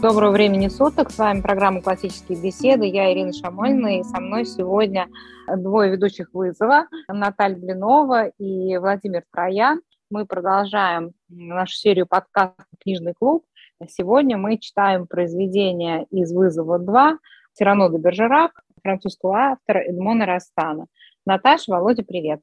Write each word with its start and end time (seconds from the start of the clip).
Доброго 0.00 0.30
времени 0.30 0.68
суток. 0.68 1.10
С 1.10 1.18
вами 1.18 1.40
программа 1.40 1.82
«Классические 1.82 2.40
беседы». 2.40 2.86
Я 2.86 3.12
Ирина 3.12 3.32
Шамольна, 3.32 3.98
и 3.98 4.04
со 4.04 4.20
мной 4.20 4.44
сегодня 4.44 5.08
двое 5.56 5.90
ведущих 5.90 6.32
вызова. 6.32 6.86
Наталья 7.08 7.56
Блинова 7.56 8.28
и 8.38 8.76
Владимир 8.78 9.24
Троян. 9.32 9.82
Мы 10.08 10.24
продолжаем 10.24 11.14
нашу 11.28 11.74
серию 11.74 12.06
подкастов 12.06 12.64
«Книжный 12.80 13.12
клуб». 13.12 13.44
Сегодня 13.88 14.38
мы 14.38 14.58
читаем 14.58 15.08
произведение 15.08 16.04
из 16.12 16.32
«Вызова 16.32 16.78
2» 16.78 17.18
Тирано 17.54 17.90
де 17.90 17.98
Бержерак, 17.98 18.52
французского 18.84 19.36
автора 19.36 19.80
Эдмона 19.80 20.26
Растана. 20.26 20.86
Наташа, 21.26 21.72
Володя, 21.72 22.04
привет. 22.04 22.40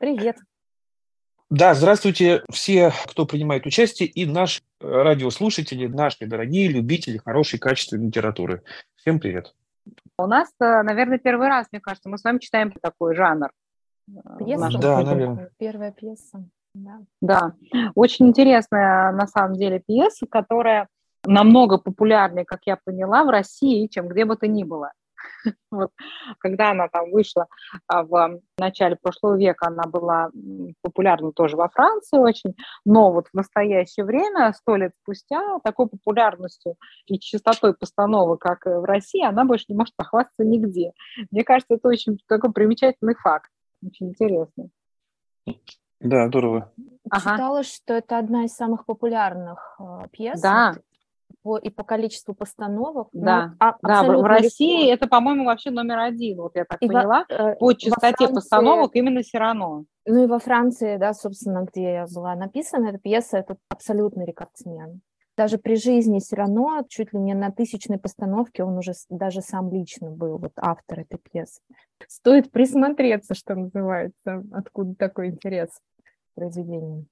Привет. 0.00 0.36
Да, 1.48 1.74
здравствуйте 1.74 2.42
все, 2.50 2.92
кто 3.06 3.24
принимает 3.24 3.66
участие, 3.66 4.08
и 4.08 4.26
наши 4.26 4.62
радиослушатели, 4.80 5.86
наши 5.86 6.26
дорогие 6.26 6.66
любители 6.66 7.18
хорошей, 7.18 7.60
качественной 7.60 8.06
литературы. 8.06 8.64
Всем 8.96 9.20
привет. 9.20 9.54
У 10.18 10.26
нас, 10.26 10.48
э, 10.60 10.82
наверное, 10.82 11.18
первый 11.18 11.46
раз, 11.46 11.68
мне 11.70 11.80
кажется, 11.80 12.08
мы 12.08 12.18
с 12.18 12.24
вами 12.24 12.38
читаем 12.40 12.72
такой 12.72 13.14
жанр. 13.14 13.50
Э, 14.08 14.12
пьеса? 14.40 14.76
Да, 14.76 15.02
наверное. 15.02 15.50
Первая 15.56 15.92
пьеса. 15.92 16.44
Да. 16.74 17.00
да, 17.22 17.54
очень 17.94 18.26
интересная 18.28 19.10
на 19.12 19.26
самом 19.26 19.54
деле 19.54 19.78
пьеса, 19.78 20.26
которая 20.26 20.88
намного 21.24 21.78
популярнее, 21.78 22.44
как 22.44 22.60
я 22.66 22.76
поняла, 22.84 23.24
в 23.24 23.30
России, 23.30 23.86
чем 23.86 24.08
где 24.08 24.24
бы 24.24 24.36
то 24.36 24.48
ни 24.48 24.64
было. 24.64 24.92
Вот, 25.70 25.90
когда 26.38 26.70
она 26.70 26.88
там 26.88 27.10
вышла 27.10 27.46
а, 27.86 28.02
в 28.04 28.40
начале 28.58 28.96
прошлого 28.96 29.36
века, 29.36 29.66
она 29.66 29.82
была 29.82 30.30
популярна 30.82 31.32
тоже 31.32 31.56
во 31.56 31.68
Франции 31.68 32.18
очень, 32.18 32.54
но 32.84 33.12
вот 33.12 33.28
в 33.28 33.34
настоящее 33.34 34.06
время, 34.06 34.52
сто 34.52 34.76
лет 34.76 34.92
спустя, 35.02 35.58
такой 35.64 35.88
популярностью 35.88 36.76
и 37.06 37.18
частотой 37.18 37.74
постановок, 37.74 38.40
как 38.40 38.64
в 38.64 38.84
России, 38.84 39.24
она 39.24 39.44
больше 39.44 39.66
не 39.68 39.76
может 39.76 39.94
похвастаться 39.96 40.44
нигде. 40.44 40.92
Мне 41.30 41.44
кажется, 41.44 41.74
это 41.74 41.88
очень 41.88 42.18
такой 42.28 42.52
примечательный 42.52 43.14
факт, 43.14 43.50
очень 43.84 44.10
интересный. 44.10 44.70
Да, 46.00 46.28
здорово. 46.28 46.72
Ага. 47.10 47.32
Читала, 47.32 47.62
что 47.62 47.94
это 47.94 48.18
одна 48.18 48.44
из 48.44 48.52
самых 48.52 48.84
популярных 48.84 49.76
э, 49.78 50.08
пьес. 50.12 50.40
Да, 50.40 50.74
по, 51.46 51.58
и 51.58 51.70
по 51.70 51.84
количеству 51.84 52.34
постановок. 52.34 53.08
Да, 53.12 53.46
ну, 53.46 53.54
а, 53.60 53.76
да 53.80 54.02
в 54.02 54.22
России 54.24 54.88
легко. 54.88 54.94
это, 54.94 55.06
по-моему, 55.06 55.44
вообще 55.44 55.70
номер 55.70 56.00
один, 56.00 56.38
вот 56.38 56.56
я 56.56 56.64
так 56.64 56.82
и 56.82 56.88
поняла, 56.88 57.24
во, 57.28 57.34
э, 57.34 57.56
по 57.56 57.72
частоте 57.72 58.16
Франции, 58.16 58.34
постановок 58.34 58.96
именно 58.96 59.22
Сирано. 59.22 59.84
Ну 60.06 60.24
и 60.24 60.26
во 60.26 60.40
Франции, 60.40 60.96
да, 60.96 61.14
собственно, 61.14 61.64
где 61.72 62.04
была 62.12 62.34
написана 62.34 62.88
эта 62.88 62.98
пьеса, 62.98 63.38
это 63.38 63.56
абсолютный 63.68 64.26
рекордсмен. 64.26 65.02
Даже 65.36 65.58
при 65.58 65.76
жизни 65.76 66.18
Сирано, 66.18 66.82
чуть 66.88 67.12
ли 67.12 67.20
не 67.20 67.34
на 67.34 67.52
тысячной 67.52 67.98
постановке, 67.98 68.64
он 68.64 68.78
уже 68.78 68.94
даже 69.08 69.40
сам 69.40 69.70
лично 69.70 70.10
был 70.10 70.38
вот 70.38 70.52
автор 70.56 71.00
этой 71.00 71.18
пьесы. 71.18 71.60
Стоит 72.08 72.50
присмотреться, 72.50 73.34
что 73.34 73.54
называется, 73.54 74.42
откуда 74.52 74.96
такой 74.96 75.28
интерес 75.28 75.68
к 75.68 76.34
произведению 76.34 77.06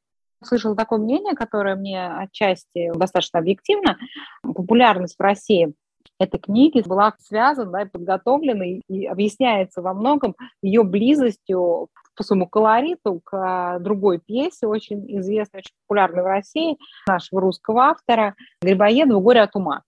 слышала 0.44 0.76
такое 0.76 0.98
мнение, 0.98 1.34
которое 1.34 1.76
мне 1.76 2.06
отчасти 2.06 2.92
достаточно 2.94 3.38
объективно. 3.38 3.98
Популярность 4.42 5.16
в 5.16 5.22
России 5.22 5.74
этой 6.18 6.38
книги 6.38 6.82
была 6.86 7.14
связана 7.18 7.72
да, 7.72 7.82
и 7.82 7.88
подготовлена, 7.88 8.64
и, 8.64 9.06
объясняется 9.06 9.82
во 9.82 9.94
многом 9.94 10.36
ее 10.62 10.82
близостью 10.82 11.88
по 12.16 12.22
своему 12.22 12.46
колориту 12.46 13.20
к 13.24 13.36
а, 13.36 13.78
другой 13.80 14.20
пьесе, 14.20 14.66
очень 14.66 15.04
известной, 15.18 15.58
очень 15.58 15.74
популярной 15.86 16.22
в 16.22 16.26
России, 16.26 16.78
нашего 17.08 17.40
русского 17.40 17.86
автора 17.86 18.36
Грибоедова 18.62 19.20
«Горе 19.20 19.42
от 19.42 19.56
ума». 19.56 19.82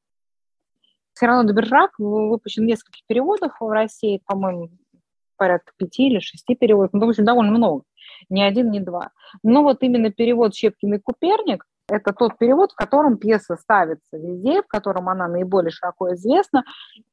Все 1.12 1.27
равно 1.27 1.45
Добержак 1.49 1.93
выпущен 1.99 2.65
в 2.65 2.66
нескольких 2.66 3.06
переводах 3.06 3.61
в 3.61 3.69
России, 3.69 4.21
по-моему, 4.27 4.71
порядка 5.37 5.72
пяти 5.77 6.09
или 6.09 6.19
шести 6.19 6.56
переводов, 6.56 6.93
ну, 6.93 7.06
в 7.06 7.09
общем, 7.11 7.25
довольно 7.25 7.53
много 7.53 7.84
ни 8.28 8.41
один, 8.41 8.71
ни 8.71 8.78
два. 8.78 9.10
Но 9.43 9.62
вот 9.62 9.82
именно 9.82 10.10
перевод 10.10 10.54
Щепкин 10.54 10.94
и 10.94 10.99
Куперник– 10.99 11.65
это 11.88 12.12
тот 12.12 12.37
перевод, 12.37 12.72
в 12.72 12.75
котором 12.75 13.16
пьеса 13.16 13.56
ставится 13.56 14.16
везде, 14.16 14.62
в 14.62 14.66
котором 14.66 15.09
она 15.09 15.28
наиболее 15.28 15.71
широко 15.71 16.12
известна. 16.15 16.65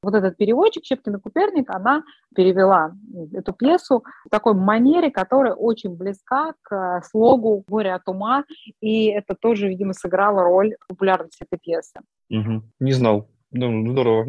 Вот 0.02 0.16
этот 0.16 0.36
переводчик 0.36 0.84
Щепкин 0.84 1.18
и 1.18 1.20
Куперник, 1.20 1.70
она 1.70 2.04
перевела 2.36 2.94
эту 3.34 3.54
пьесу 3.54 4.04
в 4.26 4.30
такой 4.30 4.56
манере, 4.56 5.12
которая 5.12 5.54
очень 5.54 5.96
близка 5.96 6.56
к 6.64 7.04
слогу 7.04 7.64
«Горе 7.68 7.94
от 7.94 8.08
ума», 8.08 8.46
и 8.82 9.06
это 9.08 9.36
тоже, 9.36 9.68
видимо, 9.68 9.94
сыграло 9.94 10.44
роль 10.44 10.76
популярности 10.88 11.44
этой 11.44 11.60
пьесы. 11.60 12.00
Угу. 12.32 12.64
Не 12.80 12.94
знал. 12.94 13.28
Ну, 13.52 13.92
здорово. 13.92 14.26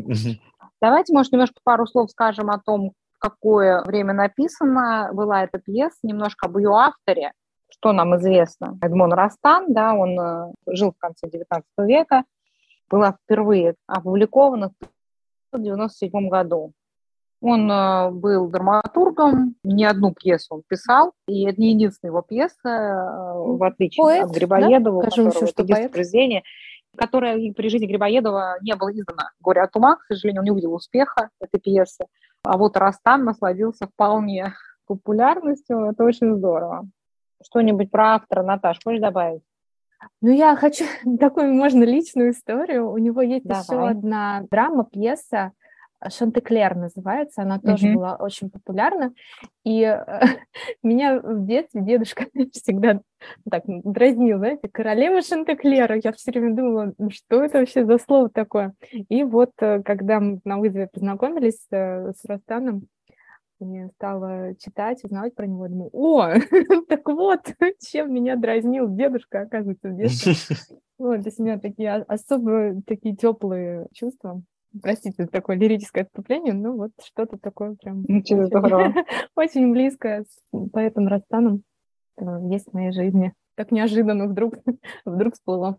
Давайте, 0.82 1.14
может, 1.14 1.32
немножко 1.32 1.60
пару 1.64 1.86
слов 1.86 2.10
скажем 2.10 2.50
о 2.50 2.58
том, 2.58 2.92
какое 3.18 3.82
время 3.82 4.12
написана 4.12 5.10
была 5.12 5.44
эта 5.44 5.58
пьеса, 5.58 5.98
немножко 6.02 6.46
об 6.46 6.58
ее 6.58 6.70
авторе, 6.70 7.32
что 7.70 7.92
нам 7.92 8.16
известно. 8.16 8.78
Эдмон 8.80 9.12
Растан, 9.12 9.72
да, 9.72 9.94
он 9.94 10.18
э, 10.18 10.52
жил 10.66 10.92
в 10.92 10.98
конце 10.98 11.26
XIX 11.26 11.62
века, 11.78 12.24
была 12.88 13.12
впервые 13.12 13.74
опубликована 13.86 14.70
в 14.70 15.56
1997 15.56 16.28
году. 16.28 16.72
Он 17.40 17.70
э, 17.70 18.10
был 18.10 18.48
драматургом, 18.48 19.56
не 19.64 19.84
одну 19.84 20.14
пьесу 20.14 20.54
он 20.56 20.62
писал, 20.66 21.12
и 21.26 21.44
это 21.44 21.60
не 21.60 21.72
единственная 21.72 22.10
его 22.10 22.22
пьеса, 22.22 22.56
э, 22.64 23.32
в 23.36 23.62
отличие 23.62 24.02
поэт, 24.02 24.24
от 24.24 24.30
Грибоедова, 24.30 25.02
да? 25.02 25.10
Кажу 25.10 25.28
еще, 25.28 25.46
что 25.46 25.64
поэт. 25.64 25.92
произведение, 25.92 26.42
которое 26.96 27.52
при 27.52 27.68
жизни 27.68 27.86
Грибоедова 27.86 28.56
не 28.62 28.74
было 28.76 28.90
издано. 28.92 29.24
«Горе 29.40 29.62
от 29.62 29.76
ума», 29.76 29.96
к 29.96 30.04
сожалению, 30.08 30.40
он 30.40 30.44
не 30.44 30.50
увидел 30.52 30.72
успеха 30.74 31.28
этой 31.40 31.60
пьесы. 31.60 32.06
А 32.44 32.58
вот 32.58 32.76
Растан 32.76 33.24
насладился 33.24 33.86
вполне 33.86 34.54
популярностью. 34.86 35.86
Это 35.86 36.04
очень 36.04 36.36
здорово. 36.36 36.86
Что-нибудь 37.42 37.90
про 37.90 38.14
автора, 38.14 38.42
Наташ, 38.42 38.78
хочешь 38.84 39.00
добавить? 39.00 39.42
Ну, 40.20 40.30
я 40.30 40.54
хочу 40.56 40.84
такую, 41.18 41.54
можно, 41.54 41.82
личную 41.84 42.30
историю. 42.30 42.90
У 42.90 42.98
него 42.98 43.22
есть 43.22 43.46
Давай. 43.46 43.62
еще 43.62 43.88
одна 43.88 44.42
драма, 44.50 44.84
пьеса 44.84 45.52
Шантеклер 46.08 46.74
называется, 46.76 47.42
она 47.42 47.58
тоже 47.58 47.88
mm-hmm. 47.88 47.94
была 47.94 48.16
очень 48.16 48.50
популярна. 48.50 49.14
И 49.64 49.82
э, 49.82 50.20
меня 50.82 51.20
в 51.20 51.46
детстве 51.46 51.82
дедушка 51.82 52.26
всегда 52.52 53.00
так 53.50 53.64
дразнил, 53.66 54.38
знаете, 54.38 54.68
королева 54.68 55.22
Шантеклера. 55.22 56.00
Я 56.02 56.12
все 56.12 56.30
время 56.30 56.54
думала, 56.54 56.92
ну 56.98 57.10
что 57.10 57.42
это 57.42 57.58
вообще 57.58 57.84
за 57.84 57.98
слово 57.98 58.28
такое? 58.28 58.74
И 58.90 59.24
вот, 59.24 59.52
э, 59.60 59.82
когда 59.82 60.20
мы 60.20 60.40
на 60.44 60.58
вызове 60.58 60.88
познакомились 60.92 61.66
э, 61.70 62.12
с 62.12 62.24
Ростаном, 62.24 62.88
я 63.60 63.88
стала 63.90 64.54
читать, 64.56 65.02
узнавать 65.04 65.34
про 65.34 65.46
него, 65.46 65.68
думаю, 65.68 65.90
о, 65.92 66.34
так 66.88 67.08
вот, 67.08 67.40
чем 67.80 68.12
меня 68.12 68.36
дразнил 68.36 68.88
дедушка, 68.88 69.42
оказывается, 69.42 69.88
в 69.88 69.96
детстве. 69.96 70.34
Вот, 70.98 71.22
то 71.22 71.28
есть 71.28 71.40
у 71.40 71.44
меня 71.44 71.58
такие 71.58 71.92
особо 71.92 72.80
такие 72.86 73.16
теплые 73.16 73.86
чувства 73.92 74.42
простите, 74.82 75.26
такое 75.26 75.56
лирическое 75.56 76.04
отступление, 76.04 76.54
ну 76.54 76.76
вот 76.76 76.90
что-то 77.02 77.38
такое 77.38 77.74
прям 77.74 78.04
очень, 78.08 78.38
очень 79.36 79.72
близкое 79.72 80.24
с 80.24 80.68
поэтом 80.72 81.08
Растаном 81.08 81.62
э, 82.16 82.24
есть 82.50 82.68
в 82.70 82.74
моей 82.74 82.92
жизни. 82.92 83.32
Так 83.56 83.70
неожиданно 83.70 84.26
вдруг, 84.26 84.54
вдруг 85.04 85.34
всплыло. 85.34 85.78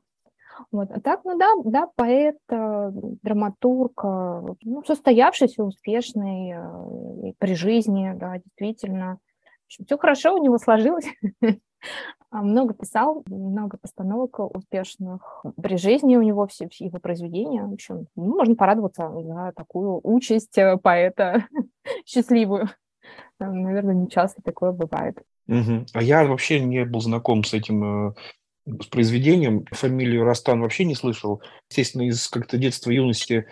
Вот. 0.71 0.89
А 0.91 1.01
так, 1.01 1.25
ну 1.25 1.37
да, 1.37 1.51
да, 1.65 1.87
поэт, 1.95 2.37
э, 2.49 2.91
драматург, 3.23 4.01
э, 4.03 4.41
ну, 4.61 4.83
состоявшийся, 4.85 5.63
успешный 5.63 6.55
при 7.39 7.55
жизни, 7.55 8.13
да, 8.15 8.37
действительно. 8.37 9.19
Все 9.67 9.97
хорошо 9.97 10.35
у 10.35 10.43
него 10.43 10.57
сложилось. 10.57 11.07
А, 12.35 12.41
много 12.41 12.73
писал, 12.73 13.23
много 13.27 13.77
постановок 13.77 14.39
успешных. 14.53 15.45
При 15.61 15.77
жизни 15.77 16.17
у 16.17 16.21
него 16.21 16.45
все, 16.47 16.67
все 16.67 16.85
его 16.87 16.99
произведения. 16.99 17.63
В 17.63 17.71
общем, 17.71 18.07
ну, 18.17 18.35
можно 18.35 18.55
порадоваться 18.55 19.09
за 19.09 19.53
такую 19.55 20.01
участь 20.03 20.57
э, 20.57 20.75
поэта 20.75 21.45
счастливую. 22.05 22.67
Наверное, 23.39 23.95
не 23.95 24.09
часто 24.09 24.41
такое 24.41 24.73
бывает. 24.73 25.17
Угу. 25.47 25.85
А 25.93 26.03
я 26.03 26.25
вообще 26.25 26.59
не 26.59 26.83
был 26.83 26.99
знаком 26.99 27.45
с 27.45 27.53
этим 27.53 28.09
э, 28.09 28.13
с 28.65 28.85
произведением. 28.87 29.65
Фамилию 29.71 30.23
Растан 30.23 30.61
вообще 30.61 30.85
не 30.85 30.95
слышал. 30.95 31.41
Естественно, 31.69 32.03
из 32.03 32.27
как-то 32.27 32.57
детства, 32.57 32.91
юности 32.91 33.45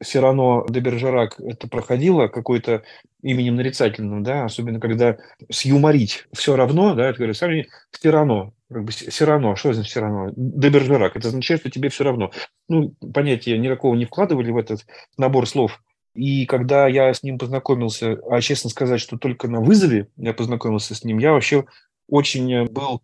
все 0.00 0.20
равно 0.20 0.64
де 0.68 0.80
это 0.80 1.68
проходило 1.68 2.28
какой-то 2.28 2.84
именем 3.22 3.56
нарицательным, 3.56 4.22
да, 4.22 4.44
особенно 4.44 4.80
когда 4.80 5.18
сюморить 5.50 6.26
все 6.32 6.56
равно, 6.56 6.94
да, 6.94 7.08
это 7.08 7.18
говорят, 7.18 7.36
сами 7.36 7.68
все 7.90 8.10
равно, 8.10 8.52
как 8.70 8.84
бы 8.84 8.92
все 8.92 9.24
равно, 9.24 9.56
что 9.56 9.72
значит 9.72 9.90
все 9.90 10.00
равно? 10.00 10.32
Де 10.36 10.68
это 10.68 11.28
означает, 11.28 11.60
что 11.60 11.70
тебе 11.70 11.88
все 11.88 12.04
равно. 12.04 12.30
Ну, 12.68 12.94
понятия 13.12 13.58
никакого 13.58 13.94
не 13.94 14.06
вкладывали 14.06 14.50
в 14.50 14.56
этот 14.56 14.86
набор 15.16 15.46
слов. 15.46 15.82
И 16.14 16.46
когда 16.46 16.86
я 16.86 17.12
с 17.12 17.22
ним 17.22 17.38
познакомился, 17.38 18.18
а 18.30 18.40
честно 18.40 18.70
сказать, 18.70 19.00
что 19.00 19.18
только 19.18 19.48
на 19.48 19.60
вызове 19.60 20.08
я 20.16 20.32
познакомился 20.32 20.94
с 20.94 21.04
ним, 21.04 21.18
я 21.18 21.32
вообще 21.32 21.64
очень 22.08 22.66
был 22.66 23.02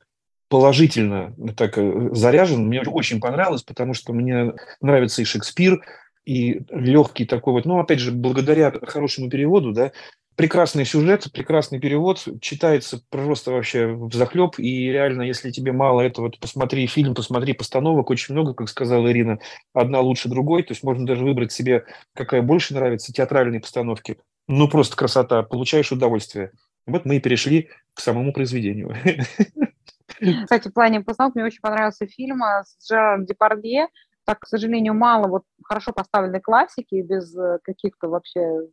положительно 0.50 1.32
так 1.56 1.78
э, 1.78 2.10
заряжен. 2.12 2.66
Мне 2.66 2.82
очень 2.82 3.20
понравилось, 3.20 3.62
потому 3.62 3.94
что 3.94 4.12
мне 4.12 4.52
нравится 4.80 5.22
и 5.22 5.24
Шекспир, 5.24 5.80
и 6.26 6.62
легкий 6.70 7.24
такой 7.24 7.54
вот, 7.54 7.64
ну, 7.64 7.78
опять 7.78 8.00
же, 8.00 8.10
благодаря 8.10 8.72
хорошему 8.82 9.30
переводу, 9.30 9.72
да, 9.72 9.92
прекрасный 10.34 10.84
сюжет, 10.84 11.30
прекрасный 11.32 11.78
перевод, 11.78 12.26
читается 12.40 13.00
просто 13.10 13.52
вообще 13.52 13.86
в 13.86 14.12
захлеб, 14.12 14.58
и 14.58 14.90
реально, 14.90 15.22
если 15.22 15.52
тебе 15.52 15.70
мало 15.70 16.00
этого, 16.00 16.30
то 16.30 16.38
посмотри 16.40 16.86
фильм, 16.88 17.14
посмотри 17.14 17.52
постановок, 17.52 18.10
очень 18.10 18.34
много, 18.34 18.52
как 18.52 18.68
сказала 18.68 19.10
Ирина, 19.10 19.38
одна 19.72 20.00
лучше 20.00 20.28
другой, 20.28 20.64
то 20.64 20.72
есть 20.72 20.82
можно 20.82 21.06
даже 21.06 21.24
выбрать 21.24 21.52
себе, 21.52 21.84
какая 22.12 22.42
больше 22.42 22.74
нравится, 22.74 23.12
театральные 23.12 23.60
постановки. 23.60 24.18
Ну, 24.48 24.66
просто 24.66 24.96
красота, 24.96 25.44
получаешь 25.44 25.92
удовольствие. 25.92 26.50
Вот 26.86 27.04
мы 27.04 27.16
и 27.16 27.20
перешли 27.20 27.68
к 27.94 28.00
самому 28.00 28.32
произведению. 28.32 28.96
Кстати, 30.44 30.68
в 30.68 30.72
плане 30.72 31.00
постановок 31.00 31.34
мне 31.34 31.44
очень 31.44 31.60
понравился 31.60 32.06
фильм 32.06 32.42
с 32.42 32.88
Жераром 32.88 33.26
Депардье, 33.26 33.88
так, 34.30 34.40
к 34.40 34.46
сожалению, 34.46 34.94
мало 34.94 35.26
вот 35.26 35.42
хорошо 35.64 35.92
поставленной 35.92 36.40
классики 36.40 37.02
без 37.02 37.36
э, 37.36 37.58
каких-то 37.64 38.08
вообще 38.08 38.68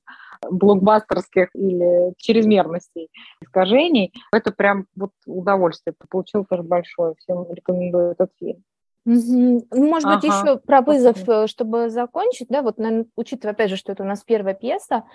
блокбастерских 0.52 1.50
или 1.56 2.14
чрезмерностей, 2.18 3.10
искажений. 3.42 4.14
Это 4.32 4.52
прям 4.52 4.86
вот 4.96 5.14
удовольствие. 5.26 5.96
Получил 6.10 6.46
тоже 6.46 6.62
большое. 6.62 7.16
Всем 7.18 7.52
рекомендую 7.52 8.12
этот 8.12 8.30
фильм. 8.38 8.64
Ну, 9.10 9.62
может 9.72 10.06
ага. 10.06 10.16
быть, 10.16 10.26
еще 10.26 10.58
про 10.58 10.82
вызов, 10.82 11.30
э, 11.30 11.48
чтобы 11.48 11.90
закончить, 11.90 12.50
да, 12.50 12.62
вот, 12.62 12.78
наверное, 12.78 13.06
учитывая, 13.16 13.54
опять 13.54 13.70
же, 13.70 13.78
что 13.78 13.94
это 13.94 14.04
у 14.04 14.06
нас 14.06 14.22
первая 14.26 14.54
пьеса, 14.54 15.06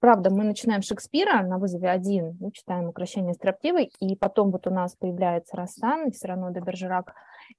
правда, 0.00 0.30
мы 0.30 0.44
начинаем 0.44 0.80
Шекспира 0.80 1.42
на 1.42 1.58
вызове 1.58 1.90
один, 1.90 2.38
мы 2.40 2.52
читаем 2.52 2.88
«Укращение 2.88 3.34
строптивой», 3.34 3.92
и 4.00 4.16
потом 4.16 4.50
вот 4.50 4.66
у 4.66 4.70
нас 4.70 4.96
появляется 4.96 5.58
Рассан, 5.58 6.08
и 6.08 6.10
все 6.12 6.28
равно 6.28 6.52
де 6.52 6.60
Бержерак, 6.60 7.14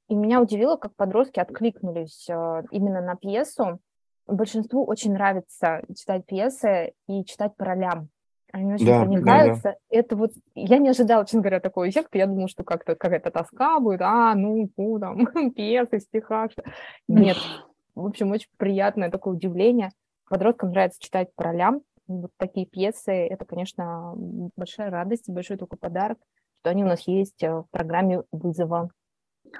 и 0.08 0.16
меня 0.16 0.42
удивило, 0.42 0.76
как 0.76 0.96
подростки 0.96 1.40
откликнулись 1.40 2.26
э, 2.32 2.64
именно 2.72 3.02
на 3.02 3.16
пьесу. 3.16 3.80
Большинству 4.26 4.84
очень 4.86 5.14
нравится 5.14 5.84
читать 5.96 6.26
пьесы 6.26 6.94
и 7.08 7.24
читать 7.26 7.56
по 7.58 7.66
ролям. 7.66 8.10
Они 8.56 8.74
очень 8.74 8.86
да, 8.86 9.04
проникаются. 9.04 9.64
Да, 9.64 9.72
да. 9.72 9.78
Это 9.90 10.16
вот 10.16 10.32
я 10.56 10.78
не 10.78 10.88
ожидала, 10.88 11.26
честно 11.26 11.42
говоря, 11.42 11.60
такого 11.60 11.90
эффекта. 11.90 12.18
Я 12.18 12.26
думала, 12.26 12.48
что 12.48 12.64
как-то 12.64 12.96
какая-то 12.96 13.30
тоска 13.30 13.82
будет, 13.82 14.00
а, 14.02 14.34
ну, 14.34 14.70
ну 14.78 14.98
там, 14.98 15.52
пьесы, 15.52 16.00
стиха. 16.00 16.48
Что... 16.50 16.64
Нет. 17.10 17.36
В 17.96 18.06
общем, 18.06 18.32
очень 18.32 18.48
приятное 18.56 19.12
такое 19.12 19.34
удивление. 19.34 19.90
Подросткам 20.30 20.70
нравится 20.70 21.02
читать 21.02 21.36
по 21.36 21.44
ролям. 21.44 21.82
Вот 22.08 22.32
такие 22.38 22.66
пьесы, 22.66 23.12
это, 23.12 23.44
конечно, 23.44 24.14
большая 24.56 24.90
радость, 24.90 25.30
большой 25.30 25.58
такой 25.58 25.78
подарок, 25.78 26.18
что 26.62 26.70
они 26.70 26.86
у 26.86 26.88
нас 26.88 27.06
есть 27.10 27.44
э, 27.44 27.52
в 27.52 27.66
программе 27.72 28.24
вызова. 28.32 28.90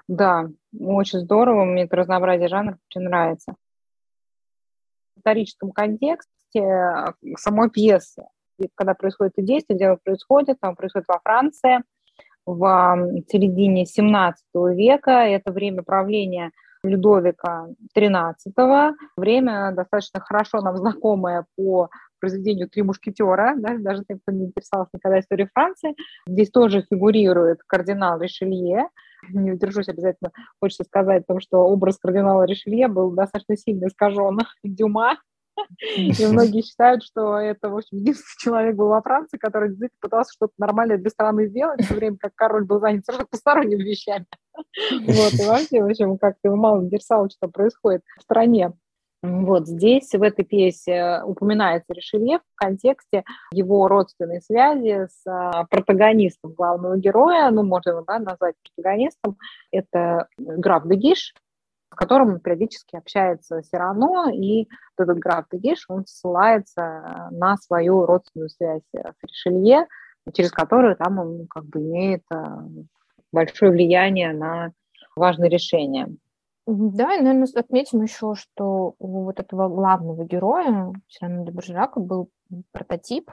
Да, 0.08 0.48
очень 0.80 1.20
здорово, 1.20 1.66
мне 1.66 1.84
это 1.84 1.98
разнообразие 1.98 2.48
жанров 2.48 2.78
очень 2.90 3.02
нравится. 3.02 3.56
В 5.16 5.20
историческом 5.20 5.72
контексте 5.72 6.60
э, 6.60 7.14
самой 7.38 7.70
пьесы, 7.70 8.24
когда 8.76 8.94
происходит 8.94 9.34
это 9.38 9.46
действие, 9.46 9.78
дело 9.78 9.98
происходит, 10.04 10.58
там 10.60 10.76
происходит 10.76 11.08
во 11.08 11.20
Франции 11.20 11.84
в 12.46 13.24
середине 13.28 13.86
17 13.86 14.44
века, 14.74 15.12
это 15.12 15.52
время 15.52 15.84
правления 15.84 16.52
Людовика 16.84 17.68
XIII, 17.98 18.94
время 19.18 19.72
достаточно 19.76 20.20
хорошо 20.20 20.62
нам 20.62 20.78
знакомое 20.78 21.46
по 21.56 21.90
произведению 22.20 22.70
«Три 22.70 22.84
мушкетера», 22.84 23.56
да, 23.58 23.78
даже 23.78 24.04
тем, 24.08 24.20
кто 24.20 24.32
не 24.32 24.46
интересовался 24.46 24.92
никогда 24.94 25.20
историей 25.20 25.50
Франции. 25.54 25.96
Здесь 26.28 26.50
тоже 26.50 26.86
фигурирует 26.90 27.60
кардинал 27.68 28.20
Ришелье, 28.20 28.90
не 29.30 29.52
удержусь, 29.52 29.90
обязательно 29.90 30.32
хочется 30.62 30.84
сказать 30.84 31.24
о 31.24 31.26
том, 31.26 31.40
что 31.40 31.60
образ 31.60 31.98
кардинала 31.98 32.44
Ришелье 32.44 32.88
был 32.88 33.12
достаточно 33.12 33.58
сильно 33.58 33.88
искажен 33.88 34.40
Дюма, 34.64 35.18
и 35.96 36.26
многие 36.28 36.62
считают, 36.62 37.04
что 37.04 37.38
это, 37.38 37.70
в 37.70 37.78
общем, 37.78 37.98
единственный 37.98 38.40
человек 38.40 38.76
был 38.76 38.88
во 38.88 39.02
Франции, 39.02 39.38
который 39.38 39.70
действительно 39.70 40.00
пытался 40.02 40.34
что-то 40.34 40.54
нормальное 40.58 40.98
для 40.98 41.10
страны 41.10 41.48
сделать, 41.48 41.84
в 41.84 41.88
то 41.88 41.94
время 41.96 42.18
как 42.20 42.36
король 42.36 42.66
был 42.66 42.80
занят 42.80 43.06
совершенно 43.06 43.28
посторонними 43.28 43.84
вещами. 43.84 44.26
Вот, 44.92 45.34
и 45.34 45.46
вообще, 45.46 45.84
в 45.84 45.88
общем, 45.88 46.18
как-то 46.18 46.48
его 46.48 46.56
мало 46.56 46.82
интересовало, 46.82 47.30
что 47.30 47.50
происходит 47.50 48.04
в 48.18 48.22
стране. 48.22 48.72
Вот 49.22 49.68
здесь, 49.68 50.12
в 50.12 50.22
этой 50.22 50.46
пьесе, 50.46 51.22
упоминается 51.26 51.94
Ришелье 51.94 52.40
в 52.40 52.56
контексте 52.56 53.24
его 53.52 53.88
родственной 53.88 54.42
связи 54.42 55.08
с 55.08 55.24
а, 55.26 55.66
протагонистом 55.66 56.54
главного 56.54 56.98
героя, 56.98 57.50
ну, 57.50 57.64
можно 57.64 57.92
его 57.92 58.04
да, 58.06 58.20
назвать 58.20 58.56
протагонистом, 58.64 59.38
это 59.72 60.28
граф 60.38 60.88
Дегиш, 60.88 61.34
с 61.96 61.98
которым 61.98 62.40
периодически 62.42 62.98
общается 62.98 63.64
Сирано, 63.64 64.30
и 64.34 64.68
вот 64.98 65.04
этот 65.06 65.18
граф 65.18 65.46
Дегиш, 65.52 65.86
он 65.88 66.06
ссылается 66.06 67.30
на 67.32 67.56
свою 67.58 68.06
родственную 68.06 68.50
связь 68.50 68.84
с 68.94 69.24
Ришелье, 69.24 69.88
через 70.34 70.52
которую 70.52 70.98
там 70.98 71.20
он 71.20 71.48
как 71.48 71.66
бы 71.66 71.80
имеет 71.80 72.24
а, 72.32 72.68
большое 73.32 73.72
влияние 73.72 74.34
на 74.34 74.72
важные 75.16 75.50
решения. 75.50 76.10
Да, 76.68 77.14
и, 77.14 77.22
наверное, 77.22 77.48
отметим 77.56 78.02
еще, 78.02 78.34
что 78.36 78.96
у 78.98 79.24
вот 79.24 79.40
этого 79.40 79.70
главного 79.70 80.26
героя, 80.26 80.92
Сирана 81.08 81.46
де 81.46 81.52
Бержерака, 81.52 82.00
был 82.00 82.30
прототип, 82.72 83.32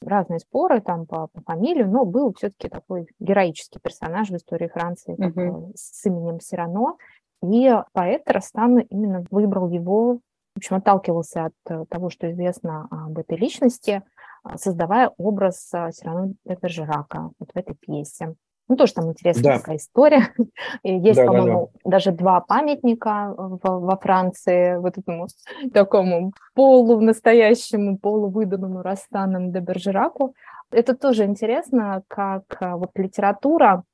разные 0.00 0.38
споры 0.38 0.80
там 0.80 1.06
по, 1.06 1.26
по 1.26 1.40
фамилию, 1.42 1.90
но 1.90 2.04
был 2.04 2.32
все-таки 2.34 2.68
такой 2.68 3.08
героический 3.18 3.80
персонаж 3.80 4.30
в 4.30 4.36
истории 4.36 4.68
Франции 4.68 5.16
mm-hmm. 5.16 5.72
с 5.74 6.06
именем 6.06 6.40
Сирано. 6.40 6.96
И 7.42 7.72
поэт 7.92 8.22
Растан 8.30 8.78
именно 8.78 9.24
выбрал 9.30 9.68
его, 9.68 10.14
в 10.54 10.58
общем, 10.58 10.76
отталкивался 10.76 11.46
от 11.46 11.54
э, 11.68 11.84
того, 11.88 12.10
что 12.10 12.30
известно 12.30 12.88
об 12.90 13.16
этой 13.18 13.36
личности, 13.38 14.02
а, 14.42 14.56
создавая 14.58 15.12
образ 15.16 15.70
э, 15.72 15.90
Сирано 15.92 16.34
де 16.44 16.58
Бержерака 16.60 17.30
вот 17.38 17.50
в 17.54 17.56
этой 17.56 17.74
пьесе. 17.76 18.34
Ну, 18.68 18.76
тоже 18.76 18.92
там 18.94 19.08
интересная 19.08 19.54
да. 19.54 19.58
такая 19.58 19.76
история. 19.76 20.34
Есть, 20.82 21.18
да, 21.18 21.26
по-моему, 21.26 21.70
да, 21.72 21.80
да. 21.84 21.90
даже 21.90 22.12
два 22.12 22.40
памятника 22.40 23.34
в, 23.36 23.60
во 23.62 23.96
Франции 23.96 24.76
вот 24.76 24.98
этому 24.98 25.28
такому 25.72 26.32
полу 26.54 27.00
настоящему, 27.00 27.98
полувыданному 27.98 28.82
Растаном 28.82 29.52
де 29.52 29.60
Бержераку. 29.60 30.34
Это 30.70 30.94
тоже 30.94 31.24
интересно, 31.24 32.02
как 32.08 32.42
а, 32.60 32.76
вот 32.76 32.90
литература 32.94 33.84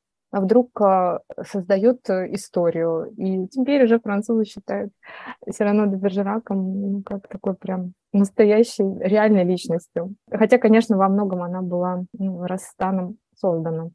вдруг 0.40 0.80
а, 0.80 1.20
создает 1.42 2.08
историю. 2.08 3.12
И 3.16 3.46
теперь 3.48 3.84
уже 3.84 4.00
французы 4.00 4.44
считают 4.44 4.92
все 5.48 5.64
равно 5.64 5.86
де 5.86 5.96
Бержераком 5.96 6.92
ну, 6.92 7.02
как 7.02 7.28
такой 7.28 7.54
прям 7.54 7.92
настоящей, 8.12 8.84
реальной 9.00 9.44
личностью. 9.44 10.14
Хотя, 10.30 10.58
конечно, 10.58 10.96
во 10.96 11.08
многом 11.08 11.42
она 11.42 11.62
была 11.62 12.04
ну, 12.18 12.44
Растаном 12.44 13.16
создана. 13.36 13.90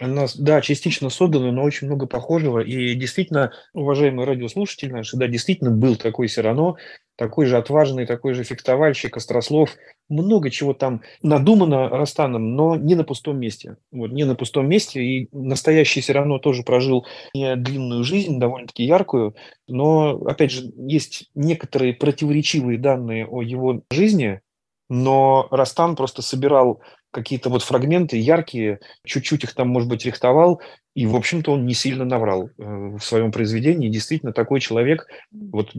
Она, 0.00 0.26
да, 0.38 0.60
частично 0.60 1.10
создана, 1.10 1.50
но 1.50 1.62
очень 1.62 1.86
много 1.86 2.06
похожего. 2.06 2.60
И 2.60 2.94
действительно, 2.94 3.52
уважаемые 3.72 4.26
радиослушатели 4.26 4.92
наши, 4.92 5.16
да, 5.16 5.26
действительно 5.26 5.70
был 5.70 5.96
такой 5.96 6.28
Сирано, 6.28 6.76
такой 7.16 7.46
же 7.46 7.56
отважный, 7.56 8.06
такой 8.06 8.34
же 8.34 8.44
фехтовальщик, 8.44 9.16
острослов. 9.16 9.70
Много 10.08 10.50
чего 10.50 10.72
там 10.72 11.02
надумано 11.22 11.88
Растаном, 11.88 12.54
но 12.54 12.76
не 12.76 12.94
на 12.94 13.04
пустом 13.04 13.40
месте. 13.40 13.76
Вот, 13.90 14.12
не 14.12 14.24
на 14.24 14.36
пустом 14.36 14.68
месте. 14.68 15.02
И 15.02 15.28
настоящий 15.32 16.00
Сирано 16.00 16.38
тоже 16.38 16.62
прожил 16.62 17.06
не 17.34 17.56
длинную 17.56 18.04
жизнь, 18.04 18.38
довольно-таки 18.38 18.84
яркую. 18.84 19.34
Но, 19.66 20.10
опять 20.26 20.52
же, 20.52 20.70
есть 20.76 21.28
некоторые 21.34 21.92
противоречивые 21.92 22.78
данные 22.78 23.26
о 23.26 23.42
его 23.42 23.82
жизни, 23.90 24.40
но 24.88 25.48
Растан 25.50 25.96
просто 25.96 26.22
собирал 26.22 26.80
какие-то 27.10 27.50
вот 27.50 27.62
фрагменты 27.62 28.16
яркие, 28.16 28.80
чуть-чуть 29.04 29.44
их 29.44 29.54
там, 29.54 29.68
может 29.68 29.88
быть, 29.88 30.04
рихтовал, 30.04 30.60
и, 30.94 31.06
в 31.06 31.16
общем-то, 31.16 31.52
он 31.52 31.66
не 31.66 31.74
сильно 31.74 32.04
наврал 32.04 32.48
э, 32.48 32.50
в 32.58 33.00
своем 33.00 33.30
произведении. 33.30 33.88
Действительно, 33.88 34.32
такой 34.32 34.60
человек, 34.60 35.06
вот, 35.30 35.70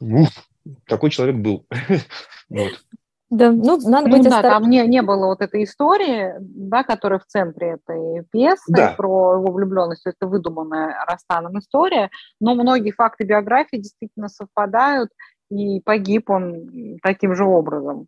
уф, 0.00 0.28
такой 0.86 1.10
человек 1.10 1.36
был. 1.36 1.66
вот. 2.50 2.72
Да, 3.28 3.50
ну, 3.50 3.76
надо 3.78 4.08
ну, 4.08 4.18
быть 4.18 4.28
да, 4.28 4.40
там 4.40 4.70
не, 4.70 4.86
не 4.86 5.02
было 5.02 5.26
вот 5.26 5.40
этой 5.40 5.64
истории, 5.64 6.34
да, 6.38 6.84
которая 6.84 7.18
в 7.18 7.26
центре 7.26 7.78
этой 7.78 8.22
пьесы 8.30 8.62
да. 8.68 8.94
про 8.96 9.38
его 9.38 9.50
влюбленность, 9.52 10.06
это 10.06 10.28
выдуманная 10.28 10.94
Растаном 11.08 11.58
история, 11.58 12.10
но 12.40 12.54
многие 12.54 12.92
факты 12.92 13.24
биографии 13.24 13.78
действительно 13.78 14.28
совпадают, 14.28 15.10
и 15.50 15.80
погиб 15.80 16.30
он 16.30 16.98
таким 17.02 17.34
же 17.34 17.44
образом. 17.44 18.06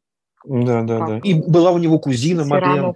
Да, 0.49 0.83
да, 0.83 1.07
да. 1.07 1.19
И 1.19 1.35
была 1.35 1.73
у 1.73 1.79
него 1.79 1.99
кузина 1.99 2.45
Мадлен. 2.47 2.95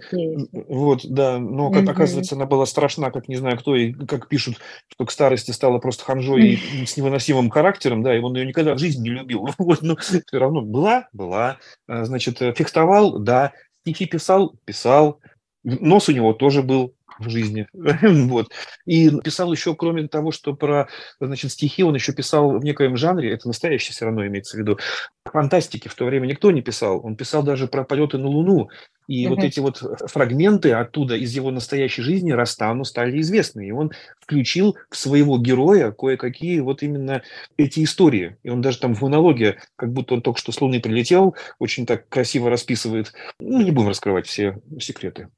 Вот, 0.67 1.05
да. 1.05 1.37
Но, 1.37 1.71
как 1.71 1.87
оказывается, 1.87 2.35
она 2.35 2.47
была 2.47 2.65
страшна, 2.65 3.11
как 3.11 3.27
не 3.27 3.35
знаю 3.35 3.59
кто, 3.59 3.75
и 3.75 3.93
как 3.93 4.27
пишут, 4.27 4.57
что 4.87 5.05
к 5.05 5.11
старости 5.11 5.51
стала 5.51 5.77
просто 5.77 6.03
ханжой 6.03 6.53
и 6.53 6.85
с 6.87 6.97
невыносимым 6.97 7.51
характером, 7.51 8.01
да, 8.01 8.15
и 8.15 8.19
он 8.19 8.35
ее 8.35 8.47
никогда 8.47 8.73
в 8.73 8.79
жизни 8.79 9.03
не 9.03 9.09
любил. 9.11 9.47
Вот, 9.63 9.81
но 9.81 9.95
все 9.95 10.21
равно 10.31 10.61
была, 10.61 11.07
была. 11.13 11.57
А, 11.87 12.05
значит, 12.05 12.41
э, 12.41 12.53
фехтовал, 12.53 13.19
да. 13.19 13.53
Стихи 13.81 14.07
писал, 14.07 14.55
писал. 14.65 15.19
Нос 15.63 16.09
у 16.09 16.11
него 16.11 16.33
тоже 16.33 16.63
был 16.63 16.93
в 17.19 17.29
жизни. 17.29 17.67
вот. 17.73 18.51
И 18.85 19.09
писал 19.23 19.51
еще, 19.51 19.75
кроме 19.75 20.07
того, 20.07 20.31
что 20.31 20.53
про 20.53 20.87
значит, 21.19 21.51
стихи, 21.51 21.83
он 21.83 21.95
еще 21.95 22.13
писал 22.13 22.59
в 22.59 22.63
некоем 22.63 22.97
жанре, 22.97 23.31
это 23.31 23.47
настоящее 23.47 23.93
все 23.93 24.05
равно 24.05 24.25
имеется 24.27 24.57
в 24.57 24.59
виду, 24.59 24.77
фантастики 25.25 25.87
в 25.87 25.95
то 25.95 26.05
время 26.05 26.27
никто 26.27 26.51
не 26.51 26.61
писал. 26.61 27.03
Он 27.03 27.15
писал 27.15 27.43
даже 27.43 27.67
про 27.67 27.83
полеты 27.83 28.17
на 28.17 28.27
Луну. 28.27 28.69
И 29.07 29.25
mm-hmm. 29.25 29.29
вот 29.29 29.39
эти 29.43 29.59
вот 29.59 29.77
фрагменты 30.09 30.71
оттуда 30.71 31.15
из 31.15 31.33
его 31.35 31.51
настоящей 31.51 32.01
жизни 32.01 32.31
Растану 32.31 32.85
стали 32.85 33.19
известны. 33.19 33.67
И 33.67 33.71
он 33.71 33.91
включил 34.19 34.77
в 34.89 34.95
своего 34.95 35.37
героя 35.37 35.91
кое-какие 35.91 36.59
вот 36.59 36.83
именно 36.83 37.21
эти 37.57 37.83
истории. 37.83 38.37
И 38.43 38.49
он 38.49 38.61
даже 38.61 38.79
там 38.79 38.95
в 38.95 39.01
монологе, 39.01 39.59
как 39.75 39.91
будто 39.91 40.15
он 40.15 40.21
только 40.21 40.39
что 40.39 40.51
с 40.51 40.61
Луны 40.61 40.79
прилетел, 40.79 41.35
очень 41.59 41.85
так 41.85 42.07
красиво 42.09 42.49
расписывает. 42.49 43.13
Ну, 43.39 43.61
не 43.61 43.71
будем 43.71 43.89
раскрывать 43.89 44.27
все 44.27 44.61
секреты. 44.79 45.29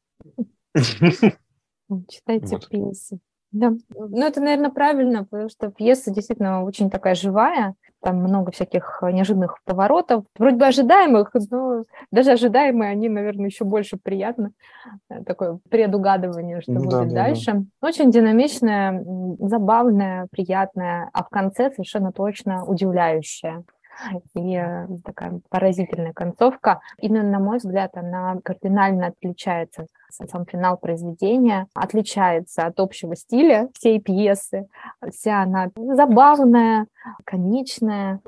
Читайте 2.08 2.56
вот. 2.56 2.70
пьесы. 2.70 3.20
Да, 3.52 3.72
ну 3.94 4.26
это, 4.26 4.42
наверное, 4.42 4.70
правильно, 4.70 5.24
потому 5.24 5.50
что 5.50 5.72
пьеса 5.72 6.12
действительно 6.12 6.64
очень 6.64 6.90
такая 6.90 7.16
живая, 7.16 7.76
там 8.02 8.18
много 8.18 8.52
всяких 8.52 9.00
неожиданных 9.02 9.60
поворотов, 9.64 10.26
вроде 10.38 10.58
бы 10.58 10.66
ожидаемых, 10.66 11.32
но 11.52 11.86
даже 12.12 12.32
ожидаемые, 12.32 12.92
они, 12.92 13.08
наверное, 13.08 13.46
еще 13.46 13.64
больше 13.64 13.98
приятно, 13.98 14.52
э, 15.10 15.24
такое 15.24 15.60
предугадывание, 15.70 16.60
что 16.62 16.74
да, 16.74 16.80
будет 16.80 17.08
да, 17.10 17.16
дальше. 17.16 17.54
Да. 17.54 17.88
Очень 17.88 18.12
динамичная, 18.12 19.04
забавная, 19.40 20.28
приятная, 20.32 21.10
а 21.14 21.24
в 21.24 21.30
конце 21.30 21.72
совершенно 21.72 22.12
точно 22.12 22.66
удивляющая 22.66 23.64
и 24.34 24.56
э, 24.56 24.88
такая 25.04 25.40
поразительная 25.50 26.14
концовка. 26.14 26.82
Именно, 27.00 27.32
на 27.32 27.40
мой 27.40 27.58
взгляд, 27.58 27.96
она 27.96 28.38
кардинально 28.44 29.08
отличается. 29.08 29.88
Сам 30.10 30.46
финал 30.46 30.78
произведения 30.78 31.68
отличается 31.74 32.66
от 32.66 32.80
общего 32.80 33.16
стиля 33.16 33.70
всей 33.74 34.00
пьесы. 34.00 34.68
Вся 35.12 35.44
она 35.44 35.72
забавная, 35.76 36.88
конечная, 37.26 38.22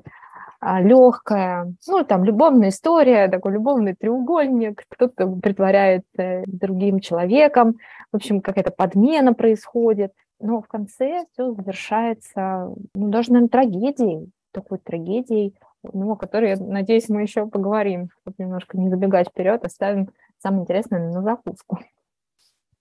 а, 0.59 0.81
легкая, 0.81 1.71
ну, 1.88 2.03
там, 2.03 2.24
любовная 2.24 2.69
история, 2.69 3.27
такой 3.27 3.53
любовный 3.53 3.93
треугольник, 3.93 4.83
кто-то 4.89 5.27
притворяется 5.27 6.43
другим 6.47 7.00
человеком, 7.00 7.77
в 8.12 8.15
общем, 8.15 8.41
какая-то 8.41 8.71
подмена 8.71 9.33
происходит, 9.33 10.13
но 10.39 10.62
в 10.62 10.67
конце 10.67 11.25
все 11.31 11.51
завершается, 11.51 12.74
ну, 12.95 13.09
даже, 13.09 13.31
наверное, 13.31 13.50
трагедией, 13.50 14.31
такой 14.61 14.79
трагедией, 14.79 15.55
ну, 15.83 16.11
о 16.11 16.15
которой, 16.15 16.55
надеюсь, 16.57 17.09
мы 17.09 17.21
еще 17.21 17.47
поговорим, 17.47 18.09
чтобы 18.21 18.35
немножко 18.39 18.77
не 18.77 18.89
забегать 18.89 19.29
вперед, 19.29 19.63
оставим 19.63 20.09
самое 20.39 20.63
интересное 20.63 21.11
на 21.11 21.21
закуску. 21.21 21.79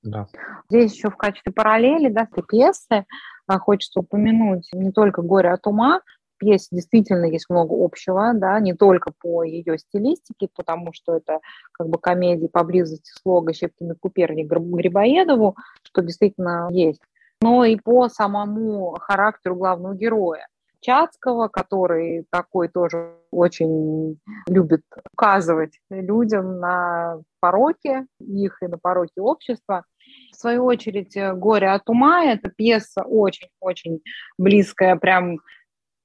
Да. 0.03 0.27
Здесь 0.71 0.95
еще 0.95 1.11
в 1.11 1.17
качестве 1.17 1.53
параллели, 1.53 2.09
да, 2.09 2.27
с 2.27 2.43
пьесы 2.43 3.05
а, 3.47 3.59
хочется 3.59 4.01
упомянуть 4.01 4.69
не 4.73 4.93
только 4.93 5.23
«Горе 5.23 5.51
от 5.51 5.67
ума», 5.67 6.01
пьесе 6.39 6.69
действительно 6.71 7.25
есть 7.25 7.49
много 7.49 7.75
общего, 7.75 8.33
да, 8.35 8.61
не 8.61 8.75
только 8.75 9.13
по 9.21 9.43
ее 9.43 9.79
стилистике, 9.79 10.49
потому 10.55 10.93
что 10.93 11.17
это 11.17 11.41
как 11.73 11.89
бы 11.89 11.99
комедии 11.99 12.47
поблизости 12.47 13.11
слога 13.23 13.53
Щепкина 13.53 13.95
Куперни 13.95 14.45
Грибоедову, 14.45 15.57
что 15.83 16.03
действительно 16.03 16.69
есть, 16.71 17.01
но 17.41 17.65
и 17.65 17.77
по 17.77 18.09
самому 18.09 18.97
характеру 19.01 19.57
главного 19.57 19.95
героя. 19.95 20.47
Чацкого, 20.87 21.49
который 21.49 22.27
такой 22.31 22.69
тоже 22.69 23.17
очень 23.33 24.21
любит 24.47 24.83
указывать 25.13 25.81
людям 25.91 26.61
на 26.61 27.21
пороки 27.41 28.07
их 28.21 28.63
и 28.63 28.69
на 28.69 28.79
пороки 28.79 29.19
общества. 29.19 29.85
В 30.31 30.37
свою 30.37 30.65
очередь, 30.65 31.17
«Горе 31.17 31.71
от 31.71 31.89
ума»— 31.91 32.25
это 32.27 32.51
пьеса 32.51 33.03
очень-очень 33.03 34.01
близкая, 34.39 34.95
прям 34.95 35.39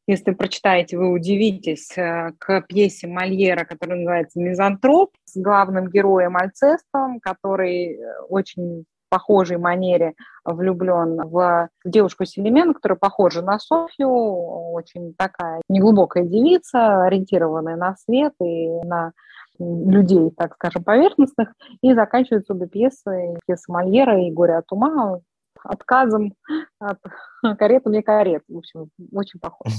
если 0.07 0.31
прочитаете, 0.31 0.97
вы 0.97 1.11
удивитесь, 1.11 1.95
э, 1.95 2.31
к 2.39 2.61
пьесе 2.61 3.07
Мольера, 3.07 3.65
которая 3.65 3.99
называется 3.99 4.39
«Мизантроп», 4.39 5.11
с 5.25 5.39
главным 5.39 5.89
героем 5.89 6.35
Альцестом, 6.37 7.19
который 7.19 7.93
э, 7.93 8.21
очень 8.27 8.85
похожей 9.11 9.57
манере 9.57 10.13
влюблен 10.45 11.21
в 11.29 11.69
девушку 11.85 12.25
Селемен, 12.25 12.73
которая 12.73 12.97
похожа 12.97 13.41
на 13.41 13.59
Софью, 13.59 14.09
очень 14.09 15.13
такая 15.15 15.61
неглубокая 15.69 16.23
девица, 16.23 17.03
ориентированная 17.03 17.75
на 17.75 17.95
свет 17.97 18.33
и 18.41 18.67
на 18.85 19.11
людей, 19.59 20.31
так 20.31 20.55
скажем, 20.55 20.83
поверхностных, 20.83 21.53
и 21.81 21.93
заканчиваются 21.93 22.53
обе 22.53 22.67
пьесы, 22.67 23.37
пьеса 23.45 23.71
Мольера 23.71 24.19
и 24.19 24.31
«Горе 24.31 24.55
от 24.55 24.71
ума», 24.71 25.19
отказом 25.63 26.33
от 26.79 26.99
кареты 27.57 27.89
мне 27.89 28.03
карет. 28.03 28.43
В 28.47 28.57
общем, 28.57 28.89
очень 29.11 29.39
похож. 29.39 29.71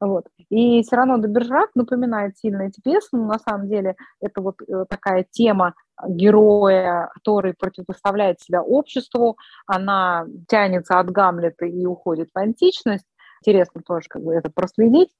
Вот. 0.00 0.26
И 0.48 0.82
все 0.82 0.96
равно 0.96 1.18
Добержак 1.18 1.70
напоминает 1.74 2.38
сильно 2.38 2.62
эти 2.62 2.80
пьесы, 2.80 3.08
но 3.12 3.26
на 3.26 3.38
самом 3.38 3.68
деле 3.68 3.96
это 4.20 4.40
вот 4.40 4.56
э, 4.66 4.84
такая 4.88 5.26
тема 5.30 5.74
героя, 6.08 7.10
который 7.14 7.54
противопоставляет 7.58 8.40
себя 8.40 8.62
обществу, 8.62 9.36
она 9.66 10.26
тянется 10.48 10.98
от 10.98 11.10
Гамлета 11.10 11.66
и 11.66 11.84
уходит 11.86 12.30
в 12.34 12.38
античность. 12.38 13.06
Интересно 13.42 13.82
тоже 13.86 14.06
как 14.08 14.22
бы 14.22 14.34
это 14.34 14.50
проследить 14.50 15.10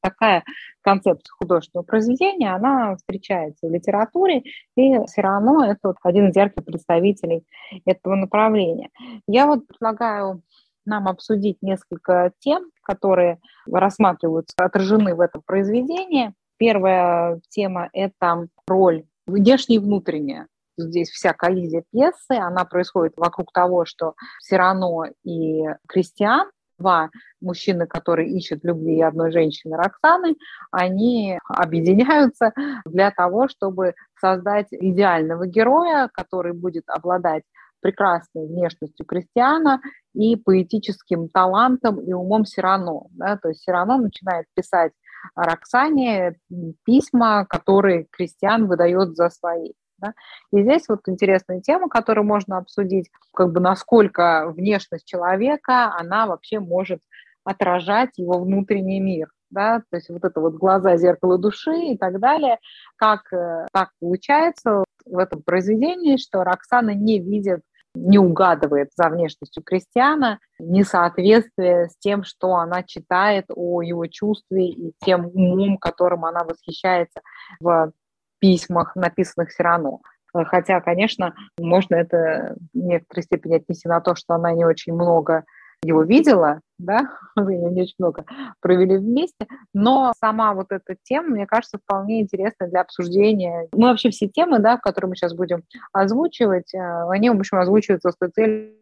такая 0.00 0.44
концепция 0.82 1.32
художественного 1.38 1.84
произведения, 1.84 2.54
она 2.54 2.96
встречается 2.96 3.66
в 3.66 3.70
литературе, 3.70 4.42
и 4.76 5.04
все 5.06 5.20
равно 5.20 5.64
это 5.64 5.88
вот 5.88 5.96
один 6.02 6.28
из 6.28 6.36
ярких 6.36 6.64
представителей 6.64 7.44
этого 7.84 8.14
направления. 8.14 8.90
Я 9.26 9.46
вот 9.46 9.66
предлагаю 9.66 10.42
нам 10.86 11.06
обсудить 11.06 11.58
несколько 11.60 12.32
тем, 12.40 12.70
которые 12.82 13.38
рассматриваются, 13.70 14.54
отражены 14.56 15.14
в 15.14 15.20
этом 15.20 15.42
произведении. 15.44 16.32
Первая 16.56 17.40
тема– 17.50 17.90
это 17.92 18.48
роль 18.66 19.04
внешняя 19.26 19.76
и 19.76 19.80
внутренняя. 19.80 20.48
Здесь 20.78 21.10
вся 21.10 21.32
коллизия 21.32 21.84
пьесы, 21.92 22.32
она 22.32 22.64
происходит 22.64 23.14
вокруг 23.16 23.52
того, 23.52 23.84
что 23.84 24.14
Сирано 24.40 25.10
и 25.24 25.64
Кристиан 25.88 26.48
два 26.78 27.10
мужчины, 27.40 27.86
которые 27.86 28.30
ищут 28.30 28.64
любви 28.64 29.00
одной 29.00 29.32
женщины 29.32 29.76
Роксаны, 29.76 30.36
они 30.70 31.38
объединяются 31.48 32.52
для 32.84 33.10
того, 33.10 33.48
чтобы 33.48 33.94
создать 34.20 34.68
идеального 34.70 35.46
героя, 35.46 36.08
который 36.12 36.52
будет 36.52 36.84
обладать 36.88 37.42
прекрасной 37.80 38.46
внешностью 38.46 39.06
крестьяна 39.06 39.80
и 40.14 40.36
поэтическим 40.36 41.28
талантом 41.28 42.00
и 42.00 42.12
умом 42.12 42.44
Сирано. 42.44 43.02
Да? 43.10 43.36
То 43.36 43.48
есть 43.48 43.62
Сирано 43.62 43.98
начинает 43.98 44.46
писать 44.54 44.92
Роксане 45.34 46.36
письма, 46.84 47.46
которые 47.46 48.06
крестьян 48.10 48.66
выдает 48.66 49.16
за 49.16 49.30
свои. 49.30 49.72
Да? 49.98 50.14
И 50.52 50.62
здесь 50.62 50.88
вот 50.88 51.00
интересная 51.06 51.60
тема, 51.60 51.88
которую 51.88 52.24
можно 52.24 52.58
обсудить, 52.58 53.10
как 53.34 53.52
бы 53.52 53.60
насколько 53.60 54.48
внешность 54.48 55.06
человека, 55.06 55.94
она 55.98 56.26
вообще 56.26 56.60
может 56.60 57.00
отражать 57.44 58.10
его 58.16 58.38
внутренний 58.38 59.00
мир. 59.00 59.28
Да, 59.50 59.78
то 59.90 59.96
есть 59.96 60.10
вот 60.10 60.24
это 60.24 60.40
вот 60.40 60.56
глаза, 60.56 60.98
зеркало 60.98 61.38
души 61.38 61.74
и 61.74 61.96
так 61.96 62.20
далее. 62.20 62.58
Как 62.96 63.32
э, 63.32 63.66
так 63.72 63.92
получается 63.98 64.84
в 65.06 65.16
этом 65.16 65.42
произведении, 65.42 66.18
что 66.18 66.44
Роксана 66.44 66.90
не 66.90 67.18
видит 67.18 67.62
не 67.94 68.18
угадывает 68.18 68.90
за 68.96 69.08
внешностью 69.08 69.62
крестьяна 69.62 70.38
несоответствие 70.58 71.88
с 71.88 71.96
тем, 71.98 72.24
что 72.24 72.54
она 72.54 72.82
читает 72.82 73.46
о 73.48 73.82
его 73.82 74.06
чувстве 74.06 74.68
и 74.68 74.92
тем 75.04 75.26
умом, 75.26 75.78
которым 75.78 76.24
она 76.24 76.44
восхищается 76.44 77.20
в 77.60 77.92
письмах, 78.38 78.94
написанных 78.96 79.50
все 79.50 79.62
равно. 79.62 80.00
Хотя, 80.32 80.80
конечно, 80.80 81.34
можно 81.58 81.94
это 81.94 82.56
в 82.74 82.78
некоторой 82.78 83.22
степени 83.22 83.56
отнести 83.56 83.88
на 83.88 84.00
то, 84.00 84.14
что 84.14 84.34
она 84.34 84.52
не 84.52 84.64
очень 84.64 84.92
много 84.92 85.44
его 85.82 86.02
видела, 86.02 86.60
да, 86.78 87.10
вы 87.36 87.56
не 87.56 87.82
очень 87.82 87.94
много 87.98 88.24
провели 88.60 88.96
вместе, 88.96 89.46
но 89.72 90.12
сама 90.18 90.52
вот 90.54 90.66
эта 90.70 90.96
тема, 91.02 91.28
мне 91.28 91.46
кажется, 91.46 91.78
вполне 91.78 92.20
интересна 92.20 92.66
для 92.66 92.80
обсуждения. 92.80 93.68
Мы 93.72 93.88
вообще 93.88 94.10
все 94.10 94.28
темы, 94.28 94.58
да, 94.58 94.76
которые 94.76 95.10
мы 95.10 95.16
сейчас 95.16 95.34
будем 95.34 95.62
озвучивать, 95.92 96.74
э, 96.74 97.08
они, 97.10 97.30
в 97.30 97.38
общем, 97.38 97.58
озвучиваются 97.58 98.10
с 98.10 98.16
той 98.16 98.30
целью 98.30 98.74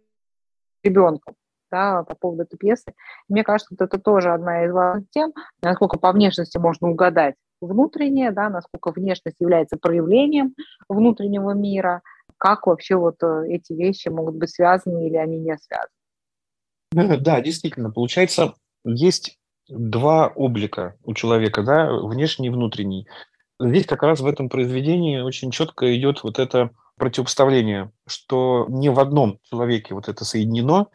ребенком 0.83 1.35
да, 1.71 2.05
по 2.05 2.15
поводу 2.15 2.45
этой 2.45 2.57
пьесы. 2.57 2.95
Мне 3.29 3.43
кажется, 3.45 3.75
вот 3.79 3.85
это 3.85 3.99
тоже 3.99 4.33
одна 4.33 4.65
из 4.65 4.73
важных 4.73 5.11
тем, 5.11 5.33
насколько 5.63 5.99
по 5.99 6.13
внешности 6.13 6.59
можно 6.59 6.89
угадать 6.89 7.35
внутреннее, 7.61 8.31
да, 8.31 8.49
насколько 8.51 8.93
внешность 8.93 9.37
является 9.41 9.77
проявлением 9.77 10.55
внутреннего 10.89 11.53
мира, 11.53 12.03
как 12.39 12.67
вообще 12.67 12.97
вот 12.97 13.17
э, 13.23 13.45
эти 13.49 13.73
вещи 13.73 14.09
могут 14.09 14.37
быть 14.37 14.51
связаны 14.51 15.07
или 15.07 15.17
они 15.17 15.39
не 15.39 15.57
связаны. 15.57 17.19
Да, 17.19 17.41
действительно, 17.41 17.91
получается, 17.91 18.55
есть 18.85 19.39
два 19.69 20.29
облика 20.29 20.97
у 21.03 21.15
человека, 21.15 21.63
да, 21.63 21.93
внешний 21.93 22.49
и 22.49 22.51
внутренний. 22.51 23.09
Здесь 23.59 23.87
как 23.87 24.03
раз 24.03 24.21
в 24.21 24.27
этом 24.27 24.49
произведении 24.49 25.21
очень 25.21 25.51
четко 25.51 25.97
идет 25.97 26.23
вот 26.23 26.39
это 26.39 26.71
противопоставление, 26.97 27.91
что 28.07 28.67
не 28.69 28.91
в 28.91 29.01
одном 29.01 29.39
человеке 29.43 29.95
вот 29.95 30.09
это 30.09 30.25
соединено, 30.25 30.89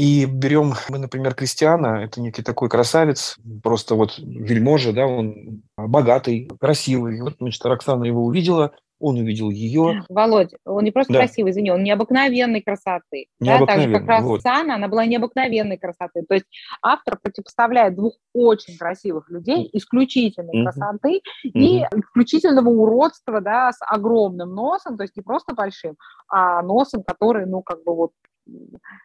и 0.00 0.24
берем 0.24 0.72
мы, 0.88 0.96
например, 0.96 1.34
Кристиана, 1.34 2.02
это 2.02 2.22
некий 2.22 2.42
такой 2.42 2.70
красавец, 2.70 3.36
просто 3.62 3.94
вот 3.94 4.14
вельможа, 4.16 4.94
да, 4.94 5.06
он 5.06 5.60
богатый, 5.76 6.50
красивый. 6.58 7.20
Вот, 7.20 7.34
значит, 7.38 7.62
Роксана 7.66 8.04
его 8.04 8.24
увидела, 8.24 8.72
он 8.98 9.18
увидел 9.18 9.50
ее. 9.50 10.02
Володь, 10.08 10.54
он 10.64 10.84
не 10.84 10.90
просто 10.90 11.12
да. 11.12 11.18
красивый, 11.18 11.52
извини, 11.52 11.70
он 11.70 11.82
необыкновенной 11.82 12.62
красоты. 12.62 13.26
Необыкновенный, 13.40 13.92
да, 13.92 13.98
так 13.98 14.06
же, 14.06 14.06
как 14.06 14.22
вот. 14.22 14.34
Роксана, 14.36 14.76
она 14.76 14.88
была 14.88 15.04
необыкновенной 15.04 15.76
красоты. 15.76 16.22
То 16.26 16.32
есть 16.32 16.46
автор 16.80 17.18
противопоставляет 17.22 17.94
двух 17.94 18.14
очень 18.32 18.78
красивых 18.78 19.28
людей, 19.28 19.68
исключительной 19.74 20.62
mm-hmm. 20.62 20.64
красоты 20.64 21.20
mm-hmm. 21.44 21.50
и 21.52 21.84
исключительного 21.94 22.70
уродства, 22.70 23.42
да, 23.42 23.70
с 23.70 23.84
огромным 23.86 24.54
носом, 24.54 24.96
то 24.96 25.02
есть 25.02 25.14
не 25.14 25.22
просто 25.22 25.54
большим, 25.54 25.96
а 26.26 26.62
носом, 26.62 27.02
который, 27.02 27.44
ну, 27.44 27.60
как 27.60 27.84
бы 27.84 27.94
вот 27.94 28.12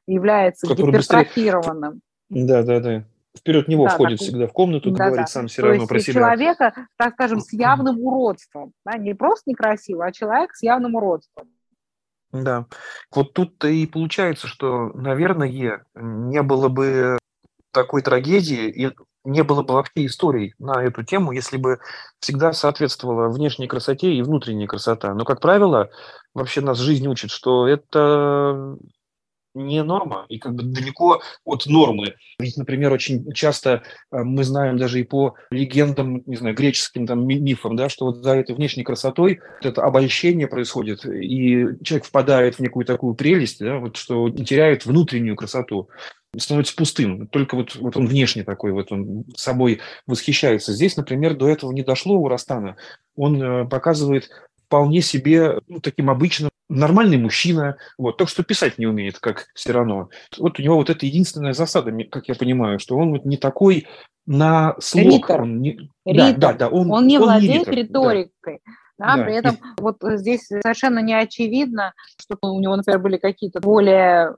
является 0.07 0.67
который 0.67 0.87
гипертрофированным. 0.87 2.01
Быстрее... 2.29 2.47
Да, 2.47 2.63
да, 2.63 2.79
да. 2.79 3.03
Вперед 3.37 3.67
него 3.67 3.85
да, 3.85 3.91
входит 3.91 4.19
так, 4.19 4.27
всегда 4.27 4.47
в 4.47 4.53
комнату, 4.53 4.91
да, 4.91 5.07
говорит 5.07 5.25
да. 5.25 5.31
сам 5.31 5.47
все 5.47 5.61
То 5.61 5.67
равно 5.67 5.87
про 5.87 5.99
себя. 5.99 6.13
человека, 6.13 6.73
так 6.97 7.13
скажем, 7.13 7.41
с 7.41 7.51
явным 7.51 7.99
уродством. 7.99 8.71
Да, 8.85 8.97
не 8.97 9.13
просто 9.13 9.49
некрасиво, 9.49 10.05
а 10.05 10.11
человек 10.11 10.53
с 10.53 10.63
явным 10.63 10.95
уродством. 10.95 11.49
Да. 12.31 12.65
Вот 13.13 13.33
тут 13.33 13.63
и 13.65 13.85
получается, 13.87 14.47
что, 14.47 14.89
наверное, 14.93 15.49
не 15.95 16.41
было 16.43 16.69
бы 16.69 17.17
такой 17.71 18.01
трагедии 18.01 18.69
и 18.69 18.91
не 19.25 19.43
было 19.43 19.63
бы 19.63 19.73
вообще 19.73 20.05
историй 20.05 20.53
на 20.59 20.83
эту 20.83 21.03
тему, 21.03 21.31
если 21.31 21.57
бы 21.57 21.79
всегда 22.19 22.53
соответствовала 22.53 23.27
внешней 23.27 23.67
красоте 23.67 24.13
и 24.13 24.21
внутренняя 24.21 24.67
красота. 24.67 25.13
Но, 25.13 25.25
как 25.25 25.41
правило, 25.41 25.89
вообще 26.33 26.61
нас 26.61 26.77
жизнь 26.77 27.07
учит, 27.07 27.31
что 27.31 27.67
это 27.67 28.77
не 29.55 29.83
норма 29.83 30.25
и 30.29 30.37
как 30.37 30.53
бы 30.53 30.63
далеко 30.63 31.21
от 31.43 31.65
нормы. 31.65 32.15
Ведь, 32.39 32.57
например, 32.57 32.91
очень 32.93 33.31
часто 33.33 33.83
э, 34.11 34.23
мы 34.23 34.43
знаем 34.43 34.77
даже 34.77 34.99
и 34.99 35.03
по 35.03 35.35
легендам, 35.49 36.21
не 36.25 36.35
знаю, 36.35 36.55
греческим 36.55 37.07
там 37.07 37.25
мифам, 37.25 37.75
да, 37.75 37.89
что 37.89 38.05
вот 38.05 38.17
за 38.17 38.35
этой 38.35 38.55
внешней 38.55 38.83
красотой 38.83 39.39
вот 39.61 39.65
это 39.65 39.81
обольщение 39.81 40.47
происходит, 40.47 41.05
и 41.05 41.65
человек 41.83 42.05
впадает 42.05 42.55
в 42.55 42.59
некую 42.59 42.85
такую 42.85 43.15
прелесть, 43.15 43.59
да, 43.59 43.79
вот, 43.79 43.97
что 43.97 44.29
теряет 44.29 44.85
внутреннюю 44.85 45.35
красоту 45.35 45.89
становится 46.37 46.75
пустым. 46.75 47.27
Только 47.27 47.55
вот, 47.55 47.75
вот 47.75 47.95
он 47.97 48.07
внешне 48.07 48.43
такой, 48.43 48.71
вот 48.71 48.91
он 48.91 49.25
собой 49.35 49.79
восхищается. 50.05 50.73
Здесь, 50.73 50.97
например, 50.97 51.35
до 51.35 51.47
этого 51.47 51.71
не 51.71 51.81
дошло 51.81 52.17
у 52.17 52.27
Растана. 52.27 52.75
Он 53.15 53.41
э, 53.41 53.65
показывает 53.65 54.29
вполне 54.65 55.01
себе 55.01 55.59
ну, 55.67 55.79
таким 55.79 56.09
обычным 56.09 56.49
нормальный 56.69 57.17
мужчина, 57.17 57.77
вот, 57.97 58.17
только 58.17 58.31
что 58.31 58.43
писать 58.43 58.77
не 58.77 58.85
умеет, 58.85 59.19
как 59.19 59.47
все 59.53 59.71
равно. 59.71 60.09
Вот 60.37 60.59
у 60.59 60.61
него 60.61 60.75
вот 60.75 60.89
это 60.89 61.05
единственная 61.05 61.53
засада, 61.53 61.91
как 62.09 62.27
я 62.27 62.35
понимаю, 62.35 62.79
что 62.79 62.97
он 62.97 63.11
вот 63.11 63.25
не 63.25 63.37
такой 63.37 63.87
на 64.25 64.75
слог. 64.79 65.05
Ритор. 65.05 65.41
Он 65.41 65.61
не, 65.61 65.71
ритор. 66.05 66.39
Да, 66.39 66.51
да, 66.51 66.53
да, 66.53 66.67
он, 66.69 66.91
он 66.91 67.07
не 67.07 67.17
он 67.17 67.25
владеет 67.25 67.67
не 67.67 67.75
риторикой. 67.75 68.59
Да. 68.65 68.71
Да, 68.97 69.23
при 69.23 69.35
этом 69.35 69.57
вот 69.77 69.97
здесь 70.01 70.47
совершенно 70.47 70.99
не 70.99 71.13
очевидно, 71.13 71.93
что 72.17 72.37
у 72.41 72.61
него, 72.61 72.77
например, 72.77 72.99
были 72.99 73.17
какие-то 73.17 73.59
более 73.59 74.37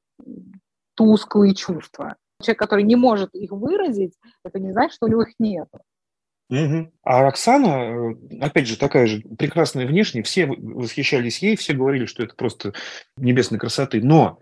тусклые 0.96 1.54
чувства. 1.54 2.16
Человек, 2.42 2.60
который 2.60 2.84
не 2.84 2.96
может 2.96 3.36
их 3.36 3.52
выразить, 3.52 4.16
это 4.44 4.60
не 4.60 4.72
значит, 4.72 4.96
что 4.96 5.06
у 5.06 5.10
него 5.10 5.22
их 5.22 5.34
нет. 5.38 5.68
Угу. 6.50 6.92
А 7.04 7.28
Оксана, 7.28 7.68
э, 7.68 8.16
опять 8.40 8.68
же, 8.68 8.78
такая 8.78 9.08
же 9.08 9.22
прекрасная 9.38 9.86
внешне, 9.86 10.24
все 10.24 10.46
восхищались 10.46 11.40
ей, 11.40 11.58
все 11.58 11.74
говорили, 11.74 12.06
что 12.06 12.24
это 12.24 12.36
просто 12.36 12.74
небесной 13.18 13.60
красоты. 13.60 14.02
Но, 14.02 14.40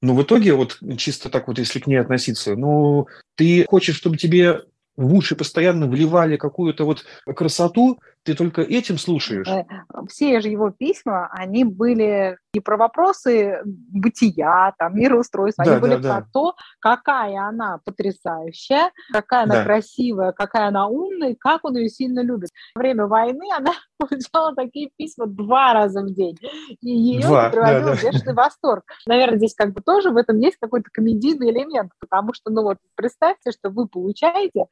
но 0.00 0.14
в 0.14 0.22
итоге, 0.22 0.54
вот 0.54 0.78
чисто 0.98 1.30
так 1.30 1.48
вот, 1.48 1.58
если 1.58 1.80
к 1.80 1.88
ней 1.88 1.96
относиться, 1.96 2.54
ну, 2.54 3.08
ты 3.34 3.64
хочешь, 3.68 3.96
чтобы 3.96 4.16
тебе 4.16 4.60
в 4.96 5.14
уши 5.14 5.34
постоянно 5.34 5.88
вливали 5.88 6.36
какую-то 6.36 6.84
вот 6.84 7.04
красоту, 7.24 7.98
ты 8.24 8.34
только 8.34 8.62
этим 8.62 8.98
слушаешь. 8.98 9.48
Э, 9.48 9.64
все 10.08 10.40
же 10.40 10.48
его 10.48 10.70
письма, 10.70 11.28
они 11.32 11.64
были 11.64 12.36
не 12.52 12.60
про 12.60 12.76
вопросы 12.76 13.60
бытия, 13.64 14.74
там, 14.78 14.96
мироустройства, 14.96 15.64
да, 15.64 15.72
они 15.72 15.80
были 15.80 15.96
да. 15.96 16.16
про 16.16 16.26
то, 16.32 16.54
какая 16.80 17.40
она 17.40 17.78
потрясающая, 17.84 18.90
какая 19.12 19.44
она 19.44 19.56
да. 19.56 19.64
красивая, 19.64 20.32
какая 20.32 20.68
она 20.68 20.88
умная, 20.88 21.36
как 21.38 21.64
он 21.64 21.76
ее 21.76 21.88
сильно 21.88 22.20
любит. 22.20 22.50
Во 22.74 22.80
время 22.80 23.06
войны 23.06 23.46
она 23.56 23.72
получала 23.98 24.54
такие 24.54 24.90
письма 24.96 25.26
два 25.26 25.72
раза 25.72 26.02
в 26.02 26.12
день, 26.12 26.36
и 26.80 26.90
ее 26.90 27.26
два, 27.26 27.50
приводил 27.50 27.86
да, 27.86 27.94
да. 27.94 28.10
бешеный 28.10 28.34
восторг. 28.34 28.84
Наверное, 29.06 29.38
здесь 29.38 29.54
как 29.54 29.72
бы 29.72 29.80
тоже 29.80 30.10
в 30.10 30.16
этом 30.16 30.38
есть 30.38 30.56
какой-то 30.60 30.88
комедийный 30.92 31.50
элемент, 31.50 31.92
потому 32.00 32.32
что, 32.34 32.50
ну 32.50 32.62
вот, 32.62 32.78
представьте, 32.94 33.52
что 33.52 33.70
вы 33.70 33.86
получаете 33.86 34.66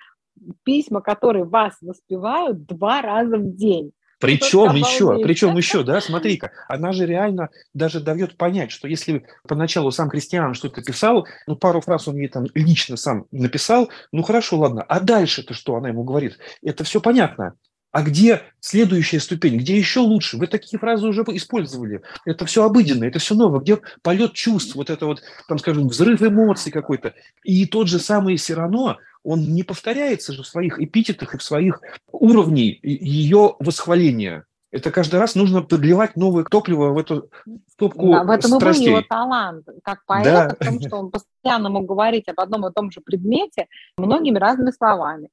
письма, 0.64 1.00
которые 1.00 1.44
вас 1.44 1.74
воспевают 1.80 2.66
два 2.66 3.02
раза 3.02 3.36
в 3.36 3.54
день. 3.54 3.92
Причем 4.18 4.74
еще, 4.74 5.18
причем 5.22 5.56
еще, 5.56 5.82
да, 5.82 6.00
смотри-ка, 6.00 6.50
она 6.68 6.92
же 6.92 7.04
реально 7.04 7.50
даже 7.74 8.00
дает 8.00 8.36
понять, 8.38 8.70
что 8.70 8.88
если 8.88 9.26
поначалу 9.46 9.90
сам 9.90 10.08
Кристиан 10.08 10.54
что-то 10.54 10.82
писал, 10.82 11.26
ну, 11.46 11.56
пару 11.56 11.82
фраз 11.82 12.08
он 12.08 12.16
ей 12.16 12.28
там 12.28 12.46
лично 12.54 12.96
сам 12.96 13.26
написал, 13.30 13.90
ну, 14.12 14.22
хорошо, 14.22 14.58
ладно, 14.58 14.82
а 14.82 15.00
дальше-то 15.00 15.52
что 15.52 15.76
она 15.76 15.88
ему 15.88 16.02
говорит? 16.02 16.38
Это 16.62 16.84
все 16.84 17.00
понятно. 17.00 17.54
А 17.96 18.02
где 18.02 18.42
следующая 18.60 19.20
ступень? 19.20 19.56
Где 19.56 19.78
еще 19.78 20.00
лучше? 20.00 20.36
Вы 20.36 20.48
такие 20.48 20.78
фразы 20.78 21.06
уже 21.06 21.22
использовали. 21.28 22.02
Это 22.26 22.44
все 22.44 22.62
обыденно, 22.62 23.04
это 23.04 23.18
все 23.18 23.34
новое. 23.34 23.60
Где 23.60 23.78
полет 24.02 24.34
чувств, 24.34 24.74
вот 24.74 24.90
это 24.90 25.06
вот, 25.06 25.22
там, 25.48 25.58
скажем, 25.58 25.88
взрыв 25.88 26.20
эмоций 26.20 26.70
какой-то. 26.70 27.14
И 27.42 27.64
тот 27.64 27.88
же 27.88 27.98
самый 27.98 28.36
Сирано, 28.36 28.98
он 29.22 29.54
не 29.54 29.62
повторяется 29.62 30.34
же 30.34 30.42
в 30.42 30.46
своих 30.46 30.78
эпитетах 30.78 31.34
и 31.34 31.38
в 31.38 31.42
своих 31.42 31.80
уровнях 32.12 32.84
ее 32.84 33.56
восхваления. 33.60 34.44
Это 34.70 34.90
каждый 34.90 35.18
раз 35.18 35.34
нужно 35.34 35.62
подливать 35.62 36.16
новое 36.16 36.44
топливо 36.44 36.90
в 36.90 36.98
эту 36.98 37.30
топку 37.78 38.10
да, 38.10 38.24
В 38.24 38.30
этом 38.30 38.50
страстей. 38.50 38.88
и 38.88 38.90
был 38.90 38.96
его 38.98 39.06
талант 39.08 39.66
как 39.82 40.04
поэта, 40.04 40.54
да. 40.60 40.66
в 40.66 40.68
том, 40.68 40.80
что 40.82 40.96
он 40.96 41.10
постоянно 41.10 41.70
мог 41.70 41.86
говорить 41.86 42.28
об 42.28 42.40
одном 42.40 42.66
и 42.66 42.72
том 42.74 42.90
же 42.90 43.00
предмете 43.00 43.68
многими 43.96 44.38
разными 44.38 44.70
словами 44.70 45.30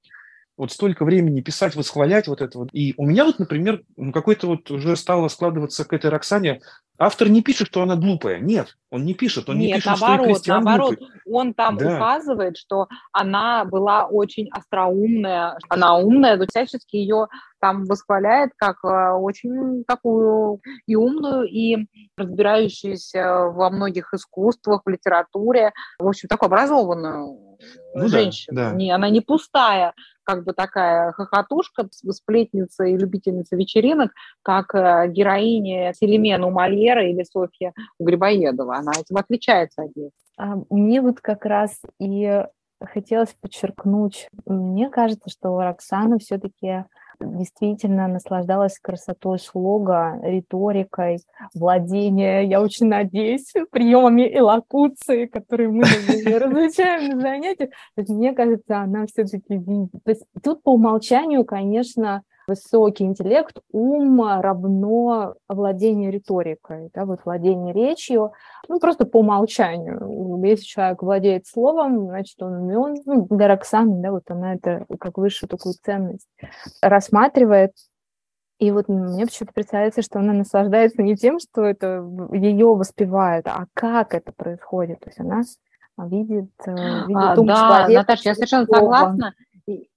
вот 0.57 0.71
столько 0.71 1.03
времени 1.03 1.41
писать, 1.41 1.75
восхвалять 1.75 2.27
вот 2.27 2.41
это 2.41 2.59
вот. 2.59 2.69
И 2.73 2.93
у 2.97 3.05
меня 3.05 3.25
вот, 3.25 3.39
например, 3.39 3.83
ну, 3.97 4.11
какой-то 4.11 4.47
вот 4.47 4.69
уже 4.69 4.95
стало 4.95 5.27
складываться 5.27 5.83
к 5.85 5.93
этой 5.93 6.09
Роксане. 6.11 6.61
Автор 6.99 7.27
не 7.27 7.41
пишет, 7.41 7.67
что 7.67 7.81
она 7.81 7.95
глупая. 7.95 8.39
Нет, 8.39 8.77
он 8.91 9.03
не 9.03 9.15
пишет. 9.15 9.49
Он 9.49 9.57
Нет, 9.57 9.67
не 9.67 9.73
пишет, 9.75 9.99
наоборот, 9.99 10.37
что 10.37 10.49
наоборот. 10.49 10.95
Глупый. 10.95 11.21
Он 11.25 11.53
там 11.55 11.77
да. 11.77 11.95
указывает, 11.95 12.57
что 12.57 12.87
она 13.11 13.65
была 13.65 14.05
очень 14.05 14.47
остроумная. 14.51 15.57
Она 15.69 15.97
умная, 15.97 16.37
но 16.37 16.45
всячески 16.47 16.97
ее 16.97 17.27
там 17.59 17.85
восхваляет 17.85 18.51
как 18.57 18.83
э, 18.83 19.11
очень 19.13 19.85
такую 19.85 20.59
и 20.85 20.95
умную, 20.95 21.45
и 21.45 21.87
разбирающуюся 22.17 23.49
во 23.53 23.69
многих 23.69 24.13
искусствах, 24.13 24.81
в 24.85 24.89
литературе, 24.89 25.71
в 25.97 26.07
общем, 26.07 26.27
такую 26.27 26.47
образованную 26.47 27.25
ну, 27.93 28.07
женщину. 28.07 28.55
Да, 28.55 28.69
да. 28.71 28.75
Не, 28.75 28.91
она 28.91 29.09
не 29.09 29.21
пустая, 29.21 29.93
как 30.23 30.43
бы 30.43 30.53
такая 30.53 31.11
хохотушка, 31.11 31.87
сплетница 31.91 32.85
и 32.85 32.97
любительница 32.97 33.55
вечеринок, 33.55 34.11
как 34.41 34.73
э, 34.75 35.07
героиня 35.09 35.93
Селимена 35.93 36.47
у 36.47 36.51
Мольера 36.51 37.07
или 37.07 37.23
Софья 37.23 37.73
у 37.99 38.05
Грибоедова. 38.05 38.77
Она 38.77 38.91
этим 38.93 39.17
отличается 39.17 39.83
от 39.83 39.95
них. 39.95 40.11
А 40.37 40.55
мне 40.69 41.01
вот 41.01 41.21
как 41.21 41.45
раз 41.45 41.81
и 41.99 42.43
хотелось 42.81 43.35
подчеркнуть, 43.39 44.27
мне 44.45 44.89
кажется, 44.89 45.29
что 45.29 45.61
Роксана 45.61 46.19
все-таки 46.19 46.85
действительно 47.19 48.07
наслаждалась 48.07 48.79
красотой 48.79 49.39
слога, 49.39 50.19
риторикой, 50.23 51.19
владения, 51.53 52.41
я 52.41 52.61
очень 52.61 52.87
надеюсь, 52.87 53.53
приемами 53.71 54.29
элокуции, 54.35 55.25
которые 55.25 55.69
мы 55.69 55.83
разучаем 56.39 57.15
на 57.17 57.21
занятиях. 57.21 57.69
Мне 57.95 58.33
кажется, 58.33 58.79
она 58.79 59.05
все-таки 59.07 59.59
тут 60.43 60.63
по 60.63 60.73
умолчанию, 60.73 61.45
конечно, 61.45 62.23
высокий 62.47 63.03
интеллект, 63.05 63.57
ум 63.71 64.21
равно 64.21 65.35
владение 65.47 66.11
риторикой, 66.11 66.89
да, 66.93 67.05
вот 67.05 67.21
владение 67.25 67.73
речью, 67.73 68.33
ну, 68.67 68.79
просто 68.79 69.05
по 69.05 69.19
умолчанию. 69.19 70.41
Если 70.43 70.65
человек 70.65 71.01
владеет 71.01 71.47
словом, 71.47 72.07
значит, 72.07 72.41
он 72.41 72.53
умен. 72.53 73.01
Ну, 73.05 73.27
для 73.29 73.47
Роксаны, 73.47 74.01
да, 74.01 74.11
вот 74.11 74.29
она 74.29 74.55
это 74.55 74.85
как 74.99 75.17
высшую 75.17 75.49
такую 75.49 75.75
ценность 75.81 76.27
рассматривает. 76.81 77.71
И 78.59 78.71
вот 78.71 78.87
мне 78.87 79.25
почему-то 79.25 79.53
представляется, 79.53 80.01
что 80.01 80.19
она 80.19 80.31
наслаждается 80.31 81.01
не 81.01 81.15
тем, 81.17 81.39
что 81.39 81.63
это 81.63 82.07
ее 82.31 82.67
воспевают, 82.67 83.47
а 83.47 83.65
как 83.73 84.13
это 84.13 84.31
происходит. 84.31 84.99
То 85.01 85.09
есть 85.09 85.19
она 85.19 85.41
видит, 85.97 86.51
э, 86.65 86.71
видит 87.07 87.17
а, 87.17 87.35
ум 87.37 87.47
да, 87.47 87.55
человека. 87.55 88.01
Наташа, 88.01 88.29
я 88.29 88.35
совершенно 88.35 88.65
согласна. 88.65 89.33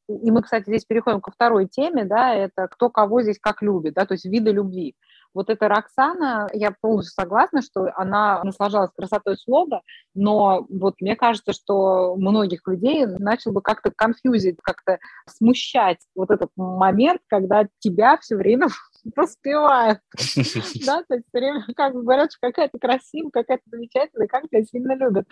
И 0.09 0.31
мы, 0.31 0.43
кстати, 0.43 0.65
здесь 0.67 0.85
переходим 0.85 1.21
ко 1.21 1.33
второй 1.33 1.67
теме, 1.67 2.05
да, 2.05 2.33
это 2.33 2.69
кто 2.69 2.91
кого 2.91 3.23
здесь 3.23 3.39
как 3.41 3.61
любит, 3.61 3.95
да, 3.95 4.07
то 4.07 4.15
есть 4.15 4.25
виды 4.25 4.53
любви. 4.53 4.95
вот 5.35 5.51
эта 5.51 5.69
Роксана, 5.69 6.49
я 6.53 6.71
полностью 6.81 7.13
согласна, 7.13 7.61
что 7.61 7.91
она 7.97 8.43
наслаждалась 8.45 8.93
красотой 8.97 9.37
слога, 9.37 9.83
но 10.15 10.65
вот 10.71 10.95
мне 11.01 11.17
кажется, 11.17 11.53
что 11.53 12.15
многих 12.17 12.61
людей 12.67 13.05
начал 13.05 13.53
бы 13.53 13.61
как-то 13.63 13.91
конфьюзить, 13.91 14.59
как-то 14.63 14.99
смущать 15.29 15.99
вот 16.15 16.31
этот 16.31 16.51
момент, 16.57 17.21
когда 17.27 17.67
тебя 17.81 18.17
все 18.19 18.37
время 18.37 18.69
поспевают. 19.15 19.99
Да, 20.87 21.03
то 21.09 21.15
есть 21.15 21.27
все 21.29 21.39
время 21.39 21.65
как 21.75 21.95
бы 21.95 22.03
говорят, 22.03 22.31
что 22.31 22.47
какая-то 22.47 22.79
красивая, 22.79 23.31
какая-то 23.31 23.65
замечательная, 23.67 24.29
как 24.29 24.49
тебя 24.49 24.63
сильно 24.63 24.95
любят. 24.95 25.27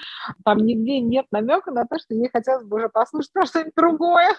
Там 0.44 0.58
нигде 0.58 1.00
нет 1.00 1.26
намека 1.30 1.70
на 1.70 1.86
то, 1.86 1.98
что 1.98 2.14
ей 2.14 2.28
хотелось 2.28 2.64
бы 2.64 2.76
уже 2.76 2.88
послушать 2.88 3.32
про 3.32 3.46
что-нибудь 3.46 3.74
другое. 3.76 4.30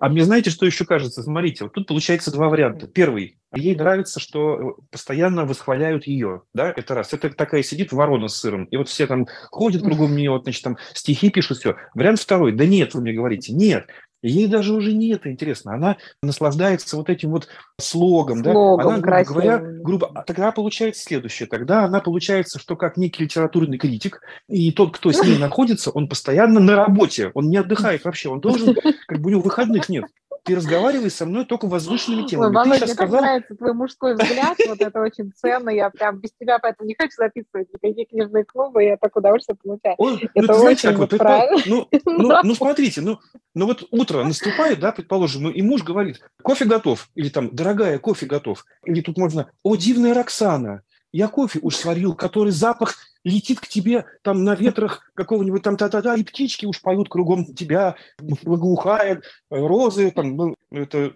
А 0.00 0.08
мне 0.08 0.24
знаете, 0.24 0.50
что 0.50 0.66
еще 0.66 0.84
кажется? 0.84 1.22
Смотрите, 1.22 1.64
вот 1.64 1.74
тут 1.74 1.86
получается 1.86 2.32
два 2.32 2.48
варианта. 2.48 2.86
Первый. 2.86 3.38
Ей 3.54 3.74
нравится, 3.74 4.20
что 4.20 4.76
постоянно 4.90 5.46
восхваляют 5.46 6.06
ее. 6.06 6.42
Да, 6.54 6.72
это 6.74 6.94
раз. 6.94 7.12
Это 7.14 7.30
такая 7.30 7.62
сидит 7.62 7.92
ворона 7.92 8.28
с 8.28 8.36
сыром. 8.36 8.64
И 8.66 8.76
вот 8.76 8.88
все 8.88 9.06
там 9.06 9.26
ходят 9.50 9.82
кругом 9.82 10.14
нее, 10.14 10.30
вот, 10.30 10.42
значит, 10.42 10.62
там 10.62 10.76
стихи 10.94 11.30
пишут, 11.30 11.58
все. 11.58 11.76
Вариант 11.94 12.20
второй. 12.20 12.52
Да 12.52 12.66
нет, 12.66 12.94
вы 12.94 13.00
мне 13.00 13.12
говорите, 13.12 13.52
нет. 13.52 13.88
Ей 14.22 14.48
даже 14.48 14.72
уже 14.72 14.92
не 14.92 15.12
это 15.12 15.30
интересно. 15.30 15.74
Она 15.74 15.96
наслаждается 16.22 16.96
вот 16.96 17.08
этим 17.08 17.30
вот 17.30 17.48
слогом. 17.80 18.42
слогом 18.42 18.84
да? 18.84 18.90
Она, 18.90 18.98
грубо 18.98 19.24
говоря, 19.24 19.58
грубо, 19.58 20.10
а 20.14 20.22
тогда 20.22 20.50
получается 20.50 21.02
следующее. 21.02 21.48
Тогда 21.48 21.84
она 21.84 22.00
получается, 22.00 22.58
что 22.58 22.76
как 22.76 22.96
некий 22.96 23.24
литературный 23.24 23.78
критик, 23.78 24.20
и 24.48 24.72
тот, 24.72 24.96
кто 24.96 25.12
с 25.12 25.22
ней 25.22 25.38
находится, 25.38 25.90
он 25.90 26.08
постоянно 26.08 26.60
на 26.60 26.74
работе, 26.74 27.30
он 27.34 27.48
не 27.48 27.58
отдыхает 27.58 28.04
вообще, 28.04 28.28
он 28.28 28.40
должен, 28.40 28.74
как 29.06 29.20
бы 29.20 29.28
у 29.28 29.30
него 29.30 29.42
выходных 29.42 29.88
нет 29.88 30.04
ты 30.48 30.56
разговариваешь 30.56 31.12
со 31.12 31.26
мной 31.26 31.44
только 31.44 31.66
возвышенными 31.66 32.26
темами. 32.26 32.48
Ой, 32.48 32.54
Володя, 32.54 32.84
мне 32.86 32.94
сказал... 32.94 33.20
нравится 33.20 33.54
твой 33.54 33.74
мужской 33.74 34.14
взгляд, 34.14 34.56
вот 34.66 34.80
это 34.80 35.00
очень 35.00 35.30
ценно, 35.36 35.68
я 35.68 35.90
прям 35.90 36.18
без 36.18 36.30
тебя 36.32 36.58
поэтому 36.58 36.88
не 36.88 36.94
хочу 36.98 37.12
записывать 37.16 37.68
никакие 37.72 38.06
книжные 38.06 38.44
клубы, 38.44 38.82
я 38.82 38.96
так 38.96 39.14
удовольствие 39.14 39.56
получаю. 39.62 39.94
Ой, 39.98 40.30
ну, 40.34 40.42
это 40.42 40.52
ну, 40.54 40.64
очень 40.64 40.88
как, 40.88 40.98
вот, 40.98 41.10
правильно. 41.10 41.62
Ну, 41.66 41.88
ну, 42.06 42.38
ну, 42.42 42.54
смотрите, 42.54 43.02
ну, 43.02 43.18
ну 43.54 43.66
вот 43.66 43.86
утро 43.90 44.24
наступает, 44.24 44.80
да, 44.80 44.92
предположим, 44.92 45.44
ну, 45.44 45.50
и 45.50 45.60
муж 45.60 45.82
говорит, 45.82 46.20
кофе 46.42 46.64
готов, 46.64 47.10
или 47.14 47.28
там, 47.28 47.54
дорогая, 47.54 47.98
кофе 47.98 48.24
готов, 48.24 48.64
или 48.84 49.02
тут 49.02 49.18
можно, 49.18 49.50
о, 49.62 49.76
дивная 49.76 50.14
Роксана, 50.14 50.82
я 51.12 51.28
кофе 51.28 51.58
уж 51.62 51.76
сварил, 51.76 52.14
который 52.14 52.52
запах 52.52 52.96
летит 53.24 53.60
к 53.60 53.66
тебе 53.66 54.06
там 54.22 54.44
на 54.44 54.54
ветрах 54.54 55.10
какого-нибудь 55.14 55.62
там 55.62 55.76
та-та-та, 55.76 56.14
и 56.14 56.24
птички 56.24 56.66
уж 56.66 56.80
поют 56.80 57.08
кругом 57.08 57.54
тебя, 57.54 57.96
благоухают, 58.18 59.24
розы, 59.50 60.10
там, 60.10 60.36
ну, 60.36 60.54
это... 60.70 61.14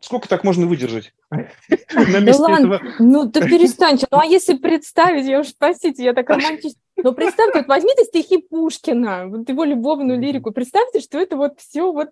Сколько 0.00 0.28
так 0.28 0.44
можно 0.44 0.66
выдержать? 0.66 1.14
Да 1.30 2.36
ладно, 2.38 2.80
ну 2.98 3.30
ты 3.30 3.40
перестаньте. 3.40 4.06
Ну 4.10 4.18
а 4.18 4.26
если 4.26 4.58
представить, 4.58 5.26
я 5.26 5.40
уж 5.40 5.54
простите, 5.58 6.04
я 6.04 6.12
так 6.12 6.28
романтично. 6.28 6.78
Но 6.96 7.12
представьте, 7.12 7.60
вот 7.60 7.68
возьмите 7.68 8.04
стихи 8.04 8.38
Пушкина, 8.38 9.28
вот 9.28 9.48
его 9.48 9.64
любовную 9.64 10.20
лирику, 10.20 10.52
представьте, 10.52 11.00
что 11.00 11.18
это 11.18 11.36
вот 11.36 11.58
все 11.58 11.90
вот 11.90 12.10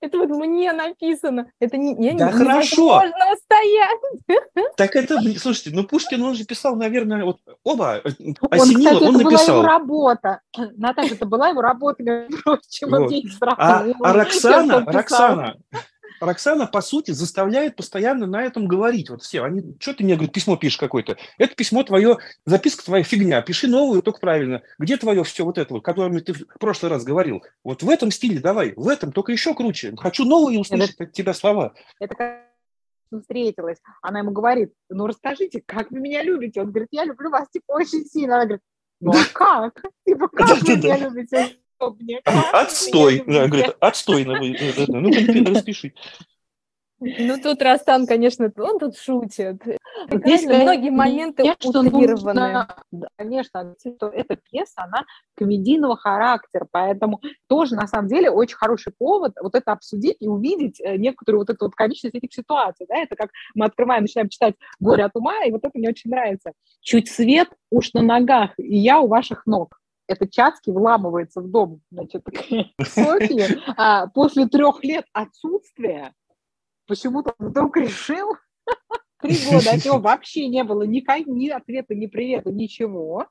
это 0.00 0.18
вот 0.18 0.28
мне 0.30 0.72
написано. 0.72 1.50
Это 1.60 1.76
не, 1.76 1.94
я 2.06 2.14
да 2.14 2.26
не, 2.26 2.32
хорошо. 2.32 2.82
невозможно 2.82 3.32
устоять. 3.32 4.76
Так 4.76 4.96
это, 4.96 5.20
слушайте, 5.38 5.70
ну 5.72 5.84
Пушкин, 5.84 6.22
он 6.22 6.34
же 6.34 6.44
писал, 6.44 6.76
наверное, 6.76 7.24
вот 7.24 7.38
оба 7.62 7.96
э, 7.96 8.08
осенило, 8.50 8.98
он, 8.98 8.98
кстати, 8.98 9.04
он 9.04 9.14
это 9.16 9.24
написал. 9.24 9.46
была 9.46 9.56
его 9.56 9.62
работа. 9.62 10.40
Наташа, 10.76 11.14
это 11.14 11.26
была 11.26 11.48
его 11.48 11.60
работа, 11.60 12.02
между 12.02 12.36
прочим, 12.42 12.90
вот. 12.90 13.12
а, 13.56 13.84
а 14.02 14.12
Роксана, 14.12 14.84
Роксана, 14.86 15.56
Роксана, 16.26 16.66
по 16.66 16.80
сути, 16.80 17.10
заставляет 17.10 17.76
постоянно 17.76 18.26
на 18.26 18.42
этом 18.42 18.66
говорить. 18.66 19.10
Вот 19.10 19.22
все, 19.22 19.42
они, 19.42 19.76
что 19.78 19.94
ты 19.94 20.04
мне, 20.04 20.14
говорит, 20.14 20.32
письмо 20.32 20.56
пишешь 20.56 20.78
какое-то? 20.78 21.16
Это 21.38 21.54
письмо 21.54 21.82
твое, 21.82 22.18
записка 22.44 22.84
твоя 22.84 23.04
фигня, 23.04 23.42
пиши 23.42 23.68
новую, 23.68 24.02
только 24.02 24.20
правильно. 24.20 24.62
Где 24.78 24.96
твое 24.96 25.24
все 25.24 25.44
вот 25.44 25.58
это, 25.58 25.74
вот, 25.74 25.84
которое 25.84 26.20
ты 26.20 26.32
в 26.32 26.58
прошлый 26.58 26.90
раз 26.90 27.04
говорил? 27.04 27.42
Вот 27.62 27.82
в 27.82 27.90
этом 27.90 28.10
стиле 28.10 28.40
давай, 28.40 28.72
в 28.76 28.88
этом, 28.88 29.12
только 29.12 29.32
еще 29.32 29.54
круче. 29.54 29.94
Хочу 29.96 30.24
новые 30.24 30.58
услышать 30.60 30.94
это, 30.94 31.04
от 31.04 31.12
тебя 31.12 31.34
слова. 31.34 31.74
Это 32.00 32.14
как 32.14 32.44
встретилась, 33.20 33.78
она 34.02 34.20
ему 34.20 34.32
говорит, 34.32 34.72
ну 34.88 35.06
расскажите, 35.06 35.62
как 35.64 35.90
вы 35.90 36.00
меня 36.00 36.22
любите? 36.22 36.60
Он 36.60 36.70
говорит, 36.70 36.88
я 36.90 37.04
люблю 37.04 37.30
вас 37.30 37.48
типа 37.48 37.72
очень 37.72 38.04
сильно. 38.06 38.36
Она 38.36 38.44
говорит, 38.44 38.62
ну 39.00 39.12
а 39.12 39.24
как? 39.32 39.82
Типа, 40.06 40.28
как 40.28 40.62
вы 40.62 40.76
меня 40.76 40.98
любите? 40.98 41.56
Отстой. 42.52 43.22
Да, 43.26 43.46
говорит, 43.46 43.76
отстой. 43.80 44.24
Ну, 44.24 45.52
распиши. 45.52 45.92
Ну, 47.00 47.36
тут 47.42 47.60
Растан, 47.60 48.06
конечно, 48.06 48.50
он 48.56 48.78
тут 48.78 48.96
шутит. 48.96 49.62
Здесь 50.10 50.44
многие 50.44 50.90
моменты 50.90 51.42
конечно, 51.42 51.80
утрированы. 51.80 52.66
Нужно, 52.90 53.08
конечно, 53.16 53.74
эта 54.12 54.36
пьеса, 54.36 54.72
она 54.76 55.04
комедийного 55.36 55.96
характера, 55.96 56.66
поэтому 56.70 57.20
тоже, 57.48 57.74
на 57.74 57.86
самом 57.86 58.08
деле, 58.08 58.30
очень 58.30 58.56
хороший 58.56 58.92
повод 58.96 59.32
вот 59.40 59.54
это 59.54 59.72
обсудить 59.72 60.16
и 60.20 60.28
увидеть 60.28 60.80
э, 60.80 60.96
некоторую 60.96 61.40
вот 61.40 61.50
эту 61.50 61.66
вот 61.66 61.74
комичность 61.74 62.14
этих 62.14 62.32
ситуаций, 62.32 62.86
да, 62.88 62.96
это 62.96 63.16
как 63.16 63.30
мы 63.54 63.66
открываем, 63.66 64.02
начинаем 64.02 64.28
читать 64.28 64.54
«Горе 64.80 65.04
от 65.04 65.14
ума», 65.14 65.44
и 65.44 65.50
вот 65.50 65.64
это 65.64 65.76
мне 65.78 65.88
очень 65.88 66.10
нравится. 66.10 66.52
Чуть 66.80 67.08
свет, 67.08 67.48
уж 67.70 67.92
на 67.92 68.02
ногах, 68.02 68.52
и 68.58 68.76
я 68.76 69.00
у 69.00 69.08
ваших 69.08 69.46
ног 69.46 69.78
это 70.06 70.28
Чацкий 70.28 70.72
вламывается 70.72 71.40
в 71.40 71.50
дом, 71.50 71.80
значит, 71.90 72.24
Софьи, 72.82 73.44
а 73.76 74.06
после 74.08 74.46
трех 74.46 74.82
лет 74.84 75.06
отсутствия 75.12 76.14
почему-то 76.86 77.34
вдруг 77.38 77.76
решил, 77.76 78.34
три 79.22 79.36
года 79.50 79.72
от 79.72 79.84
него 79.84 79.98
вообще 79.98 80.48
не 80.48 80.64
было 80.64 80.82
ни, 80.82 81.02
ни 81.28 81.48
ответа, 81.48 81.94
ни 81.94 82.06
привета, 82.06 82.50
ничего. 82.50 83.26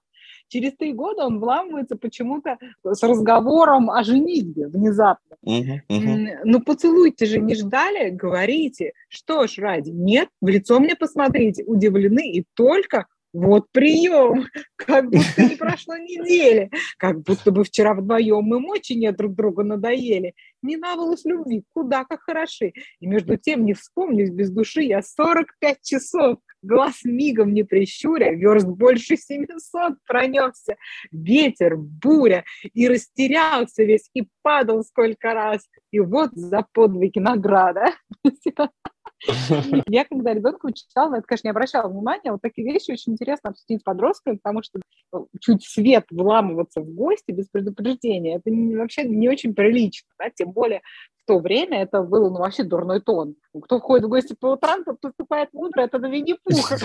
Через 0.47 0.75
три 0.75 0.93
года 0.93 1.25
он 1.25 1.39
вламывается 1.39 1.95
почему-то 1.95 2.57
с 2.83 3.01
разговором 3.03 3.89
о 3.89 4.03
женитьбе 4.03 4.67
внезапно. 4.67 5.35
Uh-huh, 5.45 5.79
uh-huh. 5.89 6.39
Ну, 6.43 6.61
поцелуйте 6.61 7.25
же, 7.25 7.39
не 7.39 7.55
ждали, 7.55 8.09
говорите. 8.09 8.93
Что 9.09 9.47
ж, 9.47 9.57
ради, 9.57 9.89
нет, 9.89 10.29
в 10.41 10.47
лицо 10.47 10.79
мне 10.79 10.95
посмотрите, 10.95 11.63
удивлены 11.63 12.31
и 12.31 12.45
только 12.53 13.07
вот 13.33 13.65
прием, 13.71 14.45
как 14.75 15.09
будто 15.09 15.43
не 15.43 15.55
прошло 15.55 15.97
недели, 15.97 16.69
как 16.97 17.21
будто 17.21 17.51
бы 17.51 17.63
вчера 17.63 17.95
вдвоем 17.95 18.43
мы 18.43 18.59
мочи 18.59 18.93
не 18.93 19.11
друг 19.11 19.33
друга 19.33 19.63
надоели. 19.63 20.35
Не 20.61 20.77
навалось 20.77 21.25
любви, 21.25 21.63
куда 21.73 22.05
как 22.05 22.21
хороши. 22.21 22.73
И 22.99 23.07
между 23.07 23.35
тем, 23.37 23.65
не 23.65 23.73
вспомнюсь 23.73 24.29
без 24.29 24.49
души, 24.49 24.83
я 24.83 25.01
45 25.01 25.81
часов, 25.81 26.37
глаз 26.61 27.03
мигом 27.03 27.53
не 27.53 27.63
прищуря, 27.63 28.31
верст 28.33 28.67
больше 28.67 29.17
700 29.17 29.97
пронесся, 30.07 30.77
ветер, 31.11 31.75
буря, 31.75 32.45
и 32.73 32.87
растерялся 32.87 33.83
весь, 33.83 34.09
и 34.13 34.27
падал 34.41 34.83
сколько 34.83 35.33
раз. 35.33 35.67
И 35.91 35.99
вот 35.99 36.31
за 36.33 36.65
подвиги 36.71 37.19
награда. 37.19 37.87
Я 39.87 40.05
когда 40.05 40.33
ребенку 40.33 40.71
читала, 40.71 41.11
на 41.11 41.15
это, 41.17 41.27
конечно, 41.27 41.47
не 41.47 41.51
обращала 41.51 41.87
внимания, 41.87 42.31
вот 42.31 42.41
такие 42.41 42.65
вещи 42.71 42.91
очень 42.91 43.13
интересно 43.13 43.51
обсудить 43.51 43.81
с 43.81 43.83
подростками, 43.83 44.37
потому 44.37 44.63
что 44.63 44.79
э, 45.13 45.17
чуть 45.39 45.63
свет 45.63 46.05
вламываться 46.11 46.81
в 46.81 46.93
гости 46.93 47.31
без 47.31 47.47
предупреждения, 47.47 48.37
это 48.37 48.49
вообще 48.77 49.03
не 49.03 49.29
очень 49.29 49.53
прилично, 49.53 50.09
да? 50.19 50.29
тем 50.29 50.51
более 50.51 50.81
в 51.23 51.25
то 51.25 51.39
время 51.39 51.83
это 51.83 52.01
было 52.01 52.29
ну, 52.29 52.39
вообще 52.39 52.63
дурной 52.63 52.99
тон. 52.99 53.35
Кто 53.63 53.79
входит 53.79 54.05
в 54.05 54.09
гости 54.09 54.35
по 54.37 54.53
утрам, 54.53 54.83
тот 54.83 54.99
поступает 54.99 55.53
мудро, 55.53 55.81
это 55.81 55.97
на 55.97 56.07
Винни-Пуха, 56.07 56.75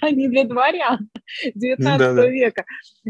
а 0.00 0.10
не 0.10 0.28
для 0.28 0.44
дворян 0.44 1.08
19 1.54 2.30
века. 2.30 2.64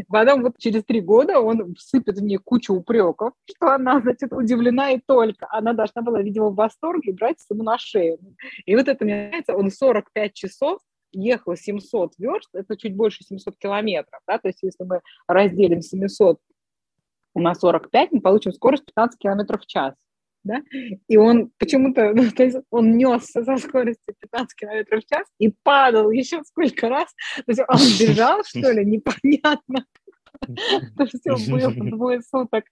Потом 0.09 0.43
вот 0.43 0.57
через 0.59 0.83
три 0.83 1.01
года 1.01 1.39
он 1.39 1.75
сыпет 1.79 2.19
в 2.19 2.23
ней 2.23 2.37
кучу 2.37 2.73
упреков, 2.73 3.33
что 3.45 3.73
она, 3.73 3.99
значит, 3.99 4.31
удивлена 4.31 4.91
и 4.91 4.99
только. 5.03 5.47
Она 5.49 5.73
должна 5.73 6.03
была, 6.03 6.21
видимо, 6.21 6.49
в 6.49 6.55
восторге 6.55 7.13
брать 7.13 7.37
ему 7.49 7.63
на 7.63 7.79
шею. 7.79 8.19
И 8.65 8.75
вот 8.75 8.87
это, 8.87 9.03
мне 9.03 9.29
нравится, 9.29 9.55
он 9.55 9.71
45 9.71 10.33
часов 10.33 10.79
ехал 11.13 11.55
700 11.55 12.13
верст, 12.17 12.49
это 12.53 12.77
чуть 12.77 12.95
больше 12.95 13.23
700 13.23 13.57
километров, 13.57 14.19
да, 14.27 14.39
то 14.39 14.47
есть 14.47 14.59
если 14.63 14.83
мы 14.83 15.01
разделим 15.27 15.81
700 15.81 16.39
на 17.35 17.55
45, 17.55 18.11
мы 18.11 18.21
получим 18.21 18.53
скорость 18.53 18.85
15 18.85 19.19
км 19.19 19.57
в 19.57 19.65
час. 19.65 19.93
Да? 20.43 20.61
И 21.07 21.17
он 21.17 21.51
почему-то, 21.57 22.13
ну, 22.15 22.29
то 22.31 22.43
есть 22.43 22.57
он 22.69 22.97
несся 22.97 23.43
со 23.43 23.57
скоростью 23.57 24.13
15 24.19 24.55
км 24.55 24.97
в 24.97 25.05
час 25.05 25.27
и 25.39 25.53
падал 25.63 26.11
еще 26.11 26.43
сколько 26.43 26.89
раз. 26.89 27.13
То 27.37 27.43
есть 27.47 27.61
он 27.67 27.79
бежал, 27.99 28.43
что 28.43 28.71
ли, 28.71 28.85
непонятно. 28.85 29.85
То 30.97 31.03
есть 31.03 31.19
все 31.19 31.51
было 31.51 31.71
двое 31.91 32.21
суток. 32.21 32.65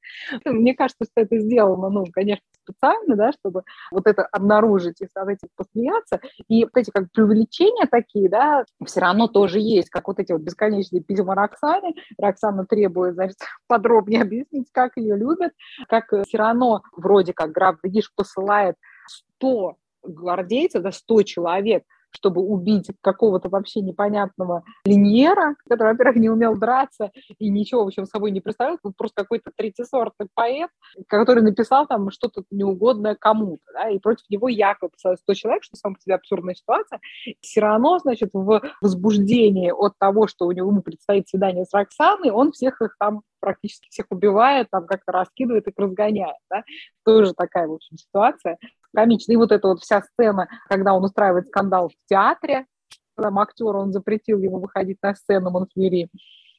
Мне 0.45 0.75
кажется, 0.75 1.05
что 1.05 1.21
это 1.21 1.39
сделано, 1.39 1.89
ну, 1.89 2.05
конечно, 2.11 2.43
специально, 2.63 3.15
да, 3.15 3.31
чтобы 3.31 3.63
вот 3.91 4.07
это 4.07 4.23
обнаружить 4.23 5.01
и 5.01 5.05
с 5.05 5.11
этим 5.15 5.49
посмеяться. 5.55 6.19
И 6.47 6.63
вот 6.65 6.75
эти 6.75 6.91
как 6.91 7.11
преувеличения 7.11 7.87
такие, 7.89 8.29
да, 8.29 8.65
все 8.85 9.01
равно 9.01 9.27
тоже 9.27 9.59
есть, 9.59 9.89
как 9.89 10.07
вот 10.07 10.19
эти 10.19 10.31
вот 10.31 10.41
бесконечные 10.41 11.01
письма 11.01 11.35
Роксаны. 11.35 11.95
Роксана 12.17 12.65
требует, 12.65 13.15
значит, 13.15 13.37
подробнее 13.67 14.21
объяснить, 14.21 14.67
как 14.71 14.97
ее 14.97 15.17
любят, 15.17 15.53
как 15.87 16.13
все 16.27 16.37
равно 16.37 16.81
вроде 16.95 17.33
как 17.33 17.51
граф 17.51 17.77
Дагиш 17.83 18.11
посылает 18.15 18.75
100 19.37 19.75
гвардейцев, 20.03 20.81
да, 20.81 20.91
100 20.91 21.23
человек– 21.23 21.83
чтобы 22.11 22.41
убить 22.41 22.91
какого-то 23.01 23.49
вообще 23.49 23.81
непонятного 23.81 24.63
линьера, 24.85 25.55
который, 25.67 25.93
во-первых, 25.93 26.17
не 26.17 26.29
умел 26.29 26.55
драться 26.55 27.11
и 27.39 27.49
ничего, 27.49 27.83
в 27.83 27.87
общем, 27.87 28.05
собой 28.05 28.31
не 28.31 28.41
представлял, 28.41 28.77
был 28.83 28.93
просто 28.95 29.23
какой-то 29.23 29.51
третьесортный 29.55 30.27
поэт, 30.33 30.69
который 31.07 31.43
написал 31.43 31.87
там 31.87 32.11
что-то 32.11 32.43
неугодное 32.51 33.15
кому-то, 33.15 33.63
да, 33.73 33.89
и 33.89 33.99
против 33.99 34.29
него 34.29 34.47
якобы 34.49 34.93
100 34.97 35.33
человек, 35.33 35.63
что 35.63 35.75
сам 35.77 35.95
по 35.95 36.01
себе 36.01 36.15
абсурдная 36.15 36.55
ситуация, 36.55 36.99
все 37.41 37.61
равно, 37.61 37.99
значит, 37.99 38.29
в 38.33 38.61
возбуждении 38.81 39.71
от 39.71 39.97
того, 39.97 40.27
что 40.27 40.45
у 40.45 40.51
него 40.51 40.69
ему 40.69 40.81
предстоит 40.81 41.29
свидание 41.29 41.65
с 41.65 41.73
Роксаной, 41.73 42.31
он 42.31 42.51
всех 42.51 42.81
их 42.81 42.95
там 42.99 43.21
практически 43.39 43.89
всех 43.89 44.05
убивает, 44.11 44.67
там 44.69 44.85
как-то 44.85 45.11
раскидывает, 45.11 45.67
их 45.67 45.73
разгоняет, 45.77 46.37
да, 46.49 46.63
тоже 47.03 47.33
такая, 47.33 47.67
в 47.67 47.73
общем, 47.73 47.97
ситуация 47.97 48.57
комично. 48.93 49.33
И 49.33 49.37
вот 49.37 49.51
эта 49.51 49.67
вот 49.67 49.81
вся 49.81 50.01
сцена, 50.01 50.47
когда 50.67 50.93
он 50.93 51.03
устраивает 51.03 51.47
скандал 51.47 51.89
в 51.89 52.09
театре, 52.09 52.65
там 53.15 53.39
актер, 53.39 53.75
он 53.75 53.91
запретил 53.91 54.39
ему 54.39 54.59
выходить 54.59 54.97
на 55.01 55.13
сцену 55.15 55.51
Монфлери. 55.51 56.09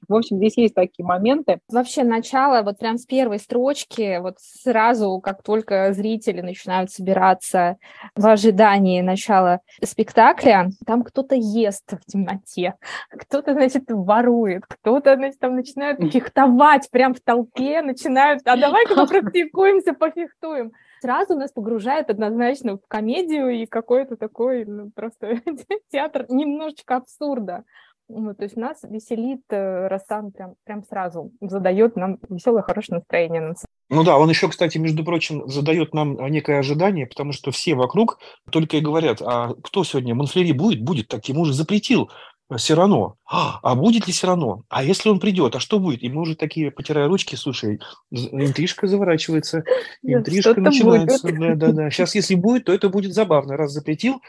В 0.08 0.14
общем, 0.14 0.38
здесь 0.38 0.56
есть 0.56 0.74
такие 0.74 1.04
моменты. 1.04 1.60
Вообще 1.70 2.02
начало, 2.02 2.62
вот 2.62 2.78
прям 2.78 2.98
с 2.98 3.06
первой 3.06 3.38
строчки, 3.38 4.18
вот 4.20 4.34
сразу, 4.38 5.20
как 5.22 5.42
только 5.42 5.92
зрители 5.92 6.40
начинают 6.40 6.90
собираться 6.90 7.76
в 8.16 8.26
ожидании 8.26 9.00
начала 9.00 9.60
спектакля, 9.82 10.70
там 10.86 11.04
кто-то 11.04 11.36
ест 11.36 11.92
в 11.92 12.04
темноте, 12.10 12.74
кто-то, 13.10 13.52
значит, 13.52 13.84
ворует, 13.88 14.64
кто-то, 14.66 15.14
значит, 15.14 15.38
там 15.38 15.54
начинает 15.54 16.00
фехтовать 16.12 16.88
прям 16.90 17.14
в 17.14 17.20
толпе, 17.20 17.80
начинают, 17.82 18.42
а 18.44 18.56
давай-ка 18.56 18.96
попрактикуемся, 18.96 19.92
пофехтуем 19.98 20.72
сразу 21.02 21.34
нас 21.34 21.50
погружает 21.50 22.08
однозначно 22.08 22.78
в 22.78 22.86
комедию 22.88 23.50
и 23.50 23.66
какой-то 23.66 24.16
такой 24.16 24.64
ну, 24.64 24.90
просто 24.94 25.40
театр 25.92 26.26
немножечко 26.28 26.96
абсурда. 26.96 27.64
Вот, 28.08 28.36
то 28.36 28.44
есть 28.44 28.56
нас 28.56 28.82
веселит 28.82 29.42
э, 29.50 29.88
Рассан 29.88 30.32
прям, 30.32 30.54
прям 30.64 30.84
сразу, 30.84 31.32
задает 31.40 31.96
нам 31.96 32.18
веселое, 32.28 32.62
хорошее 32.62 32.98
настроение. 32.98 33.54
Ну 33.88 34.04
да, 34.04 34.18
он 34.18 34.28
еще, 34.28 34.48
кстати, 34.48 34.76
между 34.76 35.04
прочим, 35.04 35.48
задает 35.48 35.94
нам 35.94 36.14
некое 36.26 36.58
ожидание, 36.58 37.06
потому 37.06 37.32
что 37.32 37.52
все 37.52 37.74
вокруг 37.74 38.18
только 38.50 38.76
и 38.76 38.80
говорят, 38.80 39.22
а 39.22 39.54
кто 39.62 39.84
сегодня, 39.84 40.14
Монфлери 40.14 40.52
будет? 40.52 40.82
Будет, 40.82 41.08
так 41.08 41.26
ему 41.26 41.42
уже 41.42 41.54
запретил. 41.54 42.10
Сирано. 42.58 43.14
А, 43.26 43.60
а 43.62 43.74
будет 43.74 44.06
ли 44.06 44.12
Сирано? 44.12 44.62
А 44.68 44.82
если 44.82 45.08
он 45.08 45.20
придет, 45.20 45.54
а 45.54 45.60
что 45.60 45.78
будет? 45.78 46.02
И 46.02 46.08
мы 46.08 46.22
уже 46.22 46.36
такие, 46.36 46.70
потирая 46.70 47.08
ручки, 47.08 47.36
слушай, 47.36 47.80
интрижка 48.10 48.86
заворачивается, 48.86 49.64
интрижка 50.02 50.60
начинается. 50.60 51.32
Да, 51.32 51.54
да, 51.54 51.72
да. 51.72 51.90
Сейчас, 51.90 52.14
если 52.14 52.34
будет, 52.34 52.64
то 52.64 52.72
это 52.72 52.88
будет 52.88 53.14
забавно. 53.14 53.56
Раз 53.56 53.72
запретил, 53.72 54.20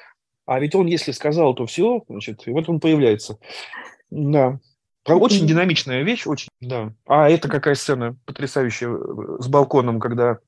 а 0.46 0.60
ведь 0.60 0.76
он, 0.76 0.88
если 0.88 1.12
сказал, 1.12 1.54
то 1.54 1.66
все, 1.66 2.04
значит, 2.10 2.48
и 2.48 2.52
вот 2.52 2.68
он 2.70 2.80
появляется. 2.80 3.38
Да. 4.10 4.60
Очень 5.06 5.48
динамичная 5.48 6.04
вещь, 6.04 6.26
очень, 6.28 6.50
да. 6.62 6.94
А 7.06 7.30
это 7.30 7.50
какая 7.50 7.76
сцена 7.76 8.16
потрясающая 8.26 8.90
э, 8.90 9.38
с 9.40 9.48
балконом, 9.48 10.00
когда 10.00 10.40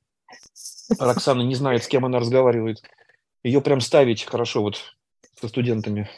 Роксана 0.98 1.42
не 1.42 1.56
знает, 1.56 1.84
с 1.84 1.88
кем 1.88 2.06
она 2.06 2.20
разговаривает. 2.20 2.82
Ее 3.44 3.62
прям 3.62 3.82
ставить 3.82 4.24
хорошо 4.24 4.62
вот 4.62 4.96
со 5.40 5.50
студентами. 5.50 6.10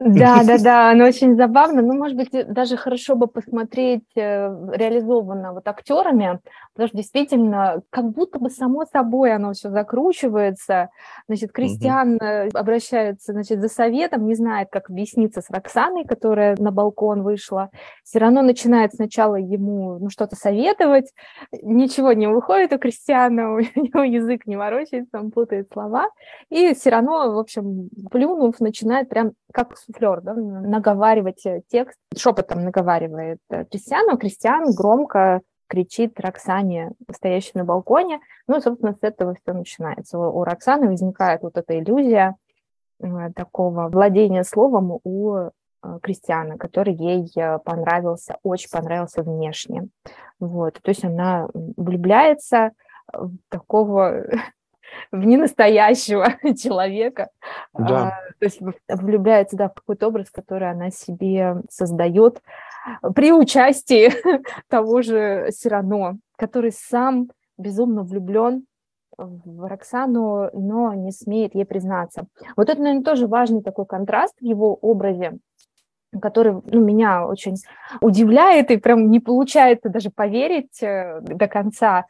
Да, 0.00 0.42
да, 0.44 0.56
да, 0.62 0.90
оно 0.90 1.04
очень 1.04 1.36
забавно. 1.36 1.82
Ну, 1.82 1.92
может 1.92 2.16
быть, 2.16 2.30
даже 2.30 2.78
хорошо 2.78 3.16
бы 3.16 3.26
посмотреть 3.26 4.06
э, 4.16 4.48
реализованно 4.72 5.52
вот 5.52 5.68
актерами, 5.68 6.40
потому 6.72 6.88
что 6.88 6.96
действительно, 6.96 7.82
как 7.90 8.10
будто 8.10 8.38
бы 8.38 8.48
само 8.48 8.86
собой 8.86 9.34
оно 9.34 9.52
все 9.52 9.68
закручивается. 9.68 10.88
Значит, 11.28 11.52
Кристиан 11.52 12.14
угу. 12.14 12.58
обращается, 12.58 13.32
значит, 13.32 13.60
за 13.60 13.68
советом, 13.68 14.26
не 14.26 14.34
знает, 14.34 14.68
как 14.72 14.88
объясниться 14.88 15.42
с 15.42 15.50
Роксаной, 15.50 16.06
которая 16.06 16.56
на 16.58 16.70
балкон 16.70 17.22
вышла. 17.22 17.68
Все 18.02 18.20
равно 18.20 18.40
начинает 18.40 18.94
сначала 18.94 19.36
ему 19.36 19.98
ну, 19.98 20.08
что-то 20.08 20.34
советовать, 20.34 21.12
ничего 21.60 22.14
не 22.14 22.26
выходит 22.26 22.72
у 22.72 22.78
Кристиана, 22.78 23.52
у 23.54 23.58
него 23.58 24.02
язык 24.02 24.46
не 24.46 24.56
ворочается, 24.56 25.18
он 25.18 25.30
путает 25.30 25.68
слова, 25.70 26.08
и 26.48 26.72
все 26.72 26.88
равно, 26.88 27.34
в 27.34 27.38
общем, 27.38 27.90
плюнув, 28.10 28.60
начинает 28.60 29.10
прям 29.10 29.32
как 29.52 29.76
суфлер, 29.90 30.20
да, 30.20 30.34
наговаривать 30.34 31.44
э, 31.46 31.62
текст, 31.68 31.98
шепотом 32.16 32.64
наговаривает 32.64 33.38
э, 33.50 33.64
Кристиану, 33.64 34.16
Кристиан 34.16 34.72
громко 34.74 35.40
кричит 35.66 36.18
Роксане, 36.18 36.92
стоящей 37.14 37.52
на 37.54 37.64
балконе. 37.64 38.20
Ну, 38.48 38.60
собственно, 38.60 38.94
с 38.94 39.02
этого 39.02 39.34
все 39.34 39.52
начинается. 39.52 40.18
У, 40.18 40.40
у 40.40 40.44
Роксаны 40.44 40.88
возникает 40.88 41.42
вот 41.42 41.56
эта 41.56 41.78
иллюзия 41.78 42.36
э, 43.00 43.06
такого 43.34 43.88
владения 43.88 44.44
словом 44.44 44.98
у 45.04 45.50
Кристиана, 46.02 46.58
который 46.58 46.92
ей 46.92 47.26
понравился, 47.64 48.36
очень 48.42 48.68
понравился 48.70 49.22
внешне. 49.22 49.88
Вот. 50.38 50.74
То 50.74 50.90
есть 50.90 51.06
она 51.06 51.48
влюбляется 51.54 52.72
в 53.10 53.32
такого 53.48 54.26
в 55.12 55.24
ненастоящего 55.24 56.36
человека. 56.54 57.28
Да. 57.72 58.08
А, 58.08 58.10
то 58.38 58.44
есть 58.44 58.60
влюбляется 58.88 59.56
да, 59.56 59.68
в 59.68 59.74
какой-то 59.74 60.08
образ, 60.08 60.30
который 60.30 60.70
она 60.70 60.90
себе 60.90 61.56
создает 61.68 62.42
при 63.14 63.32
участии 63.32 64.10
того 64.68 65.02
же 65.02 65.48
Сирано, 65.52 66.18
который 66.36 66.72
сам 66.72 67.28
безумно 67.58 68.02
влюблен 68.02 68.64
в 69.16 69.68
Роксану, 69.68 70.48
но 70.54 70.94
не 70.94 71.12
смеет 71.12 71.54
ей 71.54 71.66
признаться. 71.66 72.26
Вот 72.56 72.70
это, 72.70 72.80
наверное, 72.80 73.04
тоже 73.04 73.26
важный 73.26 73.62
такой 73.62 73.84
контраст 73.84 74.34
в 74.40 74.44
его 74.44 74.74
образе, 74.74 75.38
который 76.22 76.60
ну, 76.64 76.80
меня 76.80 77.26
очень 77.26 77.56
удивляет 78.00 78.70
и 78.70 78.78
прям 78.78 79.10
не 79.10 79.20
получается 79.20 79.90
даже 79.90 80.10
поверить 80.10 80.82
э, 80.82 81.20
до 81.20 81.48
конца, 81.48 82.06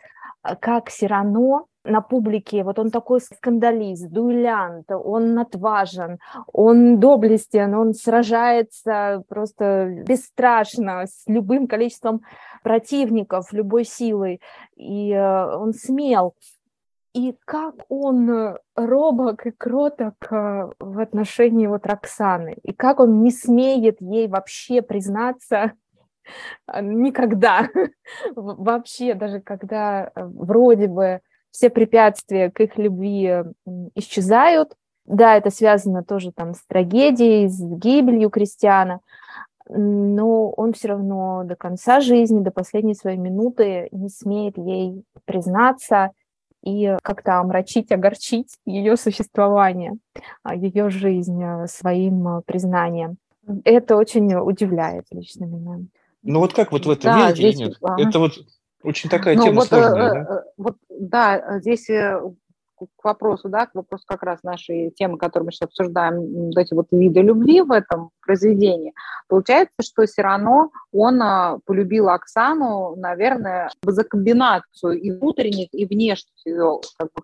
как 0.60 0.88
Сирано 0.88 1.64
на 1.84 2.00
публике, 2.00 2.62
вот 2.62 2.78
он 2.78 2.90
такой 2.90 3.20
скандалист, 3.20 4.08
дуэлянт, 4.10 4.90
он 4.90 5.38
отважен, 5.38 6.18
он 6.52 7.00
доблестен, 7.00 7.74
он 7.74 7.94
сражается 7.94 9.22
просто 9.28 10.02
бесстрашно 10.06 11.06
с 11.06 11.22
любым 11.26 11.66
количеством 11.66 12.22
противников, 12.62 13.52
любой 13.52 13.84
силой, 13.84 14.40
и 14.76 15.12
э, 15.12 15.56
он 15.56 15.72
смел. 15.72 16.34
И 17.12 17.34
как 17.44 17.74
он 17.88 18.56
робок 18.76 19.46
и 19.46 19.50
кроток 19.50 20.14
э, 20.30 20.70
в 20.78 21.00
отношении 21.00 21.66
вот 21.66 21.86
Роксаны, 21.86 22.56
и 22.62 22.72
как 22.72 23.00
он 23.00 23.22
не 23.22 23.30
смеет 23.30 24.00
ей 24.00 24.28
вообще 24.28 24.82
признаться 24.82 25.72
никогда, 26.80 27.68
вообще, 28.36 29.14
даже 29.14 29.40
когда 29.40 30.12
э, 30.14 30.24
вроде 30.24 30.86
бы 30.86 31.20
все 31.50 31.70
препятствия 31.70 32.50
к 32.50 32.60
их 32.60 32.76
любви 32.78 33.44
исчезают. 33.94 34.74
Да, 35.06 35.36
это 35.36 35.50
связано 35.50 36.04
тоже 36.04 36.30
там 36.32 36.54
с 36.54 36.62
трагедией, 36.66 37.48
с 37.48 37.60
гибелью 37.60 38.30
Кристиана, 38.30 39.00
но 39.68 40.50
он 40.50 40.72
все 40.72 40.88
равно 40.88 41.42
до 41.44 41.56
конца 41.56 42.00
жизни, 42.00 42.42
до 42.42 42.50
последней 42.50 42.94
своей 42.94 43.18
минуты 43.18 43.88
не 43.92 44.08
смеет 44.08 44.56
ей 44.58 45.04
признаться 45.24 46.10
и 46.62 46.96
как-то 47.02 47.38
омрачить, 47.38 47.90
огорчить 47.90 48.56
ее 48.66 48.96
существование, 48.96 49.94
а, 50.42 50.54
ее 50.54 50.90
жизнь 50.90 51.42
а, 51.42 51.66
своим 51.66 52.28
а, 52.28 52.42
признанием. 52.42 53.16
Это 53.64 53.96
очень 53.96 54.34
удивляет 54.34 55.06
лично 55.10 55.44
меня. 55.44 55.80
Ну 56.22 56.40
вот 56.40 56.52
как 56.52 56.70
вот 56.72 56.84
в 56.84 56.90
это 56.90 57.04
да, 57.04 57.32
здесь, 57.32 57.54
или 57.54 57.68
нет? 57.68 57.78
Ага. 57.80 58.08
Это 58.08 58.18
вот 58.18 58.32
очень 58.82 59.10
такая 59.10 59.36
ну, 59.36 59.44
тема 59.44 59.56
вот, 59.56 59.68
сложная, 59.68 60.10
э, 60.10 60.24
да? 60.24 60.34
Э, 60.34 60.42
вот, 60.56 60.76
да, 60.88 61.58
здесь 61.60 61.88
э, 61.90 62.20
к 62.78 63.04
вопросу, 63.04 63.48
да, 63.48 63.66
к 63.66 63.74
вопросу 63.74 64.04
как 64.06 64.22
раз 64.22 64.42
нашей 64.42 64.90
темы, 64.90 65.18
которую 65.18 65.46
мы 65.46 65.52
сейчас 65.52 65.68
обсуждаем, 65.68 66.46
вот 66.46 66.56
эти 66.56 66.72
вот 66.72 66.86
виды 66.90 67.20
любви 67.20 67.60
в 67.60 67.72
этом 67.72 68.10
произведении, 68.22 68.94
получается, 69.28 69.82
что 69.82 70.06
Сирано, 70.06 70.70
он 70.92 71.20
полюбил 71.66 72.08
Оксану, 72.08 72.96
наверное, 72.96 73.70
за 73.82 74.04
комбинацию 74.04 74.98
и 74.98 75.10
внутренних, 75.10 75.68
и 75.72 75.84
внешних 75.84 76.34
ее 76.46 76.80
как 76.98 77.08
бы, 77.14 77.22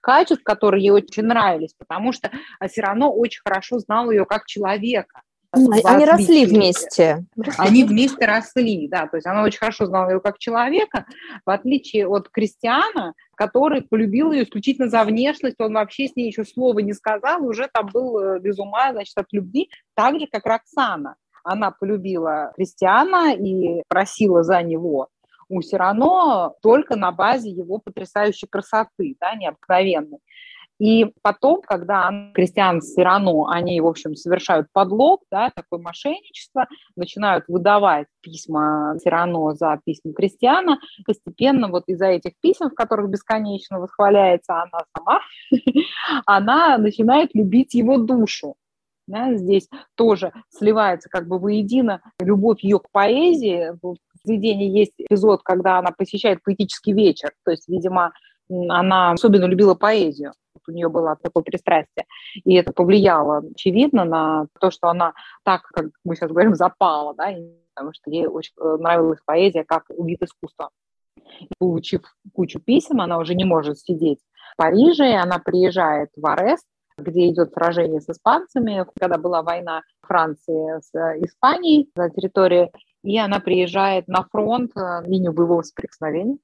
качеств, 0.00 0.42
которые 0.42 0.82
ей 0.82 0.90
очень 0.90 1.24
нравились, 1.24 1.74
потому 1.78 2.12
что 2.12 2.30
Сирано 2.68 3.08
очень 3.08 3.42
хорошо 3.44 3.78
знал 3.78 4.10
ее 4.10 4.24
как 4.24 4.46
человека. 4.46 5.22
Они 5.52 6.04
росли 6.04 6.46
вместе. 6.46 7.24
Они 7.58 7.84
вместе 7.84 8.24
росли, 8.24 8.88
да. 8.88 9.06
То 9.06 9.16
есть 9.16 9.26
она 9.26 9.42
очень 9.42 9.58
хорошо 9.58 9.86
знала 9.86 10.10
его 10.10 10.20
как 10.20 10.38
человека, 10.38 11.06
в 11.44 11.50
отличие 11.50 12.06
от 12.06 12.28
Кристиана, 12.28 13.14
который 13.36 13.82
полюбил 13.82 14.32
ее 14.32 14.44
исключительно 14.44 14.88
за 14.88 15.04
внешность, 15.04 15.56
он 15.58 15.74
вообще 15.74 16.08
с 16.08 16.16
ней 16.16 16.28
еще 16.28 16.44
слова 16.44 16.78
не 16.80 16.94
сказал, 16.94 17.44
уже 17.44 17.68
там 17.72 17.88
был 17.92 18.18
э, 18.18 18.40
без 18.40 18.58
ума, 18.58 18.92
значит, 18.92 19.16
от 19.16 19.26
любви, 19.32 19.70
так 19.94 20.18
же, 20.18 20.26
как 20.30 20.46
Роксана. 20.46 21.16
Она 21.44 21.70
полюбила 21.70 22.52
Кристиана 22.56 23.34
и 23.34 23.82
просила 23.88 24.42
за 24.42 24.62
него 24.62 25.08
у 25.48 25.62
Сирано 25.62 26.52
только 26.62 26.96
на 26.96 27.12
базе 27.12 27.50
его 27.50 27.78
потрясающей 27.78 28.48
красоты, 28.48 29.16
да, 29.20 29.34
необыкновенной. 29.34 30.18
И 30.78 31.12
потом, 31.22 31.62
когда 31.62 32.10
Кристиан 32.34 32.82
Сирано, 32.82 33.50
они, 33.50 33.80
в 33.80 33.86
общем, 33.86 34.14
совершают 34.14 34.66
подлог, 34.72 35.22
да, 35.30 35.50
такое 35.54 35.80
мошенничество, 35.80 36.66
начинают 36.96 37.44
выдавать 37.48 38.08
письма 38.20 38.96
Сирано 39.02 39.54
за 39.54 39.80
письма 39.84 40.12
Кристиана, 40.12 40.78
постепенно 41.06 41.68
вот 41.68 41.84
из-за 41.86 42.06
этих 42.06 42.32
писем, 42.40 42.70
в 42.70 42.74
которых 42.74 43.08
бесконечно 43.08 43.80
восхваляется 43.80 44.62
она 44.62 44.84
сама, 44.96 45.20
она 46.26 46.78
начинает 46.78 47.34
любить 47.34 47.74
его 47.74 47.96
душу. 47.96 48.54
Да, 49.06 49.34
здесь 49.34 49.68
тоже 49.94 50.32
сливается 50.50 51.08
как 51.08 51.28
бы 51.28 51.38
воедино 51.38 52.02
любовь 52.18 52.64
ее 52.64 52.80
к 52.80 52.90
поэзии. 52.90 53.70
В 53.80 53.96
произведении 54.24 54.68
есть 54.68 54.94
эпизод, 54.98 55.42
когда 55.44 55.78
она 55.78 55.92
посещает 55.96 56.42
поэтический 56.42 56.92
вечер, 56.92 57.30
то 57.44 57.52
есть, 57.52 57.68
видимо, 57.68 58.12
она 58.48 59.12
особенно 59.12 59.46
любила 59.46 59.74
поэзию 59.74 60.32
у 60.68 60.72
нее 60.72 60.88
было 60.88 61.16
такое 61.20 61.42
пристрастие. 61.42 62.06
И 62.44 62.54
это 62.54 62.72
повлияло, 62.72 63.42
очевидно, 63.50 64.04
на 64.04 64.46
то, 64.60 64.70
что 64.70 64.88
она 64.88 65.14
так, 65.44 65.62
как 65.62 65.86
мы 66.04 66.16
сейчас 66.16 66.30
говорим, 66.30 66.54
запала, 66.54 67.14
да, 67.14 67.34
потому 67.74 67.92
что 67.92 68.10
ей 68.10 68.26
очень 68.26 68.52
э, 68.60 68.76
нравилась 68.78 69.20
поэзия 69.24 69.64
как 69.64 69.84
вид 69.90 70.22
искусства. 70.22 70.70
И 71.40 71.48
получив 71.58 72.02
кучу 72.32 72.60
писем, 72.60 73.00
она 73.00 73.18
уже 73.18 73.34
не 73.34 73.44
может 73.44 73.78
сидеть 73.78 74.20
в 74.52 74.56
Париже, 74.56 75.14
она 75.14 75.38
приезжает 75.38 76.10
в 76.16 76.26
Арест, 76.26 76.64
где 76.98 77.28
идет 77.28 77.52
сражение 77.52 78.00
с 78.00 78.08
испанцами, 78.08 78.86
когда 78.98 79.18
была 79.18 79.42
война 79.42 79.82
Франции 80.00 80.80
с 80.80 80.94
Испанией 81.24 81.90
за 81.94 82.08
территорию, 82.10 82.70
и 83.02 83.18
она 83.18 83.40
приезжает 83.40 84.08
на 84.08 84.24
фронт, 84.24 84.72
э, 84.76 85.02
линию 85.04 85.32
боевого 85.32 85.62
соприкосновения, 85.62 86.38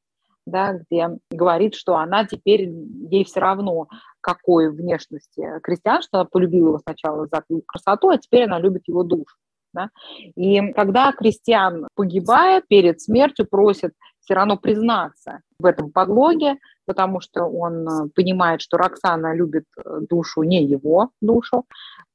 да, 0.46 0.74
где 0.74 1.09
говорит, 1.31 1.74
что 1.74 1.96
она 1.96 2.24
теперь, 2.26 2.68
ей 3.11 3.24
все 3.24 3.40
равно, 3.40 3.88
какой 4.20 4.70
внешности 4.70 5.61
крестьян, 5.62 6.02
что 6.02 6.20
она 6.20 6.24
полюбила 6.24 6.68
его 6.68 6.78
сначала 6.78 7.26
за 7.26 7.42
красоту, 7.66 8.11
а 8.11 8.18
теперь 8.18 8.44
она 8.44 8.59
любит 8.59 8.83
его 8.87 9.02
душу. 9.02 9.37
Да? 9.74 9.88
И 10.37 10.72
когда 10.72 11.12
крестьян 11.12 11.88
погибает, 11.94 12.66
перед 12.68 13.00
смертью 13.00 13.46
просит 13.46 13.92
все 14.20 14.35
равно 14.35 14.57
признаться 14.57 15.40
в 15.59 15.64
этом 15.66 15.90
подлоге, 15.90 16.57
потому 16.87 17.20
что 17.20 17.44
он 17.44 17.88
э, 17.88 18.09
понимает, 18.14 18.61
что 18.61 18.76
Роксана 18.76 19.35
любит 19.35 19.64
э, 19.76 20.00
душу, 20.09 20.42
не 20.42 20.64
его 20.64 21.11
душу, 21.20 21.64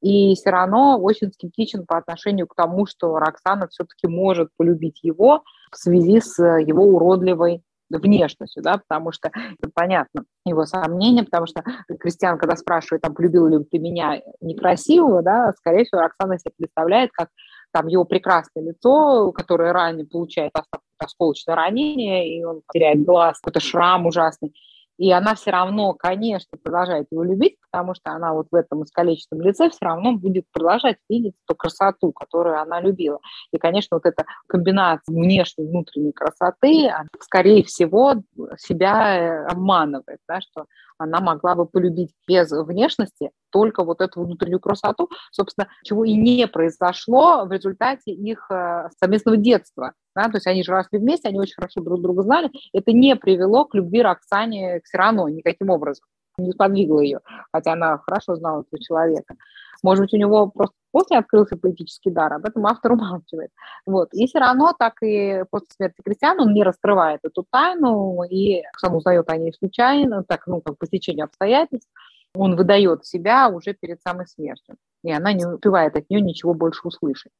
и 0.02 0.36
все 0.36 0.50
равно 0.52 1.00
очень 1.00 1.32
скептичен 1.32 1.86
по 1.86 1.98
отношению 1.98 2.48
к 2.48 2.56
тому, 2.56 2.86
что 2.86 3.18
Роксана 3.18 3.68
все-таки 3.68 4.08
может 4.08 4.50
полюбить 4.58 5.04
его 5.04 5.44
в 5.72 5.78
связи 5.78 6.22
с 6.22 6.42
его 6.42 6.84
уродливой 6.86 7.64
внешностью, 7.90 8.64
да, 8.64 8.78
потому 8.78 9.12
что 9.12 9.30
это 9.30 9.72
понятно 9.74 10.24
его 10.46 10.66
сомнения, 10.66 11.24
потому 11.24 11.48
что 11.48 11.64
Кристиан, 12.00 12.38
когда 12.38 12.56
спрашивает, 12.56 13.02
там, 13.02 13.14
полюбил 13.14 13.48
ли 13.48 13.64
ты 13.64 13.80
меня 13.80 14.22
некрасивого, 14.42 15.22
да, 15.22 15.54
скорее 15.58 15.86
всего, 15.86 16.02
Оксана 16.02 16.40
себе 16.40 16.52
представляет, 16.58 17.12
как 17.14 17.30
там 17.72 17.88
его 17.88 18.06
прекрасное 18.06 18.64
лицо, 18.64 19.32
которое 19.32 19.74
ранее 19.74 20.06
получает 20.06 20.52
осколочное 20.98 21.56
ранение, 21.56 22.38
и 22.38 22.44
он 22.44 22.62
теряет 22.74 23.04
глаз, 23.04 23.40
какой-то 23.40 23.60
шрам 23.60 24.06
ужасный, 24.06 24.54
и 24.98 25.12
она 25.12 25.36
все 25.36 25.52
равно, 25.52 25.94
конечно, 25.94 26.58
продолжает 26.58 27.08
его 27.12 27.24
любить, 27.24 27.58
потому 27.72 27.94
что 27.94 28.12
она 28.12 28.34
вот 28.34 28.48
в 28.52 28.56
этом 28.56 28.84
искалеченном 28.84 29.42
лице 29.42 29.70
все 29.70 29.86
равно 29.86 30.14
будет 30.14 30.46
продолжать 30.52 30.98
видеть 31.08 31.36
ту 31.46 31.56
красоту, 31.56 32.12
которую 32.12 32.60
она 32.60 32.82
любила. 32.82 33.20
И, 33.52 33.58
конечно, 33.58 33.98
вот 33.98 34.06
эта 34.06 34.26
комбинация 34.48 35.14
внешней 35.14 35.66
и 35.66 35.68
внутренней 35.68 36.12
красоты, 36.12 36.92
скорее 37.20 37.64
всего, 37.64 38.16
себя 38.58 39.18
э, 39.18 39.46
обманывает, 39.46 40.20
да, 40.28 40.42
что 40.42 40.66
она 40.98 41.20
могла 41.20 41.56
бы 41.56 41.66
полюбить 41.66 42.12
без 42.28 42.52
внешности 42.52 43.32
только 43.52 43.84
вот 43.84 44.02
эту 44.02 44.24
внутреннюю 44.24 44.60
красоту, 44.60 45.10
собственно, 45.32 45.68
чего 45.84 46.04
и 46.04 46.14
не 46.14 46.48
произошло 46.48 47.46
в 47.46 47.52
результате 47.52 48.12
их 48.12 48.50
э, 48.52 48.90
совместного 49.00 49.38
детства. 49.38 49.94
Да? 50.16 50.24
То 50.24 50.38
есть 50.38 50.48
они 50.48 50.64
же 50.64 50.72
росли 50.72 51.00
вместе, 51.00 51.30
они 51.30 51.40
очень 51.40 51.56
хорошо 51.56 51.82
друг 51.82 52.02
друга 52.02 52.24
знали. 52.24 52.50
Это 52.74 52.92
не 52.92 53.16
привело 53.16 53.66
к 53.66 53.76
любви 53.76 54.02
Роксане 54.02 54.80
к 54.82 54.88
Сирано 54.88 55.28
никаким 55.28 55.70
образом 55.70 56.06
не 56.38 56.52
сподвигло 56.52 57.00
ее, 57.00 57.20
хотя 57.52 57.74
она 57.74 57.98
хорошо 57.98 58.36
знала 58.36 58.62
этого 58.62 58.82
человека. 58.82 59.36
Может 59.84 60.06
быть, 60.06 60.14
у 60.14 60.18
него 60.18 60.48
просто 60.48 60.76
после 60.92 61.18
открылся 61.18 61.58
поэтический 61.58 62.10
дар, 62.10 62.34
об 62.34 62.46
этом 62.46 62.66
автор 62.66 62.92
умалчивает. 62.94 63.52
Вот. 63.86 64.14
И 64.14 64.26
все 64.28 64.40
равно, 64.40 64.74
так 64.78 65.02
и 65.02 65.44
после 65.50 65.68
смерти 65.76 66.02
Кристиана 66.04 66.44
он 66.44 66.54
не 66.54 66.64
раскрывает 66.64 67.20
эту 67.24 67.46
тайну, 67.50 68.24
и 68.24 68.64
сам 68.78 68.96
узнает 68.96 69.30
о 69.30 69.38
ней 69.38 69.54
случайно, 69.54 70.24
так, 70.24 70.48
ну, 70.48 70.62
как 70.62 70.78
по 70.78 70.86
стечению 70.86 71.26
обстоятельств, 71.26 71.90
он 72.36 72.56
выдает 72.56 73.06
себя 73.06 73.50
уже 73.50 73.74
перед 73.74 74.02
самой 74.02 74.28
смертью, 74.28 74.76
и 75.04 75.12
она 75.12 75.34
не 75.34 75.46
успевает 75.46 75.96
от 75.96 76.10
нее 76.10 76.22
ничего 76.22 76.54
больше 76.54 76.82
услышать. 76.84 77.32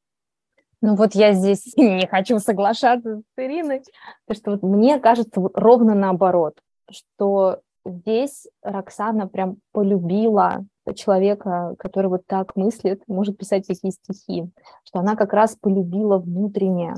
Ну 0.80 0.94
вот 0.94 1.14
я 1.14 1.32
здесь 1.32 1.72
не 1.76 2.06
хочу 2.06 2.38
соглашаться 2.38 3.18
с 3.18 3.40
Ириной, 3.40 3.82
потому 4.26 4.40
что 4.40 4.50
вот 4.52 4.62
мне 4.62 4.98
кажется 4.98 5.40
ровно 5.54 5.94
наоборот, 5.94 6.54
что 6.90 7.60
здесь 7.88 8.46
Роксана 8.62 9.26
прям 9.28 9.56
полюбила 9.72 10.64
человека, 10.94 11.74
который 11.78 12.08
вот 12.08 12.22
так 12.26 12.56
мыслит, 12.56 13.02
может 13.06 13.36
писать 13.36 13.66
такие 13.66 13.92
стихи, 13.92 14.50
что 14.84 15.00
она 15.00 15.16
как 15.16 15.32
раз 15.32 15.56
полюбила 15.60 16.18
внутреннее. 16.18 16.94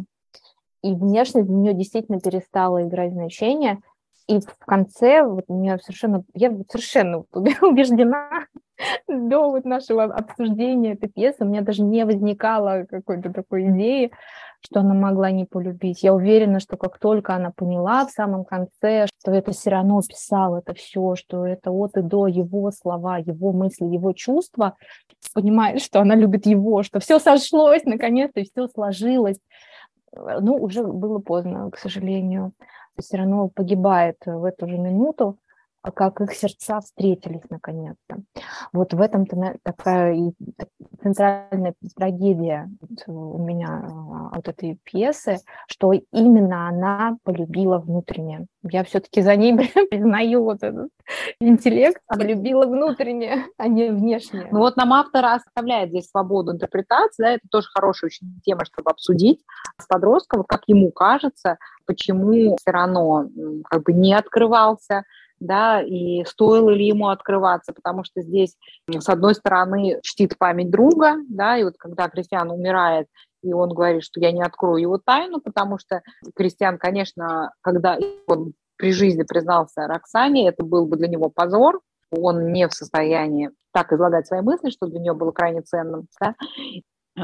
И 0.83 0.95
внешность 0.95 1.47
для 1.47 1.57
нее 1.57 1.75
действительно 1.75 2.21
перестала 2.21 2.83
играть 2.83 3.13
значение. 3.13 3.81
И 4.31 4.39
в 4.39 4.65
конце 4.65 5.25
вот 5.25 5.49
меня 5.49 5.79
совершенно, 5.79 6.23
я 6.35 6.53
совершенно 6.69 7.25
убеждена, 7.63 8.47
до 9.09 9.51
вот 9.51 9.65
нашего 9.65 10.05
обсуждения 10.05 10.93
этой 10.93 11.09
пьесы 11.09 11.39
у 11.41 11.47
меня 11.47 11.63
даже 11.63 11.83
не 11.83 12.05
возникало 12.05 12.87
какой-то 12.89 13.33
такой 13.33 13.67
идеи, 13.67 14.13
что 14.61 14.81
она 14.81 14.95
могла 14.95 15.33
не 15.33 15.47
полюбить. 15.47 16.05
Я 16.05 16.15
уверена, 16.15 16.61
что 16.61 16.77
как 16.77 16.99
только 16.99 17.35
она 17.35 17.51
поняла 17.51 18.07
в 18.07 18.13
самом 18.13 18.45
конце, 18.45 19.07
что 19.21 19.33
это 19.33 19.51
все 19.51 19.71
равно 19.71 20.01
писал 20.01 20.57
это 20.57 20.75
все, 20.75 21.17
что 21.17 21.45
это 21.45 21.73
от 21.73 21.97
и 21.97 22.03
до 22.03 22.29
его 22.29 22.71
слова, 22.71 23.19
его 23.19 23.53
мысли, 23.53 23.85
его 23.85 24.13
чувства, 24.13 24.77
понимает, 25.35 25.83
что 25.83 26.01
она 26.01 26.15
любит 26.15 26.47
его, 26.47 26.85
что 26.85 27.01
все 27.01 27.19
сошлось 27.19 27.85
наконец-то, 27.85 28.43
все 28.45 28.69
сложилось. 28.69 29.39
Ну, 30.13 30.55
уже 30.55 30.85
было 30.85 31.19
поздно, 31.19 31.71
к 31.71 31.79
сожалению. 31.79 32.53
Все 32.99 33.19
равно 33.19 33.49
погибает 33.49 34.17
в 34.27 34.45
эту 34.45 34.69
же 34.69 34.79
минуту. 34.79 35.39
А 35.83 35.91
как 35.93 36.21
их 36.21 36.35
сердца 36.35 36.81
встретились 36.81 37.43
наконец-то. 37.49 38.19
Вот 38.73 38.93
в 38.93 39.01
этом-то 39.01 39.57
такая 39.63 40.33
центральная 41.03 41.75
трагедия 41.97 42.71
у 43.07 43.39
меня 43.39 43.69
а, 43.69 44.37
от 44.37 44.49
этой 44.49 44.79
пьесы, 44.85 45.39
что 45.67 45.93
именно 46.13 46.69
она 46.69 47.17
полюбила 47.25 47.79
внутреннее. 47.79 48.47
Я 48.63 48.85
все-таки 48.85 49.23
за 49.23 49.37
ней 49.37 49.57
признаю 49.91 50.45
вот 50.45 50.63
этот 50.63 50.91
интеллект, 51.41 52.03
полюбила 52.07 52.67
внутреннее, 52.67 53.47
а 53.57 53.67
не 53.67 53.91
внешнее. 53.91 54.49
Ну 54.51 54.59
вот 54.59 54.77
нам 54.77 54.93
автор 54.93 55.25
оставляет 55.25 55.91
здесь 55.91 56.11
свободу 56.11 56.53
интерпретации, 56.53 57.23
да, 57.23 57.31
это 57.33 57.49
тоже 57.51 57.69
хорошая 57.73 58.09
очень 58.09 58.41
тема, 58.45 58.67
чтобы 58.67 58.91
обсудить 58.91 59.41
с 59.81 59.87
подростком, 59.87 60.41
вот 60.41 60.47
как 60.47 60.65
ему 60.67 60.91
кажется, 60.93 61.57
почему 61.87 62.57
все 62.57 62.71
равно 62.71 63.27
как 63.69 63.85
бы 63.85 63.93
не 63.93 64.15
открывался, 64.15 65.05
да, 65.41 65.83
и 65.83 66.25
стоило 66.25 66.71
ли 66.71 66.87
ему 66.87 67.09
открываться, 67.09 67.73
потому 67.73 68.05
что 68.05 68.21
здесь, 68.21 68.57
с 68.89 69.09
одной 69.09 69.35
стороны, 69.35 69.99
чтит 70.03 70.37
память 70.39 70.71
друга, 70.71 71.17
да, 71.29 71.57
и 71.57 71.65
вот 71.65 71.75
когда 71.79 72.09
Кристиан 72.09 72.51
умирает, 72.51 73.07
и 73.43 73.53
он 73.53 73.71
говорит, 73.71 74.05
что 74.05 74.21
я 74.21 74.33
не 74.33 74.43
открою 74.43 74.77
его 74.77 74.99
тайну, 74.99 75.41
потому 75.41 75.79
что 75.79 76.03
Кристиан, 76.37 76.79
конечно, 76.79 77.53
когда 77.63 77.99
он 78.27 78.53
при 78.77 78.93
жизни 78.93 79.23
признался 79.23 79.87
Роксане, 79.87 80.49
это 80.49 80.63
был 80.63 80.87
бы 80.87 80.97
для 80.97 81.09
него 81.09 81.31
позор, 81.31 81.81
он 82.11 82.53
не 82.53 82.69
в 82.69 82.73
состоянии 82.73 83.51
так 83.73 83.93
излагать 83.93 84.27
свои 84.27 84.41
мысли, 84.41 84.71
что 84.71 84.87
для 84.87 85.01
нее 85.01 85.15
было 85.15 85.31
крайне 85.31 85.63
ценным. 85.63 86.09
Да? 86.21 86.35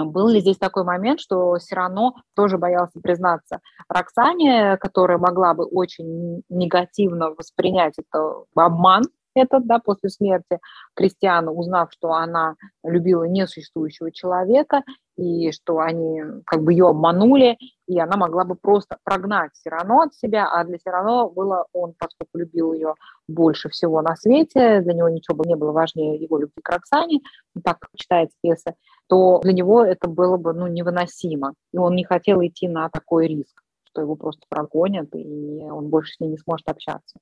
Был 0.05 0.29
ли 0.29 0.41
здесь 0.41 0.59
такой 0.59 0.85
момент, 0.85 1.21
что 1.21 1.59
Сирано 1.59 2.13
тоже 2.35 2.59
боялся 2.59 3.01
признаться 3.01 3.61
Роксане, 3.89 4.77
которая 4.79 5.19
могла 5.19 5.55
бы 5.55 5.65
очень 5.65 6.43
негативно 6.49 7.31
воспринять 7.31 7.95
это 7.99 8.45
обман, 8.55 9.05
этот, 9.37 9.67
да, 9.67 9.79
после 9.79 10.11
смерти 10.11 10.59
Кристиана, 10.95 11.53
узнав, 11.53 11.93
что 11.93 12.13
она 12.13 12.57
любила 12.83 13.25
несуществующего 13.25 14.11
человека, 14.11 14.83
и 15.17 15.51
что 15.51 15.79
они 15.79 16.23
как 16.45 16.63
бы 16.63 16.73
ее 16.73 16.89
обманули, 16.89 17.57
и 17.87 17.99
она 17.99 18.17
могла 18.17 18.45
бы 18.45 18.55
просто 18.55 18.99
прогнать 19.03 19.53
Сирано 19.55 20.05
от 20.05 20.15
себя, 20.15 20.49
а 20.51 20.63
для 20.65 20.79
Сирано 20.79 21.29
было, 21.29 21.67
он, 21.73 21.95
поскольку 21.99 22.39
любил 22.39 22.73
ее 22.73 22.95
больше 23.27 23.69
всего 23.71 24.03
на 24.03 24.15
свете, 24.17 24.81
для 24.83 24.93
него 24.93 25.09
ничего 25.09 25.37
бы 25.37 25.47
не 25.47 25.57
было 25.57 25.73
важнее 25.73 26.17
его 26.17 26.39
любви 26.39 26.61
к 26.63 26.69
Роксане, 26.69 27.21
так 27.65 27.79
читается 27.95 28.37
пьеса, 28.43 28.75
то 29.09 29.41
для 29.43 29.53
него 29.53 29.83
это 29.83 30.09
было 30.09 30.37
бы 30.37 30.53
ну, 30.53 30.67
невыносимо, 30.67 31.55
и 31.73 31.79
он 31.79 31.95
не 31.95 32.05
хотел 32.05 32.41
идти 32.43 32.69
на 32.69 32.91
такой 32.91 33.27
риск, 33.27 33.63
что 33.85 34.03
его 34.03 34.17
просто 34.17 34.43
прогонят, 34.49 35.15
и 35.15 35.63
он 35.71 35.89
больше 35.89 36.15
с 36.15 36.21
ней 36.21 36.29
не 36.29 36.39
сможет 36.39 36.69
общаться. 36.69 37.19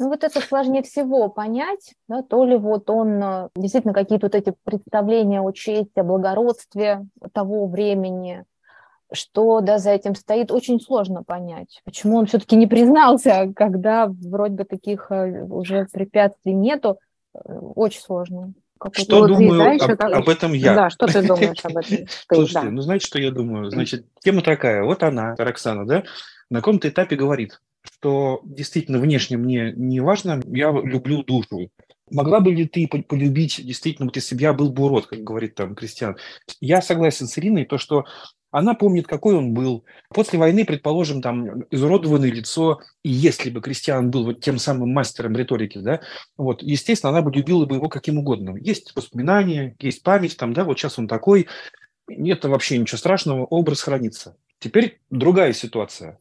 Ну 0.00 0.08
вот 0.08 0.24
это 0.24 0.40
сложнее 0.40 0.82
всего 0.82 1.28
понять, 1.28 1.92
да, 2.08 2.22
то 2.22 2.42
ли 2.46 2.56
вот 2.56 2.88
он 2.88 3.22
э, 3.22 3.48
действительно 3.54 3.92
какие-то 3.92 4.26
вот 4.26 4.34
эти 4.34 4.54
представления 4.64 5.42
о 5.42 5.52
чести, 5.52 5.98
о 5.98 6.04
благородстве 6.04 7.06
того 7.34 7.66
времени, 7.66 8.46
что 9.12 9.60
да, 9.60 9.76
за 9.76 9.90
этим 9.90 10.14
стоит, 10.14 10.52
очень 10.52 10.80
сложно 10.80 11.22
понять. 11.22 11.82
Почему 11.84 12.16
он 12.16 12.24
все-таки 12.24 12.56
не 12.56 12.66
признался, 12.66 13.52
когда 13.56 14.06
вроде 14.08 14.54
бы 14.54 14.64
таких 14.64 15.10
э, 15.10 15.44
уже 15.44 15.86
препятствий 15.92 16.54
нету, 16.54 16.98
э, 17.34 17.38
очень 17.52 18.00
сложно. 18.00 18.54
Что 18.92 19.26
думаю 19.26 19.82
об, 19.82 19.90
это... 19.90 20.06
об 20.06 20.28
этом 20.30 20.54
я? 20.54 20.74
Да, 20.74 20.88
что 20.88 21.08
ты 21.08 21.20
думаешь 21.20 21.62
об 21.62 21.76
этом? 21.76 22.06
Слушайте, 22.26 22.70
ну 22.70 22.80
знаете, 22.80 23.06
что 23.06 23.20
я 23.20 23.30
думаю? 23.32 23.70
Значит, 23.70 24.06
тема 24.20 24.40
такая, 24.40 24.82
вот 24.82 25.02
она, 25.02 25.34
Роксана, 25.36 25.86
да, 25.86 26.04
на 26.48 26.60
каком-то 26.60 26.88
этапе 26.88 27.16
говорит, 27.16 27.60
что 27.82 28.40
действительно 28.44 28.98
внешне 28.98 29.36
мне 29.36 29.72
не 29.76 30.00
важно, 30.00 30.40
я 30.46 30.70
люблю 30.70 31.22
душу. 31.22 31.70
Могла 32.10 32.40
бы 32.40 32.52
ли 32.52 32.66
ты 32.66 32.88
полюбить 32.88 33.64
действительно, 33.64 34.06
вот 34.06 34.16
если 34.16 34.34
бы 34.34 34.42
я 34.42 34.52
был 34.52 34.72
бы 34.72 34.84
урод, 34.84 35.06
как 35.06 35.20
говорит 35.20 35.54
там 35.54 35.74
Кристиан? 35.74 36.16
Я 36.60 36.82
согласен 36.82 37.26
с 37.28 37.38
Ириной, 37.38 37.66
то, 37.66 37.78
что 37.78 38.04
она 38.50 38.74
помнит, 38.74 39.06
какой 39.06 39.36
он 39.36 39.54
был. 39.54 39.84
После 40.12 40.38
войны, 40.38 40.64
предположим, 40.64 41.22
там 41.22 41.62
изуродованное 41.70 42.30
лицо, 42.30 42.80
и 43.04 43.10
если 43.10 43.48
бы 43.50 43.60
Кристиан 43.60 44.10
был 44.10 44.24
вот 44.24 44.40
тем 44.40 44.58
самым 44.58 44.92
мастером 44.92 45.36
риторики, 45.36 45.78
да, 45.78 46.00
вот, 46.36 46.62
естественно, 46.62 47.10
она 47.10 47.22
бы 47.22 47.30
любила 47.32 47.64
бы 47.64 47.76
его 47.76 47.88
каким 47.88 48.18
угодно. 48.18 48.56
Есть 48.56 48.94
воспоминания, 48.96 49.76
есть 49.78 50.02
память, 50.02 50.36
там, 50.36 50.52
да, 50.52 50.64
вот 50.64 50.78
сейчас 50.78 50.98
он 50.98 51.06
такой, 51.06 51.46
нет 52.08 52.44
вообще 52.44 52.78
ничего 52.78 52.98
страшного, 52.98 53.44
образ 53.44 53.82
хранится. 53.82 54.36
Теперь 54.58 55.00
другая 55.10 55.52
ситуация. 55.52 56.18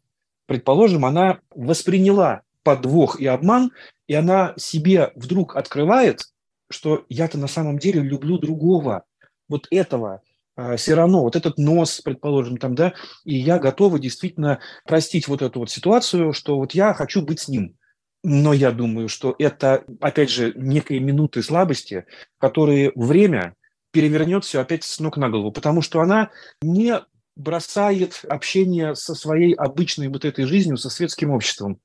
Предположим, 0.49 1.05
она 1.05 1.41
восприняла 1.51 2.41
подвох 2.63 3.19
и 3.19 3.27
обман, 3.27 3.71
и 4.07 4.15
она 4.15 4.55
себе 4.57 5.11
вдруг 5.13 5.55
открывает, 5.55 6.23
что 6.71 7.05
я-то 7.07 7.37
на 7.37 7.45
самом 7.45 7.77
деле 7.77 8.01
люблю 8.01 8.39
другого, 8.39 9.03
вот 9.47 9.67
этого, 9.69 10.23
а, 10.55 10.75
все 10.75 10.95
равно 10.95 11.21
вот 11.21 11.35
этот 11.35 11.59
нос, 11.59 12.01
предположим, 12.01 12.57
там, 12.57 12.73
да, 12.73 12.95
и 13.25 13.35
я 13.35 13.59
готова 13.59 13.99
действительно 13.99 14.59
простить 14.85 15.27
вот 15.27 15.43
эту 15.43 15.59
вот 15.59 15.69
ситуацию, 15.69 16.33
что 16.33 16.57
вот 16.57 16.71
я 16.73 16.95
хочу 16.95 17.21
быть 17.21 17.41
с 17.41 17.47
ним. 17.47 17.75
Но 18.23 18.51
я 18.51 18.71
думаю, 18.71 19.07
что 19.07 19.35
это, 19.37 19.83
опять 20.01 20.31
же, 20.31 20.51
некие 20.55 20.99
минуты 20.99 21.43
слабости, 21.43 22.05
которые 22.39 22.91
время 22.95 23.53
перевернет 23.91 24.45
все 24.45 24.61
опять 24.61 24.83
с 24.83 24.99
ног 24.99 25.17
на 25.17 25.29
голову, 25.29 25.51
потому 25.51 25.83
что 25.83 26.01
она 26.01 26.31
не 26.63 26.99
бросает 27.39 28.21
общение 28.27 28.95
со 28.95 29.15
своей 29.15 29.53
обычной 29.53 30.09
вот 30.09 30.25
этой 30.25 30.45
жизнью, 30.45 30.77
со 30.77 30.89
светским 30.89 31.31
обществом. 31.31 31.79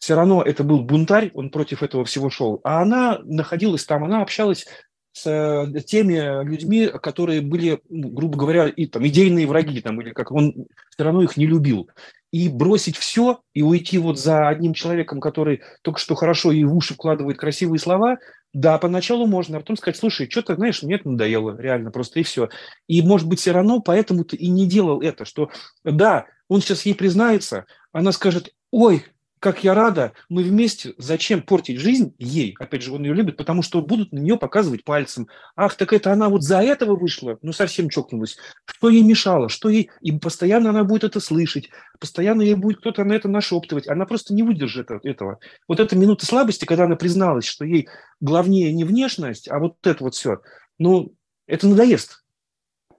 Все 0.00 0.14
равно 0.14 0.42
это 0.42 0.64
был 0.64 0.80
бунтарь, 0.80 1.30
он 1.34 1.50
против 1.50 1.82
этого 1.82 2.04
всего 2.04 2.28
шел. 2.28 2.60
А 2.64 2.82
она 2.82 3.20
находилась 3.22 3.84
там, 3.84 4.04
она 4.04 4.20
общалась 4.22 4.66
с 5.12 5.26
э, 5.26 5.80
теми 5.82 6.44
людьми, 6.44 6.88
которые 6.88 7.40
были, 7.40 7.80
ну, 7.88 8.08
грубо 8.08 8.36
говоря, 8.36 8.66
и 8.68 8.86
там 8.86 9.06
идейные 9.06 9.46
враги, 9.46 9.80
там, 9.80 10.00
или 10.00 10.10
как 10.10 10.32
он 10.32 10.66
все 10.90 11.04
равно 11.04 11.22
их 11.22 11.36
не 11.36 11.46
любил. 11.46 11.88
И 12.32 12.48
бросить 12.48 12.96
все 12.96 13.40
и 13.54 13.62
уйти 13.62 13.98
вот 13.98 14.18
за 14.18 14.48
одним 14.48 14.74
человеком, 14.74 15.20
который 15.20 15.62
только 15.82 16.00
что 16.00 16.14
хорошо 16.14 16.50
и 16.52 16.64
в 16.64 16.74
уши 16.74 16.94
вкладывает 16.94 17.38
красивые 17.38 17.78
слова, 17.78 18.18
да, 18.52 18.78
поначалу 18.78 19.26
можно, 19.26 19.56
а 19.56 19.60
потом 19.60 19.76
сказать, 19.76 19.96
слушай, 19.96 20.28
что-то, 20.28 20.56
знаешь, 20.56 20.82
мне 20.82 20.96
это 20.96 21.08
надоело, 21.08 21.56
реально, 21.56 21.90
просто 21.90 22.20
и 22.20 22.22
все. 22.22 22.48
И, 22.88 23.02
может 23.02 23.28
быть, 23.28 23.40
все 23.40 23.52
равно 23.52 23.80
поэтому 23.80 24.24
ты 24.24 24.36
и 24.36 24.48
не 24.48 24.66
делал 24.66 25.00
это, 25.00 25.24
что, 25.24 25.50
да, 25.84 26.26
он 26.48 26.60
сейчас 26.60 26.84
ей 26.84 26.94
признается, 26.94 27.66
она 27.92 28.12
скажет, 28.12 28.52
ой, 28.72 29.04
как 29.40 29.64
я 29.64 29.74
рада, 29.74 30.12
мы 30.28 30.42
вместе, 30.42 30.92
зачем 30.98 31.42
портить 31.42 31.80
жизнь 31.80 32.14
ей, 32.18 32.54
опять 32.58 32.82
же, 32.82 32.92
он 32.92 33.04
ее 33.04 33.14
любит, 33.14 33.38
потому 33.38 33.62
что 33.62 33.80
будут 33.80 34.12
на 34.12 34.18
нее 34.18 34.36
показывать 34.36 34.84
пальцем, 34.84 35.28
ах, 35.56 35.74
так 35.76 35.94
это 35.94 36.12
она 36.12 36.28
вот 36.28 36.42
за 36.42 36.60
этого 36.60 36.94
вышла, 36.94 37.38
ну, 37.40 37.52
совсем 37.52 37.88
чокнулась, 37.88 38.36
что 38.66 38.90
ей 38.90 39.02
мешало, 39.02 39.48
что 39.48 39.70
ей, 39.70 39.90
и 40.02 40.12
постоянно 40.12 40.70
она 40.70 40.84
будет 40.84 41.04
это 41.04 41.20
слышать, 41.20 41.70
постоянно 41.98 42.42
ей 42.42 42.54
будет 42.54 42.80
кто-то 42.80 43.02
на 43.04 43.14
это 43.14 43.28
нашептывать, 43.28 43.88
она 43.88 44.04
просто 44.04 44.34
не 44.34 44.42
выдержит 44.42 44.90
этого. 44.90 45.38
Вот 45.66 45.80
эта 45.80 45.96
минута 45.96 46.26
слабости, 46.26 46.66
когда 46.66 46.84
она 46.84 46.96
призналась, 46.96 47.46
что 47.46 47.64
ей 47.64 47.88
главнее 48.20 48.74
не 48.74 48.84
внешность, 48.84 49.50
а 49.50 49.58
вот 49.58 49.76
это 49.86 50.04
вот 50.04 50.14
все, 50.14 50.42
ну, 50.78 51.14
это 51.46 51.66
надоест, 51.66 52.24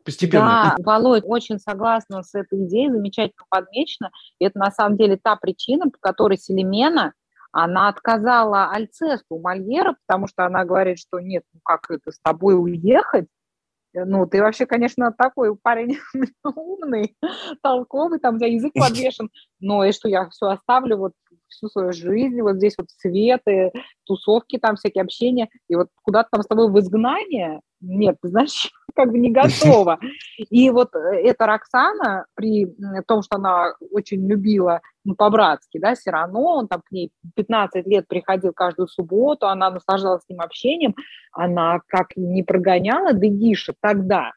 постепенно. 0.03 0.75
Да, 0.77 0.83
Володь, 0.83 1.23
очень 1.25 1.59
согласна 1.59 2.23
с 2.23 2.33
этой 2.33 2.65
идеей, 2.65 2.91
замечательно 2.91 3.45
подмечено. 3.49 4.11
И 4.39 4.45
это 4.45 4.59
на 4.59 4.71
самом 4.71 4.97
деле 4.97 5.17
та 5.21 5.35
причина, 5.35 5.89
по 5.89 5.97
которой 5.99 6.37
Селемена, 6.37 7.13
она 7.51 7.89
отказала 7.89 8.69
Альцесту 8.71 9.37
Мольера, 9.39 9.95
потому 10.07 10.27
что 10.27 10.45
она 10.45 10.63
говорит, 10.63 10.99
что 10.99 11.19
нет, 11.19 11.43
ну 11.53 11.59
как 11.63 11.89
это 11.89 12.11
с 12.11 12.19
тобой 12.19 12.55
уехать? 12.55 13.27
Ну, 13.93 14.25
ты 14.25 14.41
вообще, 14.41 14.65
конечно, 14.65 15.11
такой 15.11 15.53
парень 15.55 15.99
умный, 16.45 17.17
толковый, 17.61 18.19
там 18.19 18.39
за 18.39 18.45
язык 18.45 18.71
подвешен, 18.73 19.29
но 19.59 19.83
и 19.83 19.91
что 19.91 20.07
я 20.07 20.29
все 20.29 20.47
оставлю, 20.47 20.97
вот 20.97 21.11
всю 21.51 21.67
свою 21.67 21.91
жизнь, 21.93 22.41
вот 22.41 22.55
здесь 22.55 22.75
вот 22.77 22.87
светы, 22.89 23.71
тусовки 24.05 24.57
там, 24.57 24.75
всякие 24.75 25.03
общения, 25.03 25.49
и 25.67 25.75
вот 25.75 25.89
куда-то 26.03 26.29
там 26.31 26.41
с 26.41 26.47
тобой 26.47 26.71
в 26.71 26.79
изгнание, 26.79 27.61
нет, 27.81 28.17
ты 28.21 28.29
знаешь, 28.29 28.71
как 28.95 29.11
бы 29.11 29.17
не 29.17 29.31
готова. 29.31 29.99
И 30.37 30.69
вот 30.69 30.95
э, 30.95 31.21
эта 31.23 31.45
Роксана, 31.45 32.25
при 32.35 32.67
том, 33.07 33.23
что 33.23 33.37
она 33.37 33.73
очень 33.91 34.27
любила 34.27 34.81
ну, 35.03 35.15
по-братски, 35.15 35.79
да, 35.79 35.95
все 35.95 36.11
равно 36.11 36.57
он 36.57 36.67
там 36.67 36.81
к 36.81 36.91
ней 36.91 37.11
15 37.35 37.85
лет 37.87 38.07
приходил 38.07 38.53
каждую 38.53 38.87
субботу, 38.87 39.47
она 39.47 39.71
наслаждалась 39.71 40.23
с 40.23 40.29
ним 40.29 40.41
общением, 40.41 40.95
она 41.31 41.79
как 41.87 42.15
не 42.15 42.43
прогоняла 42.43 43.13
Дегиша 43.13 43.73
тогда, 43.81 44.31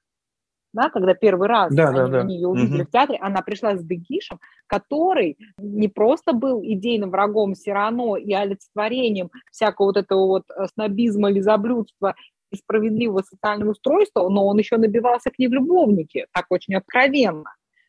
да, 0.75 0.91
когда 0.91 1.15
первый 1.15 1.49
раз 1.49 1.73
да, 1.75 1.89
они, 1.89 1.97
да, 1.97 2.09
да. 2.09 2.21
они 2.21 2.35
ее 2.35 2.49
увидели 2.49 2.83
угу. 2.83 2.89
в 2.89 2.91
театре, 2.91 3.19
она 3.23 3.41
пришла 3.41 3.77
с 3.77 3.83
Дегишем, 3.83 4.41
который 4.67 5.39
не 5.57 5.89
просто 5.89 6.33
был 6.33 6.61
идейным 6.63 7.11
врагом 7.11 7.55
Сирано 7.55 8.17
и 8.17 8.33
олицетворением 8.33 9.31
всякого 9.51 9.87
вот 9.87 9.97
этого 9.97 10.27
вот 10.27 10.43
э, 10.51 10.67
снобизма, 10.75 11.31
лизоблюдства 11.31 12.15
и 12.51 12.57
справедливого 12.57 13.23
социального 13.23 13.71
устройства, 13.71 14.29
но 14.29 14.47
он 14.47 14.59
еще 14.59 14.77
набивался 14.77 15.31
к 15.31 15.39
ней 15.39 15.49
в 15.49 15.53
любовнике, 15.53 16.27
так 16.33 16.47
очень 16.51 16.75
откровенно 16.75 17.45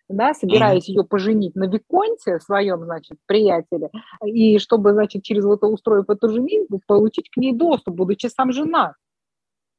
да, 0.08 0.34
собираясь 0.34 0.88
mm-hmm. 0.88 0.94
ее 0.94 1.04
поженить 1.04 1.56
на 1.56 1.66
Виконте, 1.66 2.40
своем, 2.40 2.84
значит, 2.84 3.18
приятеле, 3.26 3.90
и 4.24 4.60
чтобы, 4.60 4.94
значит, 4.94 5.24
через 5.24 5.46
вот 5.46 5.60
это 5.60 5.68
устроив 5.68 6.10
эту 6.10 6.30
женитьбу, 6.30 6.80
получить 6.86 7.30
к 7.30 7.38
ней 7.38 7.54
доступ, 7.54 7.96
будучи 7.96 8.28
сам 8.28 8.52
жена. 8.52 8.94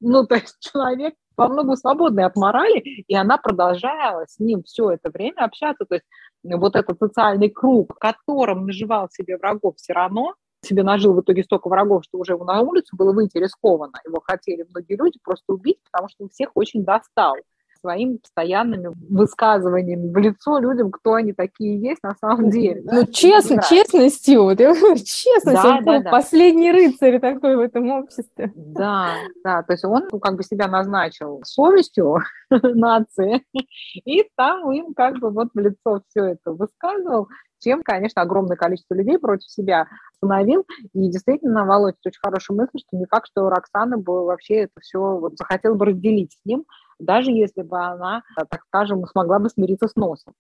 Ну, 0.01 0.27
то 0.27 0.37
есть 0.37 0.57
человек 0.61 1.15
во 1.37 1.49
многом 1.49 1.77
свободной 1.77 2.25
от 2.25 2.37
морали, 2.37 2.79
и 2.81 3.15
она 3.15 3.39
продолжала 3.39 4.25
с 4.27 4.39
ним 4.39 4.63
все 4.63 4.91
это 4.91 5.11
время 5.11 5.45
общаться. 5.45 5.85
То 5.85 5.97
есть 5.97 6.07
вот 6.43 6.77
этот 6.77 6.99
социальный 6.99 7.51
круг, 7.51 7.99
которым 7.99 8.67
наживал 8.67 9.09
себе 9.11 9.37
врагов 9.37 9.77
все 9.77 9.93
равно, 9.93 10.35
себе 10.63 10.83
нажил 10.83 11.15
в 11.15 11.21
итоге 11.21 11.45
столько 11.45 11.69
врагов, 11.69 12.05
что 12.05 12.19
уже 12.19 12.33
его 12.33 12.45
на 12.45 12.61
улицу 12.61 12.97
было 12.97 13.13
выйти 13.13 13.39
рискованно. 13.39 14.01
Его 14.07 14.21
хотели 14.23 14.67
многие 14.69 14.97
люди 14.97 15.19
просто 15.23 15.53
убить, 15.53 15.79
потому 15.91 16.09
что 16.09 16.25
он 16.25 16.31
всех 16.31 16.51
очень 16.55 16.85
достал 16.85 17.37
своими 17.87 18.17
постоянными 18.17 18.93
высказываниями 19.09 20.13
в 20.13 20.17
лицо 20.17 20.59
людям, 20.59 20.91
кто 20.91 21.15
они 21.15 21.33
такие 21.33 21.81
есть 21.81 22.03
на 22.03 22.17
самом 22.21 22.51
деле. 22.51 22.83
Ну, 22.85 23.03
да? 23.03 23.13
честно, 23.13 23.63
честностью, 23.63 24.43
вот 24.43 24.59
я 24.59 24.75
говорю, 24.75 24.97
честность, 24.97 25.63
да, 25.63 25.77
он 25.77 25.85
да, 25.85 26.01
да. 26.01 26.11
последний 26.11 26.73
рыцарь 26.73 27.21
такой 27.21 27.57
в 27.57 27.61
этом 27.61 27.89
обществе. 27.91 28.53
Да, 28.57 29.13
да, 29.45 29.63
то 29.63 29.73
есть 29.73 29.85
он 29.85 30.09
ну, 30.11 30.19
как 30.19 30.35
бы 30.35 30.43
себя 30.43 30.67
назначил 30.67 31.41
совестью 31.45 32.19
нации, 32.51 33.45
и 34.05 34.29
там 34.37 34.73
им 34.73 34.93
как 34.93 35.19
бы 35.19 35.31
вот 35.31 35.49
в 35.55 35.59
лицо 35.59 36.03
все 36.09 36.25
это 36.25 36.53
высказывал, 36.53 37.29
чем, 37.61 37.83
конечно, 37.83 38.23
огромное 38.23 38.57
количество 38.57 38.95
людей 38.95 39.19
против 39.19 39.49
себя 39.49 39.87
остановил. 40.13 40.67
И 40.93 41.09
действительно, 41.09 41.65
Володя, 41.65 41.97
очень 42.05 42.21
хорошая 42.23 42.57
мысль, 42.57 42.79
что 42.79 42.97
не 42.97 43.07
факт, 43.07 43.29
что 43.31 43.49
Роксана 43.49 43.97
бы 43.97 44.25
вообще 44.25 44.65
это 44.65 44.81
все 44.81 44.99
вот 44.99 45.37
захотела 45.39 45.75
бы 45.75 45.87
разделить 45.87 46.33
с 46.33 46.45
ним, 46.45 46.65
даже 46.99 47.31
если 47.31 47.63
бы 47.63 47.79
она, 47.79 48.23
так 48.37 48.63
скажем, 48.69 49.05
смогла 49.07 49.39
бы 49.39 49.49
смириться 49.49 49.89
с 49.89 49.97
носом. 49.97 50.35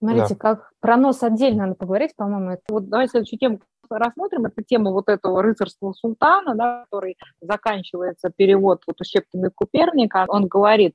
Смотрите, 0.00 0.34
да. 0.34 0.36
как 0.36 0.70
про 0.80 0.96
нос 0.96 1.22
отдельно 1.22 1.64
надо 1.64 1.74
поговорить, 1.74 2.14
по-моему. 2.16 2.52
Это... 2.52 2.62
Вот 2.68 2.88
давай 2.88 3.08
следующую 3.08 3.38
тему 3.38 3.60
рассмотрим. 3.90 4.46
Это 4.46 4.62
тема 4.62 4.92
вот 4.92 5.08
этого 5.08 5.42
рыцарского 5.42 5.92
султана, 5.92 6.54
да, 6.54 6.84
который 6.84 7.16
заканчивается 7.40 8.30
перевод 8.34 8.82
вот 8.86 9.00
у 9.00 9.04
Щепкина 9.04 9.46
и 9.46 9.50
Куперника. 9.54 10.24
Он 10.28 10.46
говорит, 10.46 10.94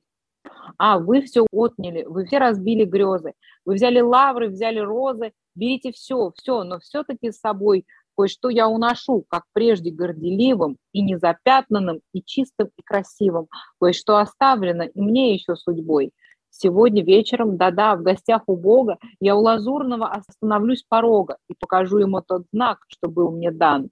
а, 0.77 0.99
вы 0.99 1.21
все 1.21 1.45
отняли, 1.51 2.03
вы 2.03 2.25
все 2.25 2.37
разбили 2.37 2.85
грезы, 2.85 3.33
вы 3.65 3.75
взяли 3.75 3.99
лавры, 3.99 4.49
взяли 4.49 4.79
розы, 4.79 5.31
берите 5.55 5.91
все, 5.91 6.31
все, 6.35 6.63
но 6.63 6.79
все-таки 6.79 7.31
с 7.31 7.39
собой 7.39 7.85
кое-что 8.15 8.49
я 8.49 8.67
уношу, 8.67 9.25
как 9.27 9.43
прежде 9.53 9.91
горделивым 9.91 10.77
и 10.91 11.01
незапятнанным, 11.01 12.01
и 12.13 12.21
чистым, 12.23 12.69
и 12.77 12.81
красивым, 12.83 13.47
кое-что 13.79 14.17
оставлено 14.17 14.83
и 14.83 15.01
мне 15.01 15.33
еще 15.33 15.55
судьбой. 15.55 16.11
сегодня 16.49 17.03
вечером, 17.03 17.57
да-да, 17.57 17.95
в 17.95 18.03
гостях 18.03 18.43
у 18.47 18.55
Бога, 18.55 18.97
я 19.19 19.35
у 19.35 19.41
Лазурного 19.41 20.07
остановлюсь 20.07 20.83
порога 20.87 21.37
и 21.49 21.55
покажу 21.59 21.97
ему 21.97 22.21
тот 22.21 22.43
знак, 22.51 22.79
что 22.87 23.07
был 23.07 23.31
мне 23.31 23.51
дан. 23.51 23.89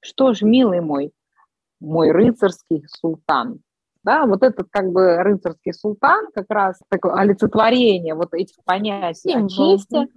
Что 0.00 0.32
ж, 0.32 0.42
милый 0.42 0.80
мой, 0.80 1.12
мой 1.80 2.10
рыцарский 2.10 2.84
султан. 2.86 3.60
Да, 4.04 4.26
вот 4.26 4.42
этот 4.42 4.68
как 4.70 4.90
бы 4.90 5.16
рыцарский 5.18 5.74
султан, 5.74 6.28
как 6.32 6.46
раз 6.48 6.80
такое 6.88 7.14
олицетворение 7.14 8.14
вот 8.14 8.32
этих 8.32 8.56
понятий 8.64 9.34
о 9.34 9.48
чести, 9.48 10.08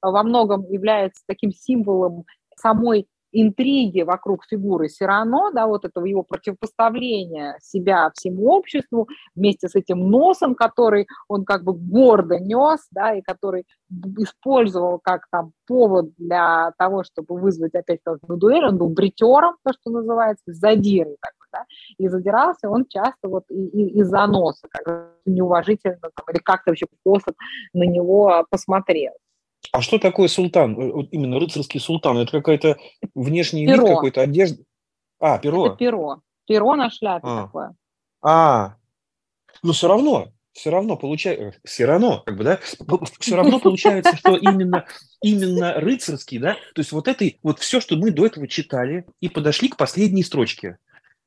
во 0.00 0.22
многом 0.22 0.64
является 0.70 1.22
таким 1.26 1.52
символом 1.52 2.24
самой 2.56 3.06
интриги 3.32 4.02
вокруг 4.02 4.44
фигуры 4.44 4.88
Сирано, 4.88 5.50
да, 5.52 5.66
вот 5.66 5.84
этого 5.84 6.06
его 6.06 6.22
противопоставления 6.22 7.58
себя 7.60 8.10
всему 8.14 8.50
обществу, 8.50 9.08
вместе 9.34 9.68
с 9.68 9.74
этим 9.74 10.10
носом, 10.10 10.54
который 10.54 11.06
он 11.28 11.44
как 11.44 11.62
бы 11.64 11.74
гордо 11.74 12.38
нес, 12.38 12.86
да, 12.90 13.14
и 13.14 13.22
который 13.22 13.66
использовал 14.18 15.00
как 15.02 15.26
там 15.30 15.52
повод 15.66 16.10
для 16.16 16.72
того, 16.78 17.04
чтобы 17.04 17.38
вызвать 17.38 17.74
опять 17.74 18.00
на 18.06 18.36
дуэль, 18.36 18.66
он 18.66 18.78
был 18.78 18.88
бритером, 18.88 19.56
то, 19.64 19.72
что 19.72 19.90
называется, 19.90 20.44
задирой 20.46 21.16
такой, 21.20 21.46
да, 21.52 21.64
и 21.98 22.08
задирался 22.08 22.70
он 22.70 22.86
часто 22.86 23.28
вот 23.28 23.44
из-за 23.50 24.26
носа, 24.26 24.66
как 24.70 25.12
неуважительно 25.26 25.98
там, 26.00 26.26
или 26.32 26.38
как-то 26.38 26.70
вообще 26.70 26.86
косо 27.04 27.32
на 27.72 27.84
него 27.84 28.46
посмотрел. 28.50 29.12
А 29.76 29.82
что 29.82 29.98
такое 29.98 30.28
султан? 30.28 30.72
Э, 30.80 30.90
вот 30.90 31.08
именно 31.12 31.38
рыцарский 31.38 31.80
султан? 31.80 32.16
Это 32.16 32.32
какая-то 32.32 32.78
внешний 33.14 33.66
перо. 33.66 33.82
вид 33.82 33.94
какой-то 33.94 34.22
одежда? 34.22 34.64
А, 35.20 35.38
перо. 35.38 35.66
Это 35.66 35.76
перо. 35.76 36.20
Перо 36.46 36.74
на 36.76 36.90
шляпе 36.90 37.26
а. 37.26 37.42
такое. 37.42 37.74
А, 38.22 38.76
но 39.62 39.72
все 39.74 39.88
равно, 39.88 40.28
все 40.52 40.70
равно 40.70 40.96
получается, 40.96 41.44
э, 41.44 41.52
все 41.64 41.84
равно, 41.84 42.22
как 42.24 42.38
бы, 42.38 42.44
да, 42.44 42.58
все 43.20 43.36
равно 43.36 43.60
получается, 43.60 44.16
что 44.16 44.36
именно, 44.36 44.86
именно 45.22 45.74
рыцарский, 45.74 46.38
да, 46.38 46.54
то 46.74 46.80
есть 46.80 46.92
вот 46.92 47.06
этой, 47.06 47.38
вот 47.42 47.58
все, 47.58 47.80
что 47.80 47.96
мы 47.96 48.10
до 48.10 48.24
этого 48.24 48.48
читали, 48.48 49.04
и 49.20 49.28
подошли 49.28 49.68
к 49.68 49.76
последней 49.76 50.22
строчке 50.22 50.78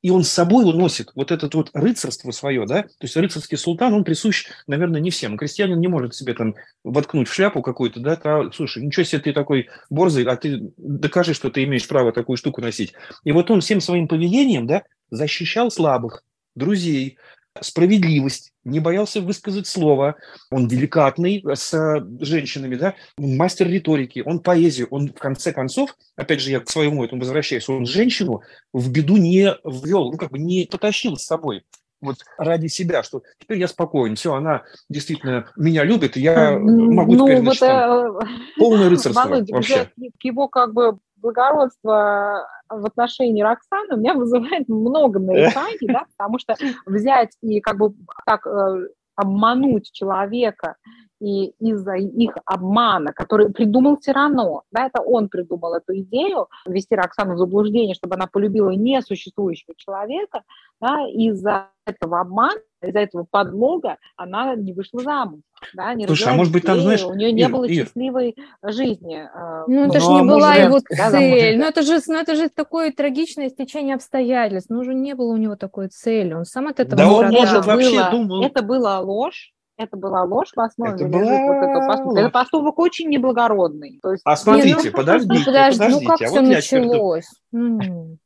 и 0.02 0.10
он 0.10 0.24
с 0.24 0.30
собой 0.30 0.64
уносит 0.64 1.10
вот 1.14 1.30
это 1.30 1.48
вот 1.52 1.70
рыцарство 1.74 2.30
свое, 2.30 2.66
да, 2.66 2.82
то 2.82 2.88
есть 3.02 3.16
рыцарский 3.16 3.58
султан, 3.58 3.92
он 3.92 4.04
присущ, 4.04 4.46
наверное, 4.66 5.00
не 5.00 5.10
всем. 5.10 5.36
Крестьянин 5.36 5.78
не 5.78 5.88
может 5.88 6.14
себе 6.14 6.34
там 6.34 6.54
воткнуть 6.84 7.28
в 7.28 7.34
шляпу 7.34 7.62
какую-то, 7.62 8.00
да, 8.00 8.18
слушай, 8.52 8.82
ничего 8.82 9.04
себе 9.04 9.20
ты 9.20 9.32
такой 9.32 9.68
борзый, 9.90 10.24
а 10.24 10.36
ты 10.36 10.72
докажи, 10.76 11.34
что 11.34 11.50
ты 11.50 11.64
имеешь 11.64 11.86
право 11.86 12.12
такую 12.12 12.36
штуку 12.36 12.60
носить. 12.60 12.94
И 13.24 13.32
вот 13.32 13.50
он 13.50 13.60
всем 13.60 13.80
своим 13.80 14.08
поведением, 14.08 14.66
да, 14.66 14.84
защищал 15.10 15.70
слабых, 15.70 16.22
друзей, 16.54 17.18
справедливость, 17.60 18.52
не 18.64 18.80
боялся 18.80 19.20
высказать 19.20 19.66
слово, 19.66 20.16
он 20.50 20.68
деликатный 20.68 21.42
с 21.44 21.74
э, 21.74 22.00
женщинами, 22.20 22.76
да, 22.76 22.94
мастер 23.18 23.68
риторики, 23.68 24.22
он 24.24 24.40
поэзию, 24.40 24.86
он 24.90 25.08
в 25.08 25.18
конце 25.18 25.52
концов, 25.52 25.96
опять 26.16 26.40
же, 26.40 26.50
я 26.50 26.60
к 26.60 26.70
своему 26.70 27.04
этому 27.04 27.22
возвращаюсь, 27.22 27.68
он 27.68 27.86
женщину 27.86 28.42
в 28.72 28.90
беду 28.90 29.16
не 29.16 29.54
ввел, 29.64 30.12
ну, 30.12 30.16
как 30.16 30.30
бы 30.30 30.38
не 30.38 30.68
потащил 30.70 31.16
с 31.16 31.24
собой 31.24 31.64
вот 32.00 32.16
ради 32.38 32.66
себя, 32.68 33.02
что 33.02 33.22
теперь 33.38 33.58
я 33.58 33.68
спокоен, 33.68 34.16
все, 34.16 34.34
она 34.34 34.62
действительно 34.88 35.50
меня 35.56 35.84
любит, 35.84 36.16
и 36.16 36.20
я 36.20 36.58
могу 36.58 37.14
ну, 37.14 37.26
теперь, 37.26 37.40
значит, 37.40 37.60
вот, 37.60 37.68
там, 37.68 38.16
э, 38.18 38.20
полное 38.58 38.88
рыцарство 38.88 39.28
Володя, 39.28 39.54
вообще. 39.54 39.90
Его 40.22 40.48
как 40.48 40.72
бы 40.72 40.98
благородство 41.20 42.46
в 42.68 42.86
отношении 42.86 43.42
Роксаны 43.42 43.94
у 43.94 43.98
меня 43.98 44.14
вызывает 44.14 44.68
много 44.68 45.18
нареканий, 45.18 45.92
да, 45.92 46.04
потому 46.16 46.38
что 46.38 46.56
взять 46.86 47.36
и 47.42 47.60
как 47.60 47.78
бы 47.78 47.94
так 48.26 48.46
э, 48.46 48.88
обмануть 49.16 49.90
человека 49.92 50.76
и 51.20 51.50
из-за 51.60 51.96
их 51.96 52.36
обмана, 52.46 53.12
который 53.12 53.50
придумал 53.52 53.98
Тирано, 53.98 54.62
да, 54.72 54.86
это 54.86 55.02
он 55.02 55.28
придумал 55.28 55.74
эту 55.74 55.98
идею, 55.98 56.48
ввести 56.66 56.94
Роксану 56.94 57.34
в 57.34 57.38
заблуждение, 57.38 57.94
чтобы 57.94 58.14
она 58.14 58.26
полюбила 58.26 58.70
несуществующего 58.70 59.74
человека, 59.76 60.42
да, 60.80 61.06
из-за 61.08 61.68
этого 61.84 62.20
обмана, 62.20 62.60
из-за 62.82 63.00
этого 63.00 63.26
подлога 63.30 63.96
она 64.16 64.54
не 64.54 64.72
вышла 64.72 65.02
замуж. 65.02 65.40
Да, 65.74 65.92
не 65.94 66.06
Слушай, 66.06 66.32
а 66.32 66.36
может 66.36 66.52
быть, 66.52 66.64
там, 66.64 66.80
знаешь... 66.80 67.04
У 67.04 67.14
нее 67.14 67.32
не 67.32 67.42
Ир, 67.42 67.50
было 67.50 67.64
Ир. 67.64 67.84
счастливой 67.84 68.36
жизни. 68.62 69.22
Э, 69.22 69.64
ну, 69.66 69.88
это 69.88 70.00
же 70.00 70.08
не 70.08 70.22
была 70.22 70.54
его 70.54 70.80
цель. 70.80 71.58
Ну, 71.58 71.64
это 71.64 71.82
же, 71.82 72.00
ну, 72.06 72.14
это 72.14 72.34
же 72.34 72.48
такое 72.48 72.92
трагичное 72.92 73.50
стечение 73.50 73.94
обстоятельств. 73.94 74.70
Ну, 74.70 74.80
уже 74.80 74.94
не 74.94 75.14
было 75.14 75.32
у 75.32 75.36
него 75.36 75.56
такой 75.56 75.88
цели. 75.88 76.32
Он 76.32 76.44
сам 76.44 76.68
от 76.68 76.80
этого 76.80 76.96
Да 76.96 77.12
он, 77.12 77.28
может, 77.28 77.66
вообще 77.66 78.10
думал... 78.10 78.42
Это 78.44 78.62
была 78.62 79.00
ложь, 79.00 79.52
это 79.76 79.96
была 79.96 80.24
ложь 80.24 80.52
в 80.54 80.60
основе 80.60 80.94
это 80.94 81.06
была... 81.06 81.20
вот 81.22 81.68
этого 81.68 81.86
поступка. 81.86 82.20
Это 82.20 82.30
поступок 82.30 82.78
очень 82.78 83.08
неблагородный. 83.08 83.98
То 84.02 84.12
есть... 84.12 84.22
А 84.26 84.36
смотрите, 84.36 84.76
не, 84.76 84.90
ну, 84.90 84.96
подождите, 84.96 85.38
ну, 85.38 85.44
подожди, 85.44 85.78
подождите. 85.78 86.04
Ну, 86.04 86.06
как 86.06 86.20
а 86.20 86.26
все 86.26 86.40
вот 86.40 86.48
началось? 86.48 87.26
Ну, 87.52 88.16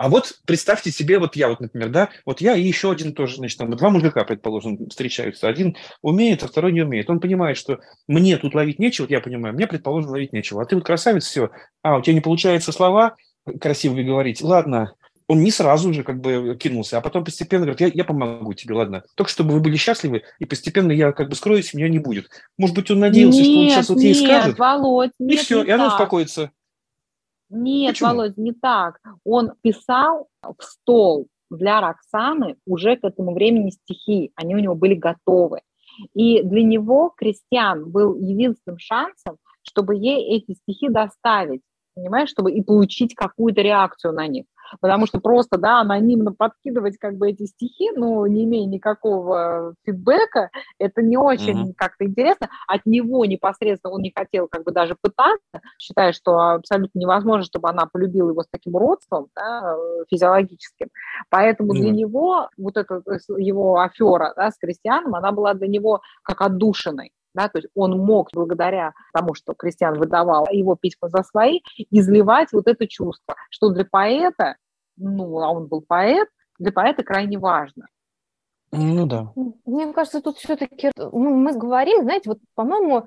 а 0.00 0.08
вот 0.08 0.32
представьте 0.46 0.90
себе, 0.90 1.18
вот 1.18 1.36
я 1.36 1.50
вот, 1.50 1.60
например, 1.60 1.90
да, 1.90 2.08
вот 2.24 2.40
я 2.40 2.56
и 2.56 2.62
еще 2.62 2.90
один 2.90 3.12
тоже, 3.12 3.36
значит, 3.36 3.58
там 3.58 3.70
два 3.76 3.90
мужика, 3.90 4.24
предположим, 4.24 4.88
встречаются. 4.88 5.46
Один 5.46 5.76
умеет, 6.00 6.42
а 6.42 6.48
второй 6.48 6.72
не 6.72 6.80
умеет. 6.80 7.10
Он 7.10 7.20
понимает, 7.20 7.58
что 7.58 7.80
мне 8.08 8.38
тут 8.38 8.54
ловить 8.54 8.78
нечего, 8.78 9.04
вот 9.04 9.10
я 9.10 9.20
понимаю, 9.20 9.52
мне, 9.54 9.66
предположим, 9.66 10.12
ловить 10.12 10.32
нечего. 10.32 10.62
А 10.62 10.64
ты 10.64 10.74
вот 10.74 10.86
красавец, 10.86 11.26
все. 11.26 11.50
А, 11.82 11.98
у 11.98 12.00
тебя 12.00 12.14
не 12.14 12.22
получается 12.22 12.72
слова 12.72 13.16
красивые 13.60 14.06
говорить. 14.06 14.40
Ладно, 14.40 14.94
он 15.28 15.42
не 15.42 15.50
сразу 15.50 15.92
же 15.92 16.02
как 16.02 16.18
бы 16.22 16.56
кинулся, 16.58 16.96
а 16.96 17.02
потом 17.02 17.22
постепенно 17.22 17.66
говорит, 17.66 17.82
я, 17.82 17.90
я 17.92 18.04
помогу 18.04 18.54
тебе, 18.54 18.76
ладно. 18.76 19.02
Только 19.16 19.30
чтобы 19.30 19.52
вы 19.52 19.60
были 19.60 19.76
счастливы, 19.76 20.22
и 20.38 20.46
постепенно 20.46 20.92
я 20.92 21.12
как 21.12 21.28
бы 21.28 21.34
скроюсь, 21.34 21.74
меня 21.74 21.90
не 21.90 21.98
будет. 21.98 22.30
Может 22.56 22.74
быть, 22.74 22.90
он 22.90 23.00
надеялся, 23.00 23.38
нет, 23.38 23.46
что 23.46 23.58
он 23.58 23.68
сейчас 23.68 23.88
вот 23.90 24.00
ей 24.00 24.14
скажет. 24.14 24.58
Володь, 24.58 25.10
и 25.20 25.24
нет, 25.24 25.40
все, 25.40 25.62
и 25.62 25.70
она 25.70 25.88
успокоится. 25.88 26.52
Нет, 27.50 27.94
Почему? 27.94 28.08
Володь, 28.10 28.36
не 28.36 28.52
так. 28.52 29.00
Он 29.24 29.52
писал 29.62 30.28
в 30.42 30.62
стол 30.62 31.26
для 31.50 31.80
Роксаны 31.80 32.56
уже 32.64 32.96
к 32.96 33.04
этому 33.04 33.34
времени 33.34 33.70
стихи, 33.70 34.32
они 34.36 34.54
у 34.54 34.58
него 34.58 34.74
были 34.74 34.94
готовы. 34.94 35.60
И 36.14 36.42
для 36.42 36.62
него 36.62 37.12
Кристиан 37.16 37.90
был 37.90 38.14
единственным 38.14 38.78
шансом, 38.78 39.36
чтобы 39.62 39.96
ей 39.96 40.36
эти 40.36 40.54
стихи 40.54 40.88
доставить, 40.88 41.62
понимаешь, 41.94 42.30
чтобы 42.30 42.52
и 42.52 42.62
получить 42.62 43.14
какую-то 43.14 43.60
реакцию 43.60 44.14
на 44.14 44.26
них 44.28 44.44
потому 44.80 45.06
что 45.06 45.20
просто, 45.20 45.58
да, 45.58 45.80
анонимно 45.80 46.32
подкидывать 46.32 46.98
как 46.98 47.16
бы 47.16 47.30
эти 47.30 47.46
стихи, 47.46 47.90
ну, 47.94 48.24
не 48.26 48.44
имея 48.44 48.66
никакого 48.66 49.74
фидбэка, 49.84 50.50
это 50.78 51.02
не 51.02 51.16
очень 51.16 51.70
mm-hmm. 51.70 51.74
как-то 51.76 52.04
интересно. 52.04 52.48
От 52.66 52.86
него 52.86 53.24
непосредственно 53.24 53.94
он 53.94 54.02
не 54.02 54.12
хотел 54.14 54.48
как 54.48 54.64
бы 54.64 54.72
даже 54.72 54.96
пытаться, 55.00 55.60
считая, 55.78 56.12
что 56.12 56.38
абсолютно 56.38 56.98
невозможно, 56.98 57.44
чтобы 57.44 57.68
она 57.68 57.86
полюбила 57.86 58.30
его 58.30 58.42
с 58.42 58.48
таким 58.50 58.76
родством 58.76 59.28
да, 59.34 59.76
физиологическим. 60.10 60.88
Поэтому 61.30 61.72
mm-hmm. 61.72 61.80
для 61.80 61.90
него 61.90 62.48
вот 62.56 62.76
эта 62.76 63.02
его 63.36 63.80
афера 63.80 64.32
да, 64.36 64.50
с 64.50 64.58
крестьяном, 64.58 65.14
она 65.14 65.32
была 65.32 65.54
для 65.54 65.68
него 65.68 66.00
как 66.22 66.40
отдушиной. 66.40 67.12
Да, 67.34 67.48
то 67.48 67.58
есть 67.58 67.68
он 67.74 67.98
мог, 67.98 68.30
благодаря 68.32 68.92
тому, 69.12 69.34
что 69.34 69.54
Кристиан 69.54 69.98
выдавал 69.98 70.46
его 70.50 70.74
письма 70.74 71.08
за 71.08 71.22
свои, 71.22 71.60
изливать 71.90 72.52
вот 72.52 72.66
это 72.66 72.88
чувство, 72.88 73.36
что 73.50 73.70
для 73.70 73.84
поэта, 73.84 74.56
ну, 74.96 75.38
а 75.40 75.50
он 75.50 75.68
был 75.68 75.82
поэт, 75.82 76.28
для 76.58 76.72
поэта 76.72 77.04
крайне 77.04 77.38
важно. 77.38 77.86
Ну 78.72 79.04
да. 79.06 79.32
Мне 79.64 79.92
кажется, 79.92 80.20
тут 80.20 80.38
все-таки 80.38 80.92
ну, 80.96 81.34
мы 81.34 81.52
говорим, 81.52 82.02
знаете, 82.02 82.30
вот, 82.30 82.38
по-моему, 82.54 83.06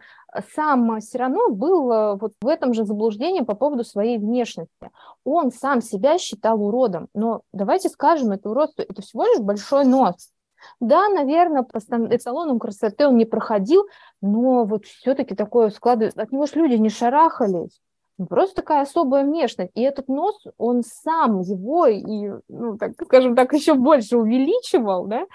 сам 0.53 0.99
Сирано 0.99 1.49
был 1.49 1.91
э, 1.91 2.15
вот 2.17 2.34
в 2.41 2.47
этом 2.47 2.74
же 2.74 2.84
заблуждении 2.84 3.41
по 3.41 3.55
поводу 3.55 3.86
своей 3.86 4.17
внешности. 4.17 4.91
Он 5.24 5.51
сам 5.51 5.82
себя 5.82 6.17
считал 6.17 6.61
уродом, 6.61 7.07
но 7.13 7.43
давайте 7.53 7.88
скажем, 7.88 8.32
это 8.32 8.49
уродство, 8.49 8.82
это 8.82 9.01
всего 9.01 9.24
лишь 9.24 9.39
большой 9.39 9.86
нос. 9.86 10.32
Да, 10.80 11.09
наверное, 11.09 11.64
по 11.64 11.78
эталонам 11.78 12.59
красоты 12.59 13.07
он 13.07 13.18
не 13.18 13.26
проходил, 13.26 13.88
но 14.22 14.66
вот 14.66 14.86
все-таки 14.86 15.36
такое 15.36 15.70
складывается. 15.70 16.22
От 16.22 16.32
него 16.32 16.45
же 16.45 16.55
люди 16.55 16.76
не 16.76 16.89
шарахались. 16.89 17.80
Ну, 18.20 18.28
просто 18.28 18.57
такая 18.57 18.84
особая 18.84 19.24
внешность. 19.24 19.72
И 19.74 19.82
этот 19.82 20.07
нос, 20.07 20.39
он 20.57 20.84
сам 20.84 21.41
его 21.41 21.88
и, 21.88 22.32
ну, 22.47 22.78
так 22.78 22.91
скажем 23.03 23.36
так, 23.36 23.51
еще 23.53 23.74
больше 23.74 24.18
увеличивал, 24.18 25.07
да, 25.07 25.26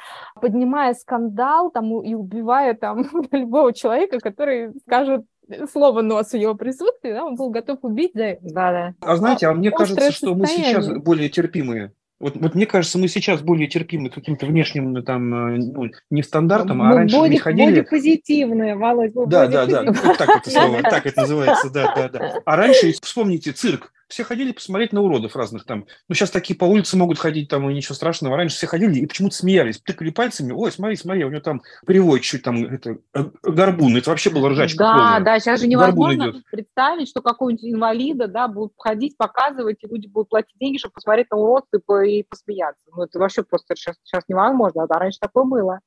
поднимая 0.40 0.94
скандал 0.94 1.70
там, 1.70 2.02
и 2.02 2.14
убивая 2.14 2.74
там 2.74 3.04
любого 3.32 3.72
человека, 3.72 4.18
который 4.20 4.72
скажет 4.86 5.24
слово 5.72 6.02
нос 6.02 6.30
в 6.30 6.36
его 6.36 6.54
присутствии, 6.54 7.12
да, 7.12 7.24
он 7.24 7.34
был 7.34 7.50
готов 7.50 7.78
убить 7.82 8.12
за 8.14 8.24
это. 8.24 8.40
Да, 8.42 8.70
да. 8.70 8.94
А 9.00 9.16
знаете, 9.16 9.48
а 9.48 9.54
мне 9.54 9.70
кажется, 9.70 10.12
что 10.12 10.34
мы 10.34 10.46
сейчас 10.46 10.88
более 10.88 11.28
терпимые 11.28 11.92
вот, 12.20 12.36
вот 12.36 12.54
мне 12.56 12.66
кажется, 12.66 12.98
мы 12.98 13.06
сейчас 13.06 13.42
более 13.42 13.68
терпимы 13.68 14.10
каким-то 14.10 14.46
внешним 14.46 14.92
ну, 14.92 15.02
там 15.02 15.54
э, 15.54 15.58
ну, 15.58 15.90
не 16.10 16.22
стандартам, 16.22 16.82
а 16.82 16.92
раньше 16.92 17.16
боди, 17.16 17.36
ходили. 17.36 17.82
позитивные, 17.82 18.74
Володь. 18.74 19.12
Да, 19.28 19.46
да, 19.46 19.66
да. 19.66 19.84
Вот 19.84 20.18
так 20.18 20.28
это 20.28 20.50
слово, 20.50 20.82
так 20.82 21.06
это 21.06 21.20
называется, 21.20 21.70
да, 21.70 21.94
да, 21.94 22.08
да. 22.08 22.34
А 22.44 22.56
раньше, 22.56 22.92
вспомните, 23.00 23.52
цирк. 23.52 23.92
Все 24.08 24.24
ходили 24.24 24.52
посмотреть 24.52 24.92
на 24.92 25.02
уродов 25.02 25.36
разных 25.36 25.64
там. 25.64 25.86
Ну, 26.08 26.14
сейчас 26.14 26.30
такие 26.30 26.58
по 26.58 26.64
улице 26.64 26.96
могут 26.96 27.18
ходить 27.18 27.48
там, 27.48 27.68
и 27.68 27.74
ничего 27.74 27.94
страшного. 27.94 28.36
Раньше 28.36 28.56
все 28.56 28.66
ходили 28.66 29.00
и 29.00 29.06
почему-то 29.06 29.36
смеялись, 29.36 29.78
тыкали 29.80 30.10
пальцами. 30.10 30.52
Ой, 30.52 30.72
смотри, 30.72 30.96
смотри, 30.96 31.24
у 31.24 31.30
него 31.30 31.40
там 31.40 31.62
переводит 31.86 32.24
чуть 32.24 32.42
там 32.42 32.64
это, 32.64 32.98
э, 33.14 33.24
горбун. 33.42 33.96
Это 33.96 34.10
вообще 34.10 34.30
было 34.30 34.48
ржачка. 34.48 34.84
Да, 34.84 34.92
полная. 34.92 35.20
да, 35.20 35.38
сейчас 35.38 35.60
же 35.60 35.66
невозможно 35.66 36.32
представить, 36.50 37.08
что 37.08 37.20
какого-нибудь 37.20 37.64
инвалида, 37.64 38.28
да, 38.28 38.48
будут 38.48 38.72
ходить, 38.78 39.16
показывать, 39.16 39.78
и 39.82 39.86
люди 39.86 40.06
будут 40.06 40.30
платить 40.30 40.56
деньги, 40.58 40.78
чтобы 40.78 40.94
посмотреть 40.94 41.30
на 41.30 41.36
уродцы 41.36 41.80
и 42.06 42.22
посмеяться. 42.22 42.86
Ну, 42.94 43.02
это 43.02 43.18
вообще 43.18 43.42
просто 43.42 43.76
сейчас, 43.76 43.96
сейчас 44.02 44.24
невозможно, 44.28 44.84
а 44.88 44.98
раньше 44.98 45.18
такое 45.20 45.44
было. 45.44 45.80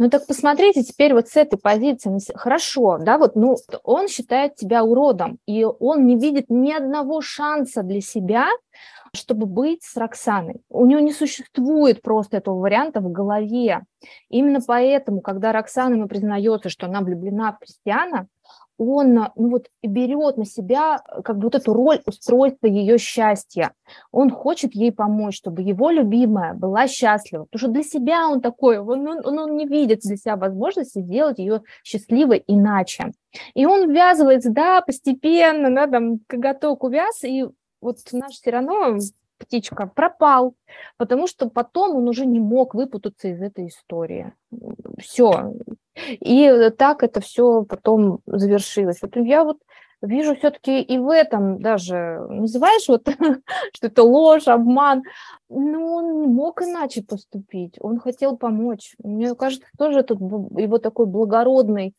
Ну 0.00 0.08
так 0.08 0.26
посмотрите 0.26 0.82
теперь 0.82 1.12
вот 1.12 1.28
с 1.28 1.36
этой 1.36 1.58
позиции. 1.58 2.10
Хорошо, 2.34 2.96
да, 2.96 3.18
вот, 3.18 3.36
ну, 3.36 3.58
он 3.84 4.08
считает 4.08 4.54
тебя 4.56 4.82
уродом, 4.82 5.38
и 5.46 5.62
он 5.62 6.06
не 6.06 6.16
видит 6.16 6.46
ни 6.48 6.72
одного 6.72 7.20
шанса 7.20 7.82
для 7.82 8.00
себя, 8.00 8.46
чтобы 9.14 9.44
быть 9.44 9.82
с 9.82 9.98
Роксаной. 9.98 10.62
У 10.70 10.86
него 10.86 11.00
не 11.00 11.12
существует 11.12 12.00
просто 12.00 12.38
этого 12.38 12.58
варианта 12.58 13.00
в 13.00 13.12
голове. 13.12 13.82
Именно 14.30 14.60
поэтому, 14.66 15.20
когда 15.20 15.52
Роксана 15.52 15.96
ему 15.96 16.08
признается, 16.08 16.70
что 16.70 16.86
она 16.86 17.02
влюблена 17.02 17.52
в 17.52 17.58
Кристиана, 17.58 18.26
он 18.80 19.14
ну 19.36 19.50
вот, 19.50 19.66
берет 19.82 20.38
на 20.38 20.46
себя 20.46 21.02
э, 21.06 21.22
как 21.22 21.36
бы 21.36 21.44
вот 21.44 21.54
эту 21.54 21.74
роль 21.74 22.00
устройства 22.06 22.66
ее 22.66 22.96
счастья. 22.96 23.72
Он 24.10 24.30
хочет 24.30 24.74
ей 24.74 24.90
помочь, 24.90 25.36
чтобы 25.36 25.60
его 25.60 25.90
любимая 25.90 26.54
была 26.54 26.88
счастлива. 26.88 27.44
Потому 27.44 27.58
что 27.58 27.68
для 27.68 27.82
себя 27.82 28.28
он 28.28 28.40
такой, 28.40 28.78
он, 28.78 29.06
он, 29.06 29.38
он 29.38 29.56
не 29.56 29.66
видит 29.66 30.00
для 30.00 30.16
себя 30.16 30.36
возможности 30.36 31.00
сделать 31.00 31.38
ее 31.38 31.62
счастливой 31.84 32.42
иначе. 32.46 33.12
И 33.54 33.66
он 33.66 33.90
ввязывается, 33.90 34.50
да, 34.50 34.80
постепенно, 34.80 35.74
да, 35.74 35.86
там, 35.86 36.20
коготок 36.26 36.82
увяз, 36.82 37.22
и 37.22 37.44
вот 37.80 37.98
наш 38.12 38.32
все 38.32 38.50
равно 38.50 38.98
птичка 39.40 39.86
пропал, 39.86 40.54
потому 40.96 41.26
что 41.26 41.48
потом 41.48 41.96
он 41.96 42.08
уже 42.08 42.26
не 42.26 42.38
мог 42.38 42.74
выпутаться 42.74 43.28
из 43.28 43.42
этой 43.42 43.68
истории. 43.68 44.32
Все, 44.98 45.54
и 45.96 46.70
так 46.76 47.02
это 47.02 47.20
все 47.20 47.64
потом 47.64 48.20
завершилось. 48.26 49.00
Вот 49.02 49.16
я 49.16 49.44
вот 49.44 49.58
вижу 50.02 50.34
все-таки 50.36 50.80
и 50.80 50.98
в 50.98 51.10
этом 51.10 51.60
даже, 51.60 52.20
называешь 52.28 52.88
вот, 52.88 53.08
что 53.74 53.86
это 53.86 54.02
ложь, 54.02 54.48
обман, 54.48 55.02
но 55.48 55.96
он 55.96 56.20
не 56.20 56.26
мог 56.26 56.62
иначе 56.62 57.02
поступить, 57.02 57.76
он 57.80 57.98
хотел 57.98 58.36
помочь. 58.36 58.94
Мне 59.02 59.34
кажется, 59.34 59.66
тоже 59.78 60.02
тут 60.02 60.20
его 60.20 60.78
такой 60.78 61.06
благородный 61.06 61.94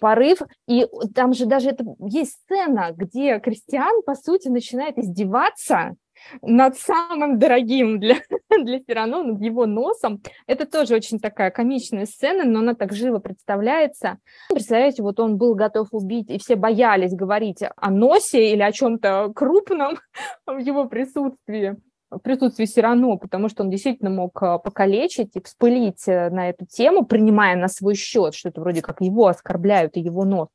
порыв, 0.00 0.42
и 0.66 0.86
там 1.14 1.34
же 1.34 1.46
даже 1.46 1.70
это 1.70 1.84
есть 2.00 2.32
сцена, 2.32 2.92
где 2.96 3.38
Кристиан, 3.38 4.02
по 4.04 4.14
сути, 4.14 4.48
начинает 4.48 4.98
издеваться 4.98 5.94
над 6.42 6.76
самым 6.76 7.38
дорогим 7.38 7.98
для, 8.00 8.16
для 8.62 8.80
Сирано, 8.80 9.22
над 9.22 9.40
его 9.40 9.66
носом. 9.66 10.22
Это 10.46 10.66
тоже 10.66 10.94
очень 10.94 11.18
такая 11.18 11.50
комичная 11.50 12.06
сцена, 12.06 12.44
но 12.44 12.60
она 12.60 12.74
так 12.74 12.92
живо 12.92 13.18
представляется. 13.18 14.18
Представляете, 14.50 15.02
вот 15.02 15.20
он 15.20 15.36
был 15.36 15.54
готов 15.54 15.88
убить, 15.92 16.30
и 16.30 16.38
все 16.38 16.56
боялись 16.56 17.14
говорить 17.14 17.60
о 17.76 17.90
носе 17.90 18.52
или 18.52 18.62
о 18.62 18.72
чем-то 18.72 19.32
крупном 19.34 19.98
в 20.46 20.58
его 20.58 20.86
присутствии 20.86 21.76
в 22.12 22.18
присутствии 22.18 22.66
Сирано, 22.66 23.16
потому 23.16 23.48
что 23.48 23.62
он 23.62 23.70
действительно 23.70 24.10
мог 24.10 24.42
а, 24.42 24.58
покалечить 24.58 25.34
и 25.34 25.40
вспылить 25.40 26.06
э, 26.06 26.28
на 26.30 26.50
эту 26.50 26.66
тему, 26.66 27.06
принимая 27.06 27.56
на 27.56 27.68
свой 27.68 27.94
счет, 27.94 28.34
что 28.34 28.50
это 28.50 28.60
вроде 28.60 28.82
как 28.82 29.00
его 29.00 29.28
оскорбляют 29.28 29.96
и 29.96 30.00
его 30.00 30.24
нос. 30.24 30.48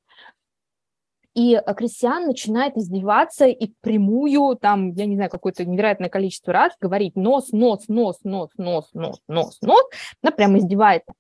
И 1.38 1.54
э, 1.54 1.74
Кристиан 1.76 2.26
начинает 2.26 2.76
издеваться 2.78 3.46
и 3.46 3.72
прямую, 3.82 4.56
там, 4.56 4.94
я 4.94 5.06
не 5.06 5.16
знаю, 5.16 5.30
какое-то 5.30 5.64
невероятное 5.66 6.10
количество 6.10 6.52
раз 6.52 6.74
говорить 6.82 7.16
нос, 7.16 7.52
нос, 7.52 7.88
нос, 7.88 8.18
нос, 8.24 8.50
нос, 8.58 8.90
нос, 8.96 9.22
нос, 9.28 9.60
нос. 9.62 9.90
Она 10.24 10.32
прямо 10.32 10.58
издевается. 10.58 11.14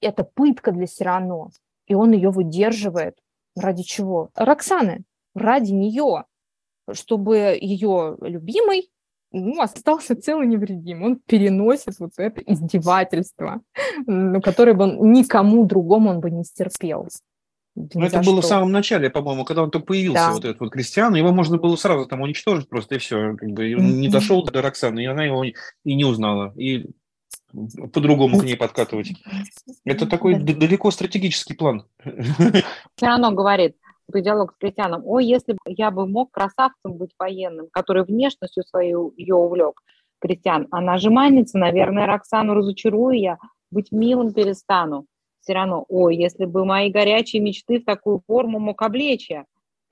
Это 0.00 0.22
пытка 0.22 0.70
для 0.70 0.86
Сирано. 0.86 1.50
И 1.88 1.94
он 1.94 2.12
ее 2.12 2.30
выдерживает. 2.30 3.18
Ради 3.56 3.82
чего? 3.82 4.30
Роксаны. 4.36 5.02
Ради 5.34 5.72
нее. 5.72 6.26
Чтобы 6.92 7.58
ее 7.60 8.16
любимый 8.20 8.88
ну, 9.32 9.60
остался 9.60 10.14
целый 10.14 10.46
невредим. 10.46 11.02
Он 11.02 11.16
переносит 11.16 11.98
вот 11.98 12.12
это 12.18 12.40
издевательство, 12.40 13.62
которое 14.44 14.74
бы 14.74 14.84
он 14.84 15.12
никому 15.12 15.66
другому 15.66 16.10
он 16.10 16.20
бы 16.20 16.30
не 16.30 16.44
стерпел. 16.44 17.08
Ну, 17.76 18.06
это 18.06 18.22
было 18.22 18.38
что. 18.38 18.40
в 18.40 18.44
самом 18.46 18.72
начале, 18.72 19.10
по-моему, 19.10 19.44
когда 19.44 19.62
он 19.62 19.70
только 19.70 19.86
появился, 19.86 20.28
да. 20.28 20.32
вот 20.32 20.44
этот 20.44 20.60
вот 20.60 20.72
Кристиан, 20.72 21.14
его 21.14 21.30
можно 21.30 21.58
было 21.58 21.76
сразу 21.76 22.06
там 22.06 22.22
уничтожить 22.22 22.68
просто, 22.68 22.94
и 22.94 22.98
все. 22.98 23.36
Как 23.36 23.50
бы, 23.50 23.74
он 23.76 24.00
не 24.00 24.08
дошел 24.08 24.42
до 24.42 24.62
Роксаны, 24.62 25.00
и 25.00 25.06
она 25.06 25.24
его 25.24 25.44
и 25.44 25.54
не 25.84 26.04
узнала. 26.04 26.54
И 26.56 26.86
по-другому 27.92 28.38
к 28.38 28.44
ней 28.44 28.56
подкатывать. 28.56 29.12
Это 29.84 30.06
такой 30.06 30.34
да. 30.38 30.54
далеко 30.54 30.90
стратегический 30.90 31.54
план. 31.54 31.84
Все 32.96 33.06
равно 33.06 33.32
говорит, 33.32 33.76
диалог 34.14 34.52
с 34.52 34.56
Кристианом, 34.58 35.02
ой, 35.04 35.26
если 35.26 35.52
бы 35.52 35.58
я 35.66 35.90
бы 35.90 36.06
мог 36.06 36.30
красавцем 36.30 36.94
быть 36.94 37.10
военным, 37.18 37.68
который 37.70 38.04
внешностью 38.04 38.62
свою 38.64 39.12
ее 39.16 39.34
увлек, 39.34 39.82
Кристиан, 40.18 40.66
а 40.70 40.80
нажимальница, 40.80 41.58
наверное, 41.58 42.06
Роксану 42.06 42.54
разочарую 42.54 43.18
я, 43.18 43.38
быть 43.70 43.92
милым 43.92 44.32
перестану 44.32 45.06
все 45.46 45.52
равно, 45.52 45.84
ой, 45.88 46.16
если 46.16 46.44
бы 46.44 46.64
мои 46.64 46.90
горячие 46.90 47.40
мечты 47.40 47.78
в 47.78 47.84
такую 47.84 48.20
форму 48.26 48.58
мог 48.58 48.82
облечь 48.82 49.30
я, 49.30 49.44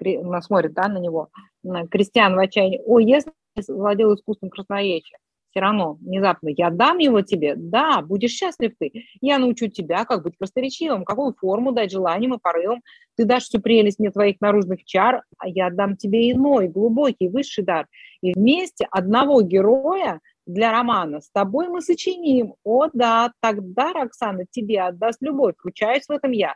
она 0.05 0.43
смотрит, 0.43 0.73
да, 0.73 0.89
на 0.89 0.99
него, 0.99 1.29
на 1.63 1.87
крестьян 1.87 2.35
в 2.35 2.41
отчаянии, 2.41 2.83
ой, 2.85 3.05
если 3.05 3.31
владел 3.69 4.13
искусством 4.13 4.51
красноречия, 4.51 5.17
все 5.51 5.61
равно 5.61 5.97
внезапно 6.01 6.49
я 6.49 6.71
дам 6.71 6.99
его 6.99 7.21
тебе, 7.21 7.55
да, 7.55 8.03
будешь 8.03 8.33
счастлив 8.33 8.73
ты, 8.81 9.05
я 9.21 9.39
научу 9.39 9.69
тебя, 9.69 10.05
как 10.05 10.25
быть 10.25 10.37
красноречивым, 10.37 11.05
какую 11.05 11.37
форму 11.39 11.71
дать 11.71 11.93
желаниям 11.93 12.35
и 12.35 12.39
порывам, 12.43 12.83
ты 13.17 13.25
дашь 13.25 13.45
всю 13.45 13.61
прелесть 13.61 14.01
мне 14.01 14.11
твоих 14.11 14.41
наружных 14.41 14.85
чар, 14.85 15.23
а 15.39 15.47
я 15.47 15.71
дам 15.71 15.97
тебе 15.97 16.33
иной, 16.33 16.67
глубокий, 16.67 17.29
высший 17.29 17.63
дар, 17.63 17.87
и 18.23 18.33
вместе 18.35 18.89
одного 18.91 19.41
героя 19.41 20.21
для 20.47 20.73
романа. 20.73 21.21
С 21.21 21.31
тобой 21.31 21.69
мы 21.69 21.81
сочиним. 21.81 22.55
О, 22.65 22.89
да, 22.93 23.33
тогда 23.41 23.93
Роксана 23.93 24.45
тебе 24.51 24.83
отдаст 24.83 25.23
любовь. 25.23 25.55
Включаюсь 25.59 26.07
в 26.07 26.11
этом 26.11 26.33
я. 26.33 26.55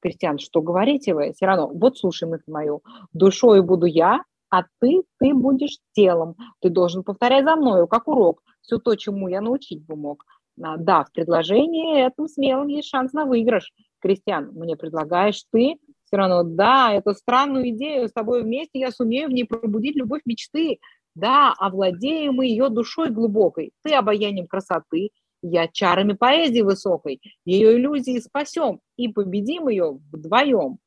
Кристиан, 0.00 0.38
что 0.38 0.62
говорите 0.62 1.14
вы? 1.14 1.32
Все 1.32 1.46
равно, 1.46 1.68
вот 1.68 1.98
слушай 1.98 2.28
мысль 2.28 2.50
мою. 2.50 2.82
Душой 3.12 3.62
буду 3.62 3.86
я, 3.86 4.22
а 4.50 4.64
ты, 4.80 5.02
ты 5.18 5.34
будешь 5.34 5.78
телом. 5.92 6.36
Ты 6.60 6.70
должен 6.70 7.04
повторять 7.04 7.44
за 7.44 7.56
мною, 7.56 7.86
как 7.86 8.08
урок, 8.08 8.42
все 8.62 8.78
то, 8.78 8.94
чему 8.96 9.28
я 9.28 9.40
научить 9.40 9.84
бы 9.84 9.96
мог. 9.96 10.24
А, 10.62 10.76
да, 10.76 11.04
в 11.04 11.12
предложении 11.12 12.04
этом 12.04 12.28
смелым 12.28 12.68
есть 12.68 12.88
шанс 12.88 13.12
на 13.12 13.24
выигрыш. 13.24 13.72
Кристиан, 14.00 14.50
мне 14.52 14.76
предлагаешь 14.76 15.44
ты, 15.52 15.76
все 16.04 16.16
равно, 16.16 16.42
да, 16.42 16.92
эту 16.92 17.14
странную 17.14 17.70
идею 17.70 18.08
с 18.08 18.12
тобой 18.12 18.42
вместе 18.42 18.80
я 18.80 18.90
сумею 18.90 19.28
в 19.28 19.32
ней 19.32 19.44
пробудить 19.44 19.96
любовь 19.96 20.22
мечты. 20.24 20.80
Да, 21.20 21.52
овладеем 21.58 22.36
мы 22.36 22.46
ее 22.46 22.70
душой 22.70 23.10
глубокой. 23.10 23.72
Ты 23.82 23.92
обаянием 23.92 24.46
красоты, 24.46 25.10
я 25.42 25.68
чарами 25.68 26.14
поэзии 26.14 26.62
высокой. 26.62 27.20
Ее 27.44 27.76
иллюзии 27.76 28.18
спасем 28.20 28.80
и 28.96 29.08
победим 29.08 29.68
ее 29.68 29.98
вдвоем. 30.10 30.78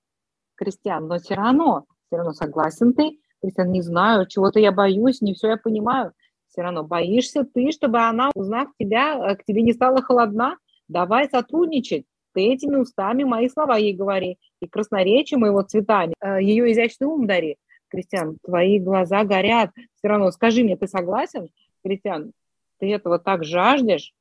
Кристиан, 0.55 1.07
но 1.07 1.19
все 1.19 1.35
равно, 1.35 1.85
все 2.07 2.17
равно 2.17 2.33
согласен 2.33 2.93
ты. 2.93 3.19
Кристиан, 3.43 3.71
не 3.71 3.83
знаю, 3.83 4.25
чего-то 4.25 4.59
я 4.59 4.71
боюсь, 4.71 5.21
не 5.21 5.35
все 5.35 5.49
я 5.49 5.57
понимаю. 5.57 6.13
Все 6.47 6.63
равно 6.63 6.83
боишься 6.83 7.43
ты, 7.43 7.71
чтобы 7.71 7.99
она, 7.99 8.31
узнав 8.33 8.69
тебя, 8.79 9.15
э, 9.15 9.35
к 9.35 9.43
тебе 9.43 9.61
не 9.61 9.73
стала 9.73 10.01
холодна. 10.01 10.57
Давай 10.87 11.29
сотрудничать. 11.29 12.05
Ты 12.33 12.41
этими 12.41 12.77
устами 12.77 13.23
мои 13.23 13.49
слова 13.49 13.77
ей 13.77 13.93
говори. 13.93 14.39
И 14.61 14.67
красноречием 14.67 15.41
моего 15.41 15.61
цветами 15.61 16.15
э, 16.19 16.41
ее 16.41 16.71
изящный 16.71 17.05
ум 17.05 17.27
дари. 17.27 17.57
Кристиан, 17.93 18.37
твои 18.43 18.79
глаза 18.79 19.23
горят. 19.23 19.69
Все 19.95 20.07
равно 20.07 20.31
скажи 20.31 20.63
мне, 20.63 20.75
ты 20.75 20.87
согласен? 20.87 21.49
Кристиан, 21.83 22.31
ты 22.79 22.91
этого 22.91 23.19
так 23.19 23.43
жаждешь? 23.43 24.13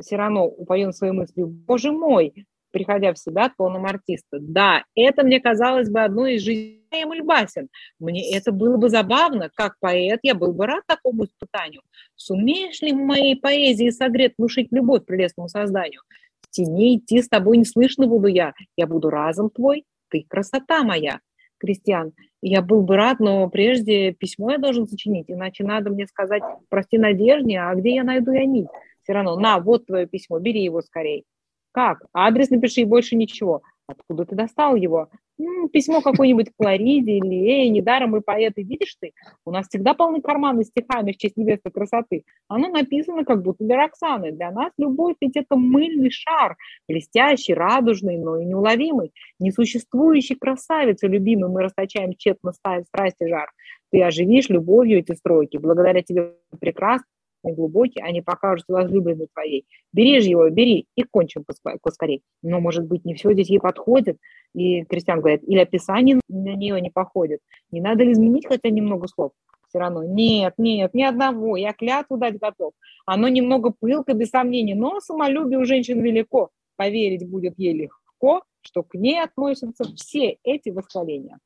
Все 0.00 0.16
равно 0.16 0.46
упоен 0.46 0.92
своей 0.92 1.14
мыслью. 1.14 1.46
Боже 1.46 1.90
мой, 1.90 2.46
приходя 2.70 3.14
в 3.14 3.18
себя 3.18 3.50
тоном 3.56 3.86
артиста. 3.86 4.38
Да, 4.40 4.84
это 4.94 5.22
мне 5.22 5.40
казалось 5.40 5.88
бы 5.88 6.02
одной 6.02 6.34
из 6.34 6.42
жизней 6.42 7.04
Мульбасин. 7.06 7.68
Мне 7.98 8.36
это 8.36 8.52
было 8.52 8.76
бы 8.76 8.90
забавно. 8.90 9.50
Как 9.54 9.76
поэт 9.80 10.20
я 10.22 10.34
был 10.34 10.52
бы 10.52 10.66
рад 10.66 10.84
такому 10.86 11.24
испытанию. 11.24 11.80
Сумеешь 12.16 12.82
ли 12.82 12.92
в 12.92 12.96
моей 12.96 13.36
поэзии 13.36 13.88
согрет 13.88 14.34
внушить 14.36 14.68
любовь 14.70 15.06
прелестному 15.06 15.48
созданию? 15.48 16.02
В 16.42 16.50
тени 16.50 16.98
идти 16.98 17.22
с 17.22 17.28
тобой 17.30 17.56
не 17.56 17.64
слышно 17.64 18.06
буду 18.06 18.26
я. 18.26 18.52
Я 18.76 18.86
буду 18.86 19.08
разом 19.08 19.48
твой, 19.48 19.84
ты 20.10 20.26
красота 20.28 20.82
моя. 20.82 21.20
Кристиан, 21.64 22.12
я 22.42 22.62
был 22.62 22.82
бы 22.82 22.96
рад, 22.96 23.20
но 23.20 23.48
прежде 23.48 24.12
письмо 24.12 24.52
я 24.52 24.58
должен 24.58 24.86
сочинить, 24.86 25.26
иначе 25.28 25.64
надо 25.64 25.90
мне 25.90 26.06
сказать, 26.06 26.42
прости, 26.68 26.98
Надежде, 26.98 27.58
а 27.58 27.74
где 27.74 27.94
я 27.94 28.04
найду 28.04 28.32
я 28.32 28.44
нить? 28.44 28.68
Все 29.02 29.12
равно, 29.12 29.36
на, 29.36 29.58
вот 29.58 29.86
твое 29.86 30.06
письмо, 30.06 30.38
бери 30.38 30.62
его 30.62 30.80
скорей. 30.82 31.24
Как? 31.72 32.04
Адрес 32.12 32.50
напиши 32.50 32.82
и 32.82 32.84
больше 32.84 33.16
ничего. 33.16 33.62
Откуда 33.86 34.24
ты 34.24 34.34
достал 34.34 34.76
его? 34.76 35.10
Ну, 35.36 35.68
письмо 35.68 36.00
какое-нибудь 36.00 36.50
к 36.50 36.56
Клариде 36.56 37.18
или 37.18 37.34
«Эй, 37.50 37.68
недаром 37.68 38.10
мы 38.10 38.20
поэты, 38.22 38.62
видишь 38.62 38.96
ты? 39.00 39.12
У 39.44 39.50
нас 39.50 39.68
всегда 39.68 39.92
полны 39.92 40.22
карманы 40.22 40.64
стихами 40.64 41.12
в 41.12 41.16
честь 41.18 41.36
невесты 41.36 41.70
красоты». 41.70 42.24
Оно 42.48 42.68
написано 42.68 43.24
как 43.24 43.42
будто 43.42 43.64
для 43.64 43.76
Роксаны. 43.76 44.32
Для 44.32 44.50
нас 44.52 44.72
любовь 44.78 45.16
ведь 45.20 45.36
это 45.36 45.56
мыльный 45.56 46.10
шар, 46.10 46.56
блестящий, 46.88 47.52
радужный, 47.52 48.16
но 48.16 48.38
и 48.38 48.44
неуловимый. 48.44 49.12
Несуществующий 49.38 50.36
красавицу 50.36 51.08
любимый 51.08 51.50
мы 51.50 51.62
расточаем 51.62 52.14
тщетно 52.14 52.52
страсти 52.52 53.28
жар. 53.28 53.50
Ты 53.90 54.02
оживишь 54.02 54.48
любовью 54.48 55.00
эти 55.00 55.12
строки. 55.12 55.56
Благодаря 55.56 56.02
тебе 56.02 56.34
прекрасно 56.58 57.06
глубокий, 57.52 58.00
они 58.00 58.22
покажутся 58.22 58.72
возлюбленной 58.72 59.28
твоей. 59.32 59.66
Бери 59.92 60.20
же 60.20 60.28
его, 60.28 60.48
бери, 60.48 60.86
и 60.96 61.02
кончим 61.02 61.44
поскорей. 61.82 62.22
Но, 62.42 62.60
может 62.60 62.86
быть, 62.86 63.04
не 63.04 63.14
все 63.14 63.32
здесь 63.32 63.50
ей 63.50 63.60
подходит. 63.60 64.18
И 64.54 64.84
Кристиан 64.84 65.20
говорит, 65.20 65.42
или 65.44 65.58
описание 65.58 66.20
на 66.28 66.54
нее 66.54 66.80
не 66.80 66.90
походит. 66.90 67.40
Не 67.70 67.80
надо 67.80 68.04
ли 68.04 68.12
изменить 68.12 68.46
хотя 68.46 68.70
немного 68.70 69.08
слов? 69.08 69.32
Все 69.68 69.80
равно, 69.80 70.04
нет, 70.04 70.54
нет, 70.56 70.94
ни 70.94 71.02
одного, 71.02 71.56
я 71.56 71.72
клятву 71.72 72.16
дать 72.16 72.38
готов. 72.38 72.74
Оно 73.06 73.26
немного 73.26 73.72
пылко, 73.76 74.14
без 74.14 74.30
сомнений, 74.30 74.74
но 74.74 75.00
самолюбие 75.00 75.58
у 75.58 75.64
женщин 75.64 76.00
велико. 76.00 76.50
Поверить 76.76 77.28
будет 77.28 77.58
ей 77.58 77.74
легко, 77.74 78.42
что 78.60 78.84
к 78.84 78.94
ней 78.94 79.20
относятся 79.20 79.84
все 79.96 80.38
эти 80.44 80.70
восхваления. 80.70 81.38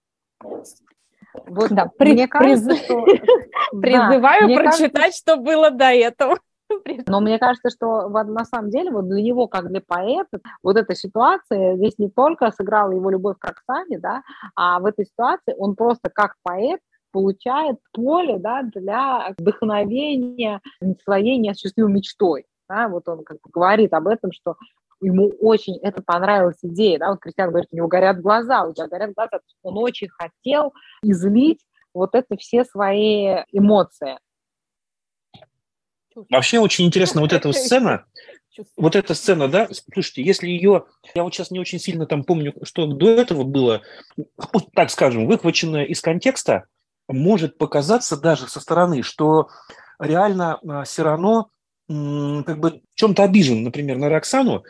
Вот 1.46 1.70
да, 1.70 1.90
при, 1.98 2.12
мне 2.14 2.28
кажется, 2.28 2.70
приз... 2.70 2.84
что... 2.84 3.04
Призываю 3.80 4.48
да, 4.48 4.54
прочитать, 4.54 4.92
кажется, 4.92 5.18
что 5.18 5.36
было 5.36 5.70
до 5.70 5.86
этого. 5.86 6.38
Но 7.06 7.20
мне 7.20 7.38
кажется, 7.38 7.70
что 7.70 8.08
вот 8.08 8.26
на 8.26 8.44
самом 8.44 8.70
деле 8.70 8.90
вот 8.90 9.08
для 9.08 9.22
него, 9.22 9.46
как 9.46 9.68
для 9.68 9.80
поэта, 9.80 10.40
вот 10.62 10.76
эта 10.76 10.94
ситуация 10.94 11.76
здесь 11.76 11.98
не 11.98 12.10
только 12.10 12.50
сыграла 12.50 12.92
его 12.92 13.10
любовь 13.10 13.36
к 13.38 13.44
Оксане, 13.44 13.98
да, 13.98 14.22
а 14.54 14.78
в 14.80 14.86
этой 14.86 15.06
ситуации 15.06 15.54
он 15.56 15.76
просто 15.76 16.10
как 16.10 16.34
поэт 16.42 16.80
получает 17.10 17.78
поле 17.92 18.38
да, 18.38 18.62
для 18.62 19.34
вдохновения, 19.38 20.60
освоения 20.80 21.54
счастливой 21.54 21.92
мечтой. 21.92 22.44
Да, 22.68 22.88
вот 22.88 23.08
он 23.08 23.24
как 23.24 23.38
бы 23.38 23.50
говорит 23.50 23.94
об 23.94 24.08
этом, 24.08 24.30
что 24.30 24.56
ему 25.00 25.28
очень 25.40 25.78
это 25.78 26.02
понравилась 26.02 26.58
идея, 26.62 26.98
да, 26.98 27.10
вот 27.10 27.20
Кристиан 27.20 27.50
говорит, 27.50 27.68
у 27.72 27.76
него 27.76 27.88
горят 27.88 28.20
глаза, 28.20 28.64
у 28.64 28.72
тебя 28.72 28.88
горят 28.88 29.14
глаза, 29.14 29.40
он 29.62 29.78
очень 29.78 30.08
хотел 30.08 30.72
излить 31.02 31.60
вот 31.94 32.14
это 32.14 32.36
все 32.36 32.64
свои 32.64 33.44
эмоции. 33.52 34.18
Вообще 36.30 36.58
очень 36.58 36.86
интересно 36.86 37.20
вот 37.20 37.32
эта 37.32 37.52
сцена, 37.52 38.06
вот 38.76 38.96
эта 38.96 39.14
сцена, 39.14 39.48
да, 39.48 39.68
слушайте, 39.92 40.22
если 40.22 40.48
ее, 40.48 40.86
я 41.14 41.22
вот 41.22 41.34
сейчас 41.34 41.50
не 41.50 41.60
очень 41.60 41.78
сильно 41.78 42.06
там 42.06 42.24
помню, 42.24 42.54
что 42.62 42.86
до 42.86 43.08
этого 43.08 43.44
было, 43.44 43.82
так 44.74 44.90
скажем, 44.90 45.26
выхваченное 45.26 45.84
из 45.84 46.00
контекста, 46.00 46.64
может 47.08 47.56
показаться 47.56 48.16
даже 48.20 48.48
со 48.48 48.60
стороны, 48.60 49.02
что 49.02 49.48
реально 49.98 50.58
а, 50.66 50.84
все 50.84 51.02
равно 51.02 51.50
как 51.88 52.60
бы 52.60 52.82
в 52.92 52.96
чем-то 52.96 53.22
обижен, 53.22 53.62
например, 53.62 53.96
на 53.96 54.10
Роксану, 54.10 54.62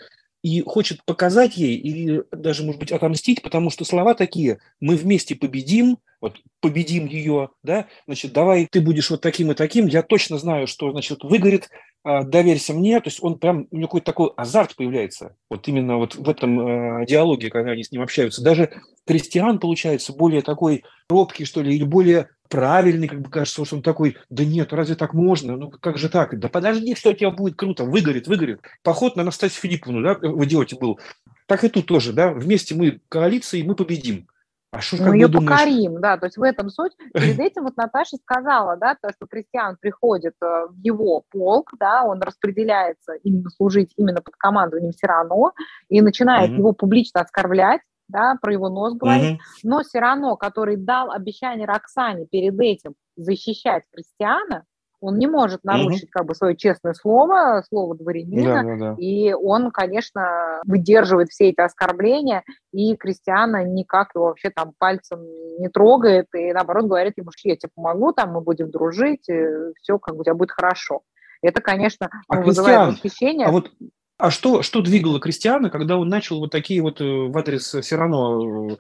и 0.42 0.62
хочет 0.62 1.04
показать 1.04 1.56
ей 1.56 1.76
или 1.76 2.24
даже, 2.32 2.62
может 2.62 2.80
быть, 2.80 2.92
отомстить, 2.92 3.42
потому 3.42 3.70
что 3.70 3.84
слова 3.84 4.14
такие 4.14 4.58
«мы 4.80 4.96
вместе 4.96 5.34
победим», 5.34 5.98
вот 6.20 6.38
победим 6.60 7.06
ее, 7.06 7.50
да, 7.62 7.86
значит, 8.06 8.32
давай 8.32 8.66
ты 8.70 8.80
будешь 8.80 9.10
вот 9.10 9.20
таким 9.20 9.50
и 9.52 9.54
таким, 9.54 9.86
я 9.86 10.02
точно 10.02 10.38
знаю, 10.38 10.66
что, 10.66 10.90
значит, 10.90 11.22
выгорит, 11.22 11.68
а, 12.04 12.22
доверься 12.22 12.74
мне, 12.74 12.98
то 13.00 13.08
есть 13.08 13.22
он 13.22 13.38
прям, 13.38 13.66
у 13.70 13.76
него 13.76 13.88
какой-то 13.88 14.06
такой 14.06 14.30
азарт 14.36 14.76
появляется, 14.76 15.36
вот 15.50 15.66
именно 15.68 15.96
вот 15.96 16.14
в 16.14 16.28
этом 16.28 17.02
э, 17.02 17.06
диалоге, 17.06 17.50
когда 17.50 17.72
они 17.72 17.84
с 17.84 17.92
ним 17.92 18.02
общаются. 18.02 18.42
Даже 18.42 18.70
Кристиан 19.06 19.58
получается 19.58 20.12
более 20.12 20.42
такой 20.42 20.84
робкий, 21.08 21.44
что 21.44 21.60
ли, 21.60 21.74
или 21.74 21.84
более 21.84 22.28
правильный, 22.48 23.08
как 23.08 23.20
бы 23.20 23.30
кажется, 23.30 23.64
что 23.64 23.76
он 23.76 23.82
такой, 23.82 24.16
да 24.30 24.44
нет, 24.44 24.72
разве 24.72 24.94
так 24.94 25.12
можно? 25.12 25.56
Ну 25.56 25.70
как 25.70 25.98
же 25.98 26.08
так? 26.08 26.38
Да 26.38 26.48
подожди, 26.48 26.94
все 26.94 27.10
у 27.10 27.14
тебя 27.14 27.30
будет 27.30 27.56
круто, 27.56 27.84
выгорит, 27.84 28.26
выгорит. 28.26 28.60
Поход 28.82 29.16
на 29.16 29.22
Анастасию 29.22 29.60
Филипповну, 29.60 30.02
да, 30.02 30.14
в 30.14 30.44
идиоте 30.44 30.76
был. 30.76 30.98
Так 31.46 31.64
и 31.64 31.68
тут 31.68 31.86
тоже, 31.86 32.12
да, 32.12 32.32
вместе 32.32 32.74
мы 32.74 33.00
коалиции, 33.08 33.62
мы 33.62 33.74
победим. 33.74 34.28
А 34.70 34.80
что, 34.80 35.02
мы 35.02 35.16
ее 35.16 35.28
думаешь? 35.28 35.50
покорим, 35.50 36.00
да, 36.00 36.18
то 36.18 36.26
есть 36.26 36.36
в 36.36 36.42
этом 36.42 36.68
суть. 36.68 36.92
Перед 37.14 37.38
этим 37.38 37.64
вот 37.64 37.76
Наташа 37.76 38.16
сказала, 38.18 38.76
да, 38.76 38.96
то, 39.00 39.10
что 39.14 39.26
Кристиан 39.26 39.76
приходит 39.80 40.34
э, 40.42 40.66
в 40.68 40.76
его 40.82 41.22
полк, 41.30 41.70
да, 41.80 42.04
он 42.04 42.20
распределяется 42.20 43.14
именно 43.22 43.48
служить 43.50 43.94
именно 43.96 44.20
под 44.20 44.36
командованием 44.36 44.92
Сирано 44.92 45.52
и 45.88 46.02
начинает 46.02 46.50
mm-hmm. 46.50 46.58
его 46.58 46.72
публично 46.72 47.22
оскорблять, 47.22 47.80
да, 48.08 48.36
про 48.40 48.52
его 48.52 48.68
нос 48.68 48.94
говорить, 48.94 49.38
mm-hmm. 49.38 49.60
но 49.64 49.82
все 49.82 50.00
равно, 50.00 50.36
который 50.36 50.76
дал 50.76 51.10
обещание 51.10 51.66
Роксане 51.66 52.26
перед 52.26 52.58
этим 52.60 52.94
защищать 53.16 53.84
Кристиана, 53.90 54.64
он 55.00 55.18
не 55.18 55.26
может 55.26 55.64
нарушить 55.64 56.04
mm-hmm. 56.04 56.12
как 56.12 56.26
бы 56.26 56.34
свое 56.34 56.56
честное 56.56 56.94
слово, 56.94 57.62
слово 57.68 57.96
дворянина, 57.96 58.54
да, 58.54 58.62
да, 58.62 58.76
да. 58.76 58.96
и 58.98 59.32
он, 59.32 59.70
конечно, 59.70 60.60
выдерживает 60.66 61.28
все 61.28 61.50
эти 61.50 61.60
оскорбления, 61.60 62.42
и 62.72 62.96
Кристиана 62.96 63.64
никак 63.64 64.14
его 64.14 64.26
вообще 64.26 64.50
там 64.50 64.72
пальцем 64.78 65.20
не 65.58 65.68
трогает, 65.68 66.26
и 66.34 66.52
наоборот 66.52 66.86
говорит 66.86 67.14
ему, 67.16 67.30
что 67.36 67.48
я 67.48 67.56
тебе 67.56 67.70
помогу, 67.74 68.12
там 68.12 68.32
мы 68.32 68.40
будем 68.40 68.70
дружить, 68.70 69.22
все 69.22 69.98
как 69.98 70.14
бы 70.14 70.22
у 70.22 70.24
тебя 70.24 70.34
будет 70.34 70.50
хорошо. 70.50 71.02
Это, 71.40 71.60
конечно, 71.60 72.10
а 72.28 72.40
вызывает 72.40 72.94
восхищение. 72.94 73.46
А 73.46 73.52
вот 73.52 73.70
а 74.18 74.32
что, 74.32 74.62
что 74.62 74.82
двигало 74.82 75.20
Кристиана, 75.20 75.70
когда 75.70 75.96
он 75.96 76.08
начал 76.08 76.40
вот 76.40 76.50
такие 76.50 76.82
вот 76.82 77.00
э, 77.00 77.04
в 77.04 77.38
адрес 77.38 77.72
все 77.72 77.96
равно 77.96 78.72
э, 78.72 78.76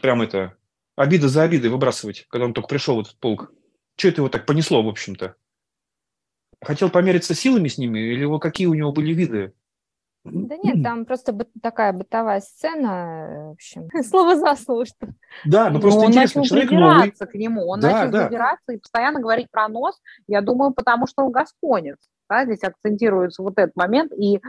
прям 0.00 0.20
это 0.20 0.56
обида 0.96 1.28
за 1.28 1.44
обидой 1.44 1.70
выбрасывать, 1.70 2.26
когда 2.28 2.46
он 2.46 2.54
только 2.54 2.68
пришел 2.68 2.96
в 2.96 3.00
этот 3.02 3.16
полк? 3.20 3.52
Что 3.98 4.08
это 4.08 4.20
его 4.20 4.28
так 4.28 4.46
понесло, 4.46 4.82
в 4.82 4.88
общем-то? 4.88 5.34
Хотел 6.62 6.88
помериться 6.88 7.34
силами 7.34 7.66
с 7.66 7.78
ними 7.78 7.98
или 7.98 8.20
его, 8.20 8.38
какие 8.38 8.68
у 8.68 8.74
него 8.74 8.92
были 8.92 9.12
виды? 9.12 9.52
Да 10.24 10.56
нет, 10.62 10.82
там 10.84 11.04
просто 11.04 11.32
бы, 11.32 11.46
такая 11.62 11.92
бытовая 11.92 12.40
сцена, 12.40 13.48
в 13.48 13.50
общем, 13.52 13.88
слово 14.04 14.36
за 14.36 14.54
слово, 14.56 14.84
что... 14.84 15.08
Да, 15.44 15.70
ну 15.70 15.80
просто 15.80 16.00
он 16.00 16.08
интересно, 16.08 16.40
начал 16.40 16.48
человек 16.48 16.70
новый. 16.70 17.10
к 17.10 17.34
нему, 17.34 17.68
он 17.68 17.80
да, 17.80 18.06
начал 18.06 18.28
да. 18.30 18.56
и 18.72 18.76
постоянно 18.76 19.20
говорить 19.20 19.50
про 19.50 19.68
нос, 19.68 19.98
я 20.26 20.42
думаю, 20.42 20.72
потому 20.72 21.06
что 21.06 21.24
он 21.24 21.32
гасконец, 21.32 21.98
да, 22.28 22.44
здесь 22.44 22.62
акцентируется 22.62 23.42
вот 23.42 23.58
этот 23.58 23.74
момент, 23.74 24.12
и 24.12 24.40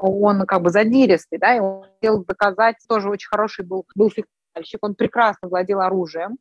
он 0.00 0.44
как 0.44 0.62
бы 0.62 0.70
задиристый, 0.70 1.38
да, 1.38 1.56
и 1.56 1.60
он 1.60 1.84
хотел 1.84 2.24
доказать, 2.24 2.76
тоже 2.88 3.08
очень 3.08 3.28
хороший 3.28 3.64
был, 3.64 3.86
был 3.94 4.10
фехтовальщик, 4.10 4.80
он 4.82 4.94
прекрасно 4.94 5.48
владел 5.48 5.80
оружием, 5.80 6.36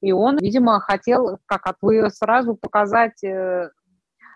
и 0.00 0.12
он, 0.12 0.38
видимо, 0.38 0.80
хотел, 0.80 1.38
как 1.46 1.66
от 1.66 1.76
вы 1.82 2.08
сразу 2.10 2.54
показать 2.54 3.22
э, 3.24 3.70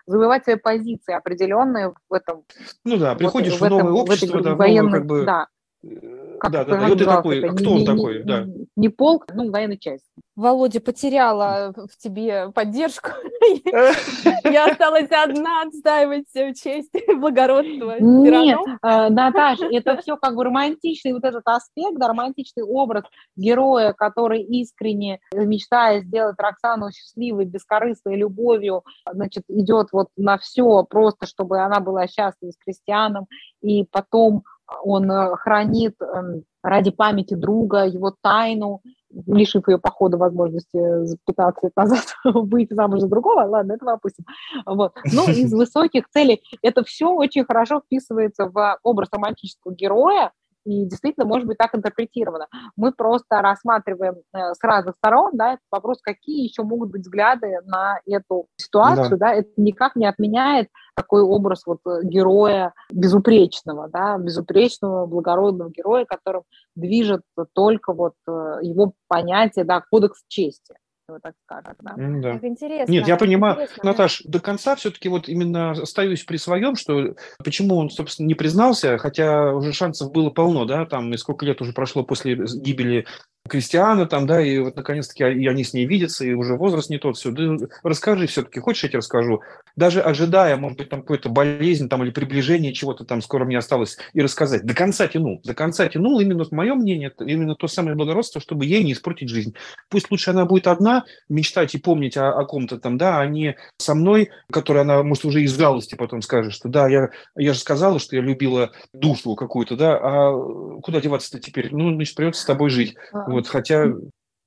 завоевать 0.05 0.43
свои 0.43 0.55
позиции 0.55 1.13
определенные 1.13 1.93
в 2.09 2.13
этом. 2.13 2.43
Ну 2.83 2.97
да, 2.97 3.15
приходишь 3.15 3.59
вот, 3.59 3.61
в, 3.61 3.65
в 3.65 3.69
новое 3.69 3.83
этом, 3.83 3.95
общество, 3.95 4.37
в 4.37 4.39
этой, 4.39 4.43
да, 4.43 4.55
военной, 4.55 4.91
как 4.91 5.05
бы... 5.05 5.25
Да. 5.25 5.47
Как 5.81 6.51
да, 6.51 6.65
да, 6.65 6.77
да. 6.77 6.87
Вот 6.87 6.97
ты 6.97 7.05
такой, 7.05 7.41
а 7.41 7.53
кто 7.53 7.63
не, 7.63 7.79
он 7.79 7.85
такой? 7.85 8.17
Не, 8.19 8.23
да. 8.23 8.45
не 8.75 8.89
полк, 8.89 9.27
ну, 9.33 9.49
военная 9.49 9.77
часть. 9.77 10.03
Володя 10.35 10.81
потеряла 10.81 11.73
в 11.73 11.97
тебе 11.97 12.51
поддержку. 12.51 13.11
Я 14.43 14.65
осталась 14.65 15.09
одна 15.11 15.63
отстаивать 15.63 16.25
честь 16.61 16.91
и 16.93 17.13
благородство. 17.13 17.95
Нет, 17.99 18.59
э, 18.83 19.09
Наташа, 19.09 19.67
это 19.71 19.97
все 20.01 20.17
как 20.17 20.35
бы 20.35 20.43
романтичный 20.43 21.13
вот 21.13 21.23
этот 21.23 21.43
аспект, 21.45 22.01
романтичный 22.01 22.63
образ 22.63 23.03
героя, 23.37 23.93
который 23.93 24.41
искренне, 24.41 25.19
мечтая 25.33 26.01
сделать 26.01 26.35
Роксану 26.37 26.91
счастливой, 26.91 27.45
бескорыстной 27.45 28.17
любовью, 28.17 28.83
значит, 29.09 29.43
идет 29.47 29.89
вот 29.93 30.07
на 30.17 30.37
все 30.37 30.83
просто, 30.83 31.25
чтобы 31.25 31.61
она 31.61 31.79
была 31.79 32.07
счастлива 32.07 32.51
с 32.51 32.57
крестьяном, 32.57 33.27
и 33.61 33.85
потом 33.89 34.43
он 34.83 35.11
э, 35.11 35.35
хранит 35.37 35.95
эм, 36.01 36.43
ради 36.63 36.91
памяти 36.91 37.33
друга 37.33 37.85
его 37.85 38.15
тайну, 38.21 38.81
лишив 39.25 39.67
ее 39.67 39.77
по 39.77 39.89
ходу 39.89 40.17
возможности 40.17 40.77
15 41.25 41.63
лет 41.63 41.75
назад 41.75 42.05
выйти 42.23 42.73
замуж 42.73 43.01
за 43.01 43.07
другого, 43.07 43.41
ладно, 43.41 43.73
этого 43.73 43.93
опустим. 43.93 44.25
Вот. 44.65 44.93
Ну, 45.11 45.29
из 45.29 45.53
высоких 45.53 46.07
целей 46.09 46.41
это 46.61 46.83
все 46.83 47.09
очень 47.09 47.45
хорошо 47.45 47.81
вписывается 47.81 48.45
в 48.45 48.77
образ 48.83 49.09
романтического 49.11 49.73
героя, 49.73 50.31
и 50.65 50.85
действительно 50.85 51.25
может 51.25 51.47
быть 51.47 51.57
так 51.57 51.73
интерпретировано. 51.75 52.47
Мы 52.75 52.91
просто 52.91 53.41
рассматриваем 53.41 54.15
э, 54.33 54.53
с 54.53 54.63
разных 54.63 54.95
сторон, 54.97 55.31
да, 55.33 55.53
этот 55.53 55.65
вопрос, 55.71 55.99
какие 56.01 56.43
еще 56.43 56.63
могут 56.63 56.91
быть 56.91 57.01
взгляды 57.01 57.59
на 57.65 57.99
эту 58.05 58.47
ситуацию, 58.57 59.17
да, 59.17 59.29
да 59.29 59.33
это 59.35 59.49
никак 59.57 59.95
не 59.95 60.05
отменяет 60.05 60.69
такой 60.95 61.21
образ 61.21 61.65
вот 61.65 61.79
э, 61.87 62.01
героя 62.03 62.73
безупречного, 62.91 63.87
да, 63.87 64.17
безупречного, 64.17 65.05
благородного 65.05 65.69
героя, 65.69 66.05
которым 66.05 66.43
движет 66.75 67.21
только 67.53 67.93
вот 67.93 68.13
э, 68.27 68.59
его 68.61 68.93
понятие, 69.07 69.65
да, 69.65 69.81
кодекс 69.89 70.21
чести. 70.27 70.75
Так 71.21 71.33
скажем. 71.43 71.75
Да. 71.81 71.93
да. 71.97 72.33
Как 72.33 72.43
интересно. 72.43 72.91
Нет, 72.91 73.07
я 73.07 73.17
понимаю, 73.17 73.55
интересно, 73.55 73.83
Наташ, 73.83 74.21
да? 74.23 74.31
до 74.31 74.39
конца 74.39 74.75
все-таки 74.75 75.09
вот 75.09 75.27
именно 75.27 75.71
остаюсь 75.71 76.23
при 76.23 76.37
своем, 76.37 76.75
что 76.75 77.15
почему 77.43 77.77
он, 77.77 77.89
собственно, 77.89 78.27
не 78.27 78.35
признался, 78.35 78.97
хотя 78.97 79.53
уже 79.53 79.73
шансов 79.73 80.11
было 80.11 80.29
полно, 80.29 80.65
да, 80.65 80.85
там 80.85 81.13
и 81.13 81.17
сколько 81.17 81.45
лет 81.45 81.61
уже 81.61 81.73
прошло 81.73 82.03
после 82.03 82.35
гибели 82.35 83.05
Кристиана 83.47 84.05
там, 84.05 84.27
да, 84.27 84.41
и 84.41 84.59
вот 84.59 84.75
наконец-таки 84.75 85.23
и 85.23 85.47
они 85.47 85.63
с 85.63 85.73
ней 85.73 85.85
видятся, 85.85 86.25
и 86.25 86.33
уже 86.33 86.55
возраст 86.55 86.89
не 86.89 86.97
тот, 86.97 87.17
все. 87.17 87.31
Да 87.31 87.67
расскажи 87.83 88.27
все-таки, 88.27 88.59
хочешь, 88.59 88.83
я 88.83 88.89
тебе 88.89 88.99
расскажу? 88.99 89.41
Даже 89.75 90.01
ожидая, 90.01 90.55
может 90.57 90.77
быть, 90.77 90.89
там 90.89 91.01
какой-то 91.01 91.29
болезнь 91.29 91.89
там 91.89 92.03
или 92.03 92.11
приближение 92.11 92.73
чего-то 92.73 93.05
там 93.05 93.21
скоро 93.21 93.45
мне 93.45 93.57
осталось, 93.57 93.97
и 94.13 94.21
рассказать. 94.21 94.65
До 94.65 94.73
конца 94.73 95.07
тянул, 95.07 95.41
до 95.43 95.53
конца 95.53 95.87
тянул, 95.87 96.19
именно 96.19 96.45
мое 96.51 96.75
мнение, 96.75 97.11
именно 97.19 97.55
то 97.55 97.67
самое 97.67 97.95
благородство, 97.95 98.39
чтобы 98.39 98.65
ей 98.65 98.83
не 98.83 98.93
испортить 98.93 99.29
жизнь. 99.29 99.55
Пусть 99.89 100.11
лучше 100.11 100.31
она 100.31 100.45
будет 100.45 100.67
одна, 100.67 101.05
мечтать 101.27 101.73
и 101.75 101.79
помнить 101.79 102.17
о, 102.17 102.31
о 102.31 102.45
ком-то 102.45 102.77
там, 102.77 102.97
да, 102.97 103.19
а 103.19 103.25
не 103.25 103.55
со 103.77 103.95
мной, 103.95 104.29
которая 104.51 104.83
она, 104.83 105.03
может, 105.03 105.25
уже 105.25 105.41
из 105.41 105.57
жалости 105.57 105.95
потом 105.95 106.21
скажет, 106.21 106.53
что 106.53 106.69
да, 106.69 106.87
я, 106.87 107.09
я 107.35 107.53
же 107.53 107.59
сказала, 107.59 107.99
что 107.99 108.15
я 108.15 108.21
любила 108.21 108.71
душу 108.93 109.35
какую-то, 109.35 109.75
да, 109.75 109.97
а 109.97 110.79
куда 110.81 111.01
деваться-то 111.01 111.39
теперь? 111.39 111.69
Ну, 111.71 111.93
значит, 111.93 112.15
придется 112.15 112.41
с 112.41 112.45
тобой 112.45 112.69
жить. 112.69 112.95
Вот, 113.29 113.47
хотя 113.47 113.85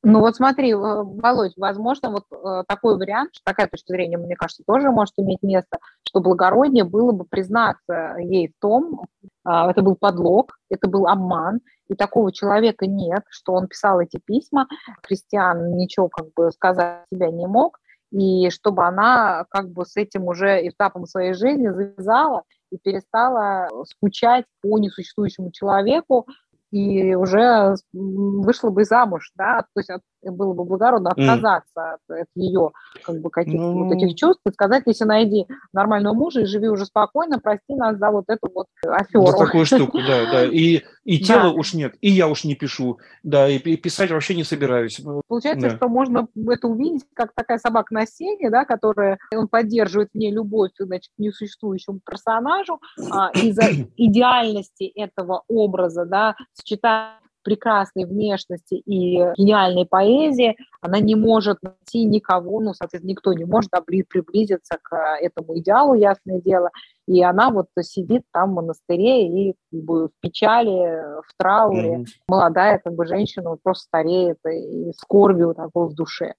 ну 0.04 0.18
вот 0.18 0.34
смотри, 0.34 0.72
э, 0.72 0.76
Володь, 0.76 1.52
возможно, 1.56 2.10
вот 2.10 2.24
э, 2.32 2.64
такой 2.66 2.96
вариант, 2.96 3.34
такая 3.44 3.68
точка 3.68 3.92
зрения, 3.92 4.18
мне 4.18 4.34
кажется, 4.34 4.64
тоже 4.66 4.90
может 4.90 5.14
иметь 5.18 5.42
место, 5.42 5.78
что 6.08 6.20
благороднее 6.20 6.82
было 6.82 7.12
бы 7.12 7.24
признаться 7.24 8.16
ей 8.18 8.48
в 8.48 8.60
том, 8.60 9.06
а, 9.44 9.70
это 9.70 9.82
был 9.82 9.94
подлог, 9.94 10.58
это 10.70 10.88
был 10.88 11.06
обман, 11.06 11.60
и 11.88 11.94
такого 11.94 12.32
человека 12.32 12.86
нет, 12.86 13.22
что 13.28 13.52
он 13.52 13.68
писал 13.68 14.00
эти 14.00 14.18
письма, 14.24 14.66
Кристиан 15.02 15.76
ничего 15.76 16.08
как 16.08 16.32
бы 16.34 16.50
сказать 16.50 17.04
себя 17.12 17.30
не 17.30 17.46
мог, 17.46 17.78
и 18.10 18.50
чтобы 18.50 18.84
она 18.84 19.46
как 19.50 19.70
бы 19.70 19.86
с 19.86 19.96
этим 19.96 20.24
уже 20.24 20.66
этапом 20.66 21.06
своей 21.06 21.32
жизни 21.32 21.68
завязала 21.68 22.42
и 22.72 22.76
перестала 22.76 23.68
скучать 23.84 24.46
по 24.62 24.78
несуществующему 24.78 25.52
человеку, 25.52 26.26
и 26.72 27.14
уже 27.14 27.74
вышла 27.92 28.70
бы 28.70 28.84
замуж, 28.84 29.30
да, 29.36 29.66
то 29.74 29.80
есть 29.80 29.90
было 30.30 30.54
бы 30.54 30.64
благородно 30.64 31.10
отказаться 31.10 31.72
mm. 31.76 31.94
от, 31.94 32.20
от 32.22 32.28
ее 32.34 32.70
как 33.04 33.20
бы 33.20 33.30
каких-то 33.30 33.58
mm. 33.58 33.72
вот 33.72 33.94
этих 33.94 34.16
чувств 34.16 34.42
и 34.46 34.52
сказать, 34.52 34.84
если 34.86 35.04
найди 35.04 35.46
нормального 35.72 36.14
мужа 36.14 36.40
и 36.40 36.44
живи 36.44 36.68
уже 36.68 36.86
спокойно, 36.86 37.38
прости 37.38 37.74
нас 37.74 37.98
за 37.98 38.10
вот 38.10 38.24
эту 38.28 38.50
вот 38.54 38.66
аферу. 38.86 39.26
За 39.26 39.36
такую 39.36 39.66
штуку, 39.66 39.98
да, 39.98 40.30
да, 40.30 40.44
и, 40.50 40.82
и 41.04 41.18
тела 41.18 41.44
да. 41.44 41.50
уж 41.50 41.74
нет, 41.74 41.94
и 42.00 42.10
я 42.10 42.28
уж 42.28 42.44
не 42.44 42.54
пишу, 42.54 42.98
да, 43.22 43.48
и 43.48 43.58
писать 43.76 44.10
вообще 44.10 44.34
не 44.34 44.44
собираюсь. 44.44 45.00
Получается, 45.28 45.70
да. 45.70 45.76
что 45.76 45.88
можно 45.88 46.28
это 46.48 46.68
увидеть, 46.68 47.04
как 47.14 47.32
такая 47.34 47.58
собака 47.58 47.94
на 47.94 48.06
сене, 48.06 48.50
да, 48.50 48.64
которая, 48.64 49.18
он 49.34 49.48
поддерживает 49.48 50.10
в 50.12 50.18
ней 50.18 50.32
любовь, 50.32 50.70
значит, 50.78 51.10
к 51.16 51.18
несуществующему 51.18 52.00
персонажу, 52.04 52.80
а, 53.10 53.30
из-за 53.30 53.62
идеальности 53.96 54.84
этого 54.84 55.42
образа, 55.48 56.04
да, 56.04 56.36
сочетая 56.52 57.18
прекрасной 57.42 58.04
внешности 58.04 58.74
и 58.74 59.16
гениальной 59.36 59.86
поэзии, 59.86 60.56
она 60.80 61.00
не 61.00 61.14
может 61.14 61.58
найти 61.62 62.04
никого, 62.04 62.60
ну, 62.60 62.74
соответственно, 62.74 63.10
никто 63.10 63.32
не 63.32 63.44
может 63.44 63.70
приблизиться 64.08 64.78
к 64.82 64.96
этому 65.20 65.58
идеалу, 65.58 65.94
ясное 65.94 66.40
дело, 66.40 66.70
и 67.06 67.22
она 67.22 67.50
вот 67.50 67.66
сидит 67.80 68.22
там 68.32 68.50
в 68.50 68.54
монастыре 68.54 69.50
и 69.50 69.54
в 69.72 70.10
печали, 70.20 71.20
в 71.22 71.36
трауре, 71.36 71.98
mm-hmm. 71.98 72.06
молодая 72.28 72.78
как 72.78 72.94
бы 72.94 73.06
женщина 73.06 73.50
вот 73.50 73.62
просто 73.62 73.84
стареет 73.84 74.38
и 74.46 74.92
скорбью 74.92 75.54
такой 75.54 75.88
в 75.88 75.94
душе 75.94 76.34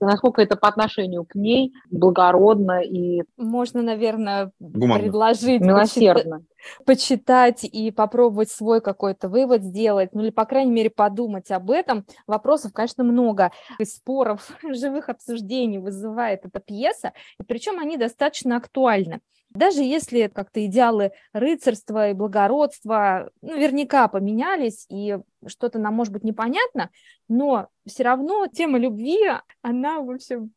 насколько 0.00 0.42
это 0.42 0.56
по 0.56 0.68
отношению 0.68 1.24
к 1.24 1.34
ней 1.34 1.72
благородно 1.90 2.80
и... 2.82 3.22
Можно, 3.36 3.82
наверное, 3.82 4.52
Гуманно. 4.58 5.02
предложить... 5.02 5.60
Милосердно. 5.60 6.44
Почитать, 6.84 7.60
почитать 7.60 7.64
и 7.64 7.90
попробовать 7.90 8.50
свой 8.50 8.80
какой-то 8.80 9.28
вывод 9.28 9.62
сделать, 9.62 10.10
ну 10.12 10.22
или, 10.22 10.30
по 10.30 10.44
крайней 10.44 10.72
мере, 10.72 10.90
подумать 10.90 11.50
об 11.50 11.70
этом. 11.70 12.04
Вопросов, 12.26 12.72
конечно, 12.72 13.04
много. 13.04 13.52
Споров, 13.82 14.50
живых 14.62 15.08
обсуждений 15.08 15.78
вызывает 15.78 16.44
эта 16.44 16.60
пьеса, 16.60 17.12
и 17.38 17.44
причем 17.44 17.78
они 17.78 17.96
достаточно 17.96 18.56
актуальны. 18.56 19.20
Даже 19.50 19.82
если 19.82 20.26
как-то 20.26 20.64
идеалы 20.66 21.12
рыцарства 21.32 22.10
и 22.10 22.14
благородства 22.14 23.30
наверняка 23.40 24.08
поменялись, 24.08 24.84
и 24.88 25.18
что-то 25.48 25.78
нам 25.78 25.94
может 25.94 26.12
быть 26.12 26.24
непонятно, 26.24 26.90
но 27.28 27.68
все 27.86 28.02
равно 28.04 28.46
тема 28.46 28.78
любви, 28.78 29.18
она, 29.62 30.00
в 30.00 30.10
общем, 30.10 30.52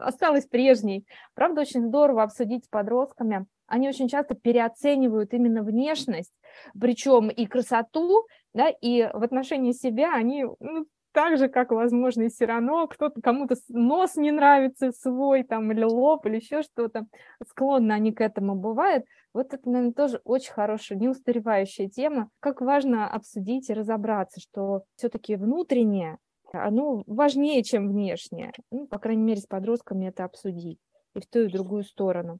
осталась 0.00 0.46
прежней. 0.46 1.06
Правда, 1.34 1.62
очень 1.62 1.86
здорово 1.86 2.22
обсудить 2.22 2.64
с 2.64 2.68
подростками. 2.68 3.46
Они 3.66 3.88
очень 3.88 4.08
часто 4.08 4.34
переоценивают 4.34 5.34
именно 5.34 5.62
внешность, 5.62 6.32
причем 6.78 7.28
и 7.28 7.46
красоту, 7.46 8.26
да, 8.54 8.68
и 8.68 9.10
в 9.12 9.22
отношении 9.22 9.72
себя 9.72 10.14
они 10.14 10.46
ну, 10.58 10.86
так 11.18 11.36
же, 11.36 11.48
как, 11.48 11.72
возможно, 11.72 12.22
и 12.22 12.30
Сирано, 12.30 12.86
кто-то, 12.86 13.20
кому-то 13.20 13.56
нос 13.70 14.14
не 14.14 14.30
нравится 14.30 14.92
свой, 14.92 15.42
там, 15.42 15.72
или 15.72 15.82
лоб, 15.82 16.26
или 16.26 16.36
еще 16.36 16.62
что-то, 16.62 17.08
склонны 17.44 17.90
они 17.90 18.12
к 18.12 18.20
этому 18.20 18.54
бывает. 18.54 19.04
Вот 19.34 19.52
это, 19.52 19.68
наверное, 19.68 19.94
тоже 19.94 20.20
очень 20.22 20.52
хорошая, 20.52 20.96
неустаревающая 20.96 21.88
тема. 21.88 22.30
Как 22.38 22.60
важно 22.60 23.10
обсудить 23.10 23.68
и 23.68 23.74
разобраться, 23.74 24.38
что 24.38 24.84
все-таки 24.94 25.34
внутреннее, 25.34 26.18
оно 26.52 27.02
важнее, 27.08 27.64
чем 27.64 27.88
внешнее. 27.88 28.52
Ну, 28.70 28.86
по 28.86 29.00
крайней 29.00 29.24
мере, 29.24 29.40
с 29.40 29.46
подростками 29.46 30.06
это 30.06 30.22
обсудить 30.22 30.78
и 31.16 31.20
в 31.20 31.26
ту 31.26 31.40
и 31.40 31.48
в 31.48 31.52
другую 31.52 31.82
сторону. 31.82 32.38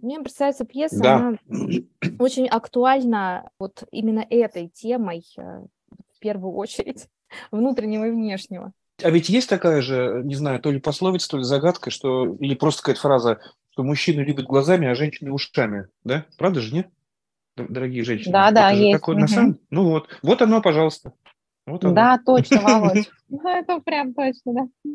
Мне 0.00 0.20
представляется, 0.20 0.64
пьеса, 0.64 1.02
да. 1.02 1.16
она 1.16 1.38
очень 2.20 2.46
актуальна 2.46 3.50
вот 3.58 3.82
именно 3.90 4.24
этой 4.30 4.68
темой 4.68 5.24
э, 5.36 5.64
в 6.14 6.20
первую 6.20 6.54
очередь 6.54 7.08
внутреннего 7.50 8.06
и 8.06 8.10
внешнего. 8.10 8.72
А 9.02 9.10
ведь 9.10 9.28
есть 9.28 9.48
такая 9.48 9.82
же, 9.82 10.22
не 10.24 10.34
знаю, 10.34 10.60
то 10.60 10.70
ли 10.70 10.78
пословица, 10.78 11.28
то 11.28 11.38
ли 11.38 11.44
загадка, 11.44 11.90
что 11.90 12.36
или 12.36 12.54
просто 12.54 12.82
какая-то 12.82 13.00
фраза, 13.00 13.40
что 13.70 13.82
мужчины 13.82 14.20
любят 14.20 14.46
глазами, 14.46 14.88
а 14.88 14.94
женщины 14.94 15.32
ушами, 15.32 15.88
да? 16.04 16.26
Правда 16.38 16.60
же, 16.60 16.74
нет? 16.74 16.88
Дорогие 17.56 18.04
женщины. 18.04 18.32
Да, 18.32 18.50
да, 18.50 18.70
есть. 18.70 18.98
Такое, 18.98 19.16
угу. 19.16 19.22
на 19.22 19.28
самом... 19.28 19.58
Ну 19.70 19.90
вот, 19.90 20.08
вот 20.22 20.42
оно, 20.42 20.62
пожалуйста. 20.62 21.12
Вот 21.66 21.84
оно. 21.84 21.94
Да, 21.94 22.18
точно, 22.24 22.60
Володь. 22.62 23.10
Это 23.44 23.80
прям 23.80 24.14
точно, 24.14 24.52
да. 24.54 24.90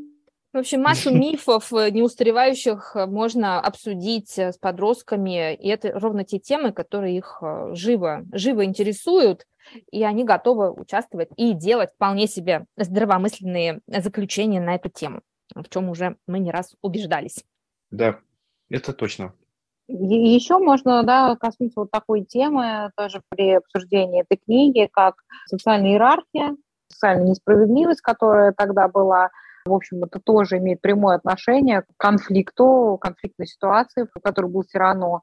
В 0.53 0.59
общем, 0.59 0.81
массу 0.81 1.13
мифов 1.13 1.71
э, 1.73 1.91
неустаревающих 1.91 2.95
э, 2.95 3.05
можно 3.05 3.59
обсудить 3.59 4.39
э, 4.39 4.53
с 4.53 4.57
подростками, 4.57 5.53
и 5.53 5.67
это 5.67 5.91
ровно 5.99 6.23
те 6.23 6.39
темы, 6.39 6.71
которые 6.71 7.17
их 7.17 7.43
живо, 7.73 8.23
живо 8.31 8.65
интересуют, 8.65 9.45
и 9.91 10.03
они 10.03 10.23
готовы 10.23 10.71
участвовать 10.71 11.29
и 11.35 11.53
делать 11.53 11.91
вполне 11.93 12.27
себе 12.27 12.65
здравомысленные 12.77 13.81
заключения 13.87 14.61
на 14.61 14.75
эту 14.75 14.89
тему, 14.89 15.21
в 15.55 15.69
чем 15.69 15.89
уже 15.89 16.17
мы 16.27 16.39
не 16.39 16.51
раз 16.51 16.75
убеждались. 16.81 17.43
Да, 17.91 18.19
это 18.69 18.93
точно. 18.93 19.33
Еще 19.87 20.57
можно 20.57 21.01
да, 21.03 21.35
коснуться 21.37 21.79
вот 21.81 21.91
такой 21.91 22.25
темы 22.25 22.91
тоже 22.97 23.21
при 23.29 23.53
обсуждении 23.53 24.21
этой 24.21 24.37
книги, 24.37 24.89
как 24.91 25.15
социальная 25.45 25.91
иерархия, 25.91 26.57
социальная 26.89 27.29
несправедливость, 27.29 28.01
которая 28.01 28.51
тогда 28.51 28.89
была, 28.89 29.29
в 29.65 29.73
общем, 29.73 30.03
это 30.03 30.19
тоже 30.19 30.57
имеет 30.57 30.81
прямое 30.81 31.15
отношение 31.15 31.83
к 31.83 31.87
конфликту, 31.95 32.97
конфликтной 32.99 33.47
ситуации, 33.47 34.07
в 34.13 34.19
которой 34.19 34.51
был 34.51 34.65
Сирано, 34.65 35.21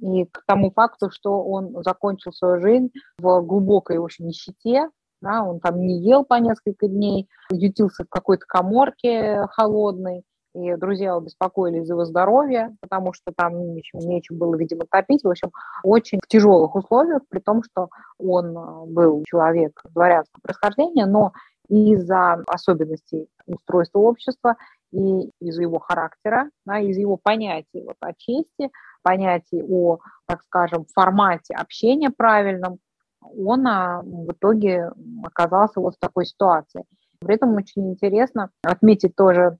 и 0.00 0.24
к 0.26 0.42
тому 0.46 0.70
факту, 0.70 1.10
что 1.10 1.42
он 1.42 1.82
закончил 1.82 2.32
свою 2.32 2.60
жизнь 2.60 2.90
в 3.18 3.40
глубокой 3.42 3.98
очень 3.98 4.26
нищете, 4.26 4.88
да, 5.20 5.42
он 5.42 5.60
там 5.60 5.80
не 5.80 6.00
ел 6.00 6.24
по 6.24 6.34
несколько 6.34 6.88
дней, 6.88 7.28
ютился 7.50 8.04
в 8.04 8.08
какой-то 8.08 8.44
коморке 8.46 9.46
холодной, 9.50 10.24
и 10.54 10.74
друзья 10.74 11.18
беспокоились 11.20 11.86
за 11.86 11.94
его 11.94 12.04
здоровье, 12.04 12.76
потому 12.80 13.12
что 13.12 13.32
там 13.36 13.72
нечем, 13.72 14.00
нечем 14.00 14.36
было, 14.36 14.56
видимо, 14.56 14.84
топить. 14.90 15.22
В 15.22 15.28
общем, 15.28 15.52
очень 15.84 16.18
в 16.22 16.26
тяжелых 16.26 16.74
условиях, 16.74 17.22
при 17.28 17.38
том, 17.38 17.62
что 17.62 17.88
он 18.18 18.56
э, 18.56 18.86
был 18.86 19.22
человек 19.26 19.80
дворянского 19.94 20.40
происхождения, 20.42 21.06
но 21.06 21.32
из-за 21.68 22.42
особенностей 22.48 23.28
устройства 23.46 24.00
общества 24.00 24.56
и 24.92 25.30
из-за 25.40 25.62
его 25.62 25.78
характера, 25.78 26.50
да, 26.66 26.78
из-за 26.78 27.00
его 27.00 27.16
понятий 27.16 27.82
вот, 27.84 27.96
о 28.00 28.12
чести, 28.14 28.70
понятий 29.02 29.62
о, 29.62 29.98
так 30.26 30.42
скажем, 30.42 30.86
формате 30.94 31.54
общения 31.54 32.10
правильном, 32.10 32.78
он 33.22 33.66
а, 33.66 34.02
в 34.02 34.32
итоге 34.32 34.90
оказался 35.22 35.80
вот 35.80 35.96
в 35.96 35.98
такой 35.98 36.26
ситуации. 36.26 36.84
При 37.20 37.34
этом 37.34 37.54
очень 37.54 37.90
интересно 37.90 38.50
отметить 38.62 39.14
тоже, 39.14 39.58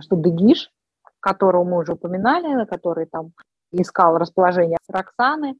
что 0.00 0.16
Дегиш, 0.16 0.70
которого 1.18 1.64
мы 1.64 1.78
уже 1.78 1.94
упоминали, 1.94 2.64
который 2.66 3.06
там 3.06 3.32
искал 3.72 4.16
расположение 4.16 4.78
Роксаны, 4.88 5.56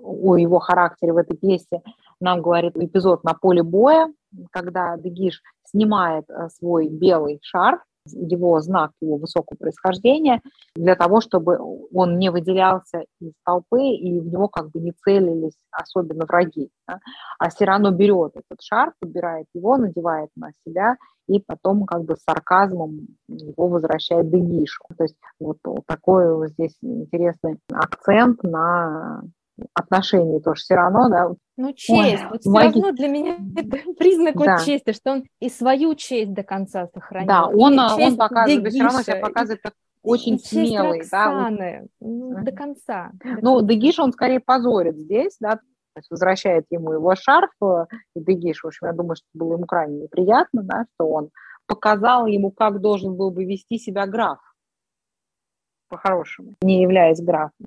о 0.00 0.36
его 0.36 0.60
характере 0.60 1.12
в 1.12 1.16
этой 1.16 1.36
пьесе 1.36 1.82
нам 2.20 2.42
говорит 2.42 2.76
эпизод 2.76 3.24
на 3.24 3.34
поле 3.34 3.62
боя, 3.62 4.12
когда 4.50 4.96
Дегиш 4.96 5.42
снимает 5.64 6.28
э, 6.28 6.48
свой 6.50 6.88
белый 6.88 7.38
шарф, 7.42 7.80
его 8.12 8.60
знак 8.60 8.92
его 9.00 9.16
высокого 9.16 9.56
происхождения, 9.56 10.40
для 10.74 10.96
того, 10.96 11.20
чтобы 11.20 11.58
он 11.92 12.18
не 12.18 12.30
выделялся 12.30 13.04
из 13.20 13.32
толпы 13.44 13.82
и 13.82 14.20
в 14.20 14.26
него 14.26 14.48
как 14.48 14.70
бы 14.70 14.80
не 14.80 14.92
целились 14.92 15.56
особенно 15.70 16.24
враги. 16.26 16.70
Да? 16.86 17.00
А 17.38 17.50
Сирано 17.50 17.90
берет 17.90 18.32
этот 18.34 18.60
шар, 18.62 18.92
подбирает 19.00 19.46
его, 19.54 19.76
надевает 19.76 20.30
на 20.36 20.50
себя 20.66 20.96
и 21.28 21.40
потом 21.40 21.84
как 21.84 22.04
бы 22.04 22.16
с 22.16 22.22
сарказмом 22.22 23.06
его 23.28 23.68
возвращает 23.68 24.30
Дегишу. 24.30 24.82
То 24.96 25.04
есть 25.04 25.16
вот 25.38 25.58
такой 25.86 26.34
вот 26.34 26.48
здесь 26.50 26.76
интересный 26.82 27.58
акцент 27.70 28.42
на 28.42 29.22
отношении 29.74 30.38
тоже 30.40 30.62
все 30.62 30.74
равно, 30.74 31.08
да. 31.08 31.34
Ну, 31.56 31.72
честь. 31.72 32.22
Ой, 32.22 32.28
вот 32.30 32.40
все 32.40 32.50
маги... 32.50 32.74
равно 32.74 32.92
для 32.92 33.08
меня 33.08 33.38
это 33.56 33.78
признак 33.98 34.36
да. 34.36 34.56
вот 34.56 34.64
чести, 34.64 34.92
что 34.92 35.12
он 35.12 35.24
и 35.40 35.48
свою 35.48 35.94
честь 35.94 36.32
до 36.32 36.42
конца 36.42 36.88
сохранил. 36.92 37.28
Да, 37.28 37.46
он, 37.46 37.78
он 37.78 38.16
показывает, 38.16 38.72
все 38.72 38.82
равно 38.82 39.02
себя 39.02 39.20
показывает 39.20 39.60
как 39.62 39.74
очень 40.02 40.36
и 40.36 40.38
смелый. 40.38 41.02
Да, 41.10 41.50
ну, 42.00 42.44
до 42.44 42.52
конца. 42.52 43.12
Ну, 43.42 43.60
Дегиш 43.62 43.98
он 43.98 44.12
скорее 44.12 44.40
позорит 44.40 44.96
здесь, 44.96 45.36
да, 45.40 45.56
то 45.56 46.00
есть 46.00 46.10
возвращает 46.10 46.66
ему 46.70 46.92
его 46.92 47.14
шарф, 47.16 47.50
э, 47.62 47.86
и 48.14 48.20
Дегиш, 48.20 48.62
в 48.62 48.68
общем, 48.68 48.86
я 48.86 48.92
думаю, 48.92 49.16
что 49.16 49.26
было 49.34 49.54
ему 49.54 49.66
крайне 49.66 50.02
неприятно, 50.02 50.62
да, 50.62 50.84
что 50.94 51.08
он 51.08 51.30
показал 51.66 52.26
ему, 52.26 52.52
как 52.52 52.80
должен 52.80 53.16
был 53.16 53.32
бы 53.32 53.44
вести 53.44 53.78
себя 53.78 54.06
граф 54.06 54.38
по-хорошему, 55.88 56.54
не 56.62 56.82
являясь 56.82 57.20
графом. 57.20 57.66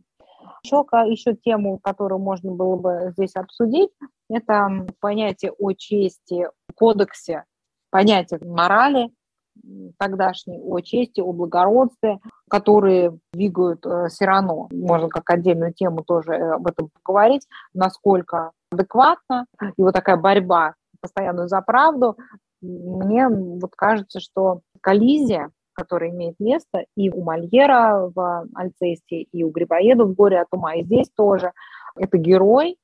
Еще, 0.63 0.85
еще 1.09 1.35
тему, 1.35 1.79
которую 1.79 2.19
можно 2.19 2.51
было 2.51 2.75
бы 2.75 3.13
здесь 3.17 3.35
обсудить, 3.35 3.89
это 4.29 4.85
понятие 4.99 5.51
о 5.57 5.73
чести, 5.73 6.47
кодексе, 6.75 7.45
понятие 7.89 8.39
морали 8.43 9.11
тогдашней, 9.97 10.61
о 10.61 10.79
чести, 10.79 11.19
о 11.19 11.33
благородстве, 11.33 12.19
которые 12.49 13.17
двигают 13.33 13.83
Сирано. 14.09 14.69
Можно 14.71 15.09
как 15.09 15.29
отдельную 15.29 15.73
тему 15.73 16.03
тоже 16.03 16.35
об 16.35 16.67
этом 16.67 16.89
поговорить, 17.03 17.47
насколько 17.73 18.51
адекватно. 18.71 19.45
И 19.77 19.81
вот 19.81 19.93
такая 19.93 20.17
борьба 20.17 20.75
постоянную 21.01 21.47
за 21.47 21.61
правду. 21.61 22.17
Мне 22.61 23.27
вот 23.27 23.75
кажется, 23.75 24.19
что 24.19 24.61
коллизия 24.79 25.51
который 25.73 26.09
имеет 26.09 26.39
место 26.39 26.85
и 26.95 27.09
у 27.09 27.23
Мольера 27.23 28.11
в 28.13 28.47
Альцесте, 28.53 29.21
и 29.21 29.43
у 29.43 29.49
Грибоеда 29.49 30.05
в 30.05 30.13
«Горе 30.13 30.41
от 30.41 30.47
ума», 30.51 30.75
и 30.75 30.83
здесь 30.83 31.09
тоже. 31.15 31.51
Это 31.95 32.17
герой, 32.17 32.77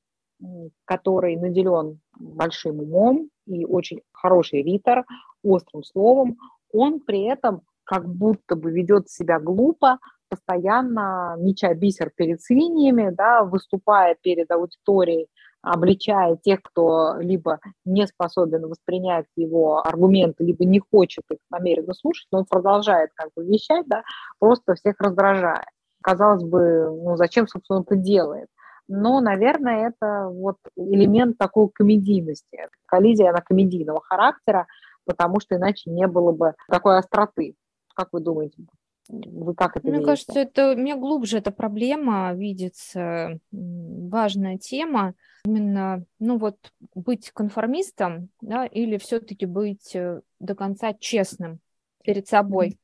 который 0.84 1.36
наделен 1.36 2.00
большим 2.18 2.80
умом 2.80 3.30
и 3.46 3.64
очень 3.64 4.02
хороший 4.12 4.62
ритор, 4.62 5.04
острым 5.42 5.82
словом. 5.82 6.36
Он 6.72 7.00
при 7.00 7.24
этом 7.24 7.62
как 7.84 8.06
будто 8.06 8.54
бы 8.54 8.70
ведет 8.70 9.08
себя 9.08 9.40
глупо, 9.40 9.98
постоянно 10.28 11.36
меча 11.38 11.72
бисер 11.74 12.10
перед 12.14 12.42
свиньями, 12.42 13.10
да, 13.10 13.44
выступая 13.44 14.16
перед 14.20 14.50
аудиторией 14.50 15.28
обличая 15.62 16.36
тех, 16.36 16.62
кто 16.62 17.16
либо 17.18 17.60
не 17.84 18.06
способен 18.06 18.66
воспринять 18.68 19.26
его 19.36 19.80
аргументы, 19.86 20.44
либо 20.44 20.64
не 20.64 20.80
хочет 20.80 21.24
их 21.30 21.38
намеренно 21.50 21.94
слушать, 21.94 22.28
но 22.32 22.38
он 22.38 22.44
продолжает 22.44 23.10
как 23.14 23.30
бы 23.34 23.44
вещать, 23.44 23.86
да, 23.86 24.02
просто 24.38 24.74
всех 24.74 24.96
раздражая. 25.00 25.66
Казалось 26.02 26.44
бы, 26.44 26.88
ну 26.90 27.16
зачем, 27.16 27.48
собственно, 27.48 27.80
это 27.80 27.96
делает? 27.96 28.48
Но, 28.88 29.20
наверное, 29.20 29.88
это 29.88 30.28
вот 30.30 30.56
элемент 30.76 31.36
такой 31.36 31.68
комедийности. 31.68 32.68
Коллизия, 32.86 33.30
она 33.30 33.40
комедийного 33.42 34.00
характера, 34.02 34.66
потому 35.04 35.40
что 35.40 35.56
иначе 35.56 35.90
не 35.90 36.06
было 36.06 36.32
бы 36.32 36.54
такой 36.68 36.98
остроты. 36.98 37.54
Как 37.94 38.08
вы 38.12 38.20
думаете? 38.20 38.64
Вы 39.08 39.54
как 39.54 39.76
это 39.76 39.86
Мне 39.86 39.98
видите? 39.98 40.06
кажется, 40.06 40.38
это 40.38 40.74
мне 40.76 40.94
глубже 40.94 41.38
эта 41.38 41.50
проблема 41.50 42.34
видится, 42.34 43.38
важная 43.50 44.58
тема. 44.58 45.14
Именно, 45.46 46.04
ну 46.18 46.36
вот, 46.36 46.56
быть 46.94 47.30
конформистом, 47.30 48.28
да, 48.42 48.66
или 48.66 48.98
все-таки 48.98 49.46
быть 49.46 49.94
э, 49.94 50.20
до 50.40 50.54
конца 50.54 50.92
честным 50.92 51.60
перед 52.04 52.28
собой, 52.28 52.78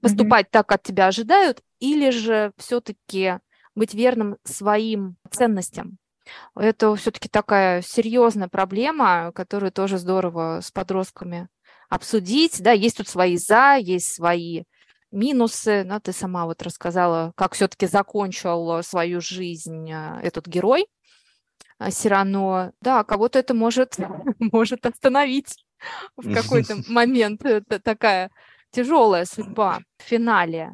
поступать 0.00 0.46
mm-hmm. 0.46 0.52
так, 0.52 0.66
как 0.66 0.82
тебя 0.82 1.06
ожидают, 1.06 1.62
или 1.80 2.10
же 2.10 2.52
все-таки 2.58 3.38
быть 3.74 3.94
верным 3.94 4.36
своим 4.44 5.16
ценностям. 5.30 5.96
Это 6.54 6.94
все-таки 6.96 7.28
такая 7.28 7.82
серьезная 7.82 8.48
проблема, 8.48 9.32
которую 9.34 9.72
тоже 9.72 9.98
здорово 9.98 10.60
с 10.62 10.70
подростками 10.70 11.48
обсудить. 11.88 12.62
Да, 12.62 12.72
есть 12.72 12.98
тут 12.98 13.08
свои 13.08 13.36
за, 13.36 13.76
есть 13.76 14.14
свои 14.14 14.64
минусы. 15.12 15.84
Да, 15.84 16.00
ты 16.00 16.12
сама 16.12 16.46
вот 16.46 16.62
рассказала, 16.62 17.32
как 17.36 17.54
все-таки 17.54 17.86
закончил 17.86 18.82
свою 18.82 19.20
жизнь 19.20 19.90
э, 19.90 20.20
этот 20.22 20.46
герой 20.46 20.86
а, 21.78 21.90
Сирано. 21.90 22.72
Да, 22.80 23.04
кого-то 23.04 23.38
это 23.38 23.54
может, 23.54 23.96
может 24.38 24.86
остановить 24.86 25.64
в 26.16 26.32
какой-то 26.32 26.78
момент. 26.88 27.44
Это 27.44 27.78
такая 27.78 28.30
тяжелая 28.70 29.24
судьба 29.24 29.80
в 29.98 30.02
финале. 30.02 30.72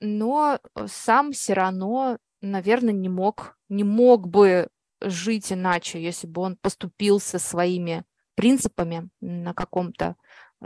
Но 0.00 0.58
сам 0.86 1.32
Сирано, 1.32 2.18
наверное, 2.42 2.92
не 2.92 3.08
мог, 3.08 3.56
не 3.68 3.84
мог 3.84 4.28
бы 4.28 4.68
жить 5.00 5.52
иначе, 5.52 6.02
если 6.02 6.26
бы 6.26 6.42
он 6.42 6.56
поступил 6.56 7.20
со 7.20 7.38
своими 7.38 8.04
принципами 8.34 9.08
на 9.20 9.54
каком-то 9.54 10.16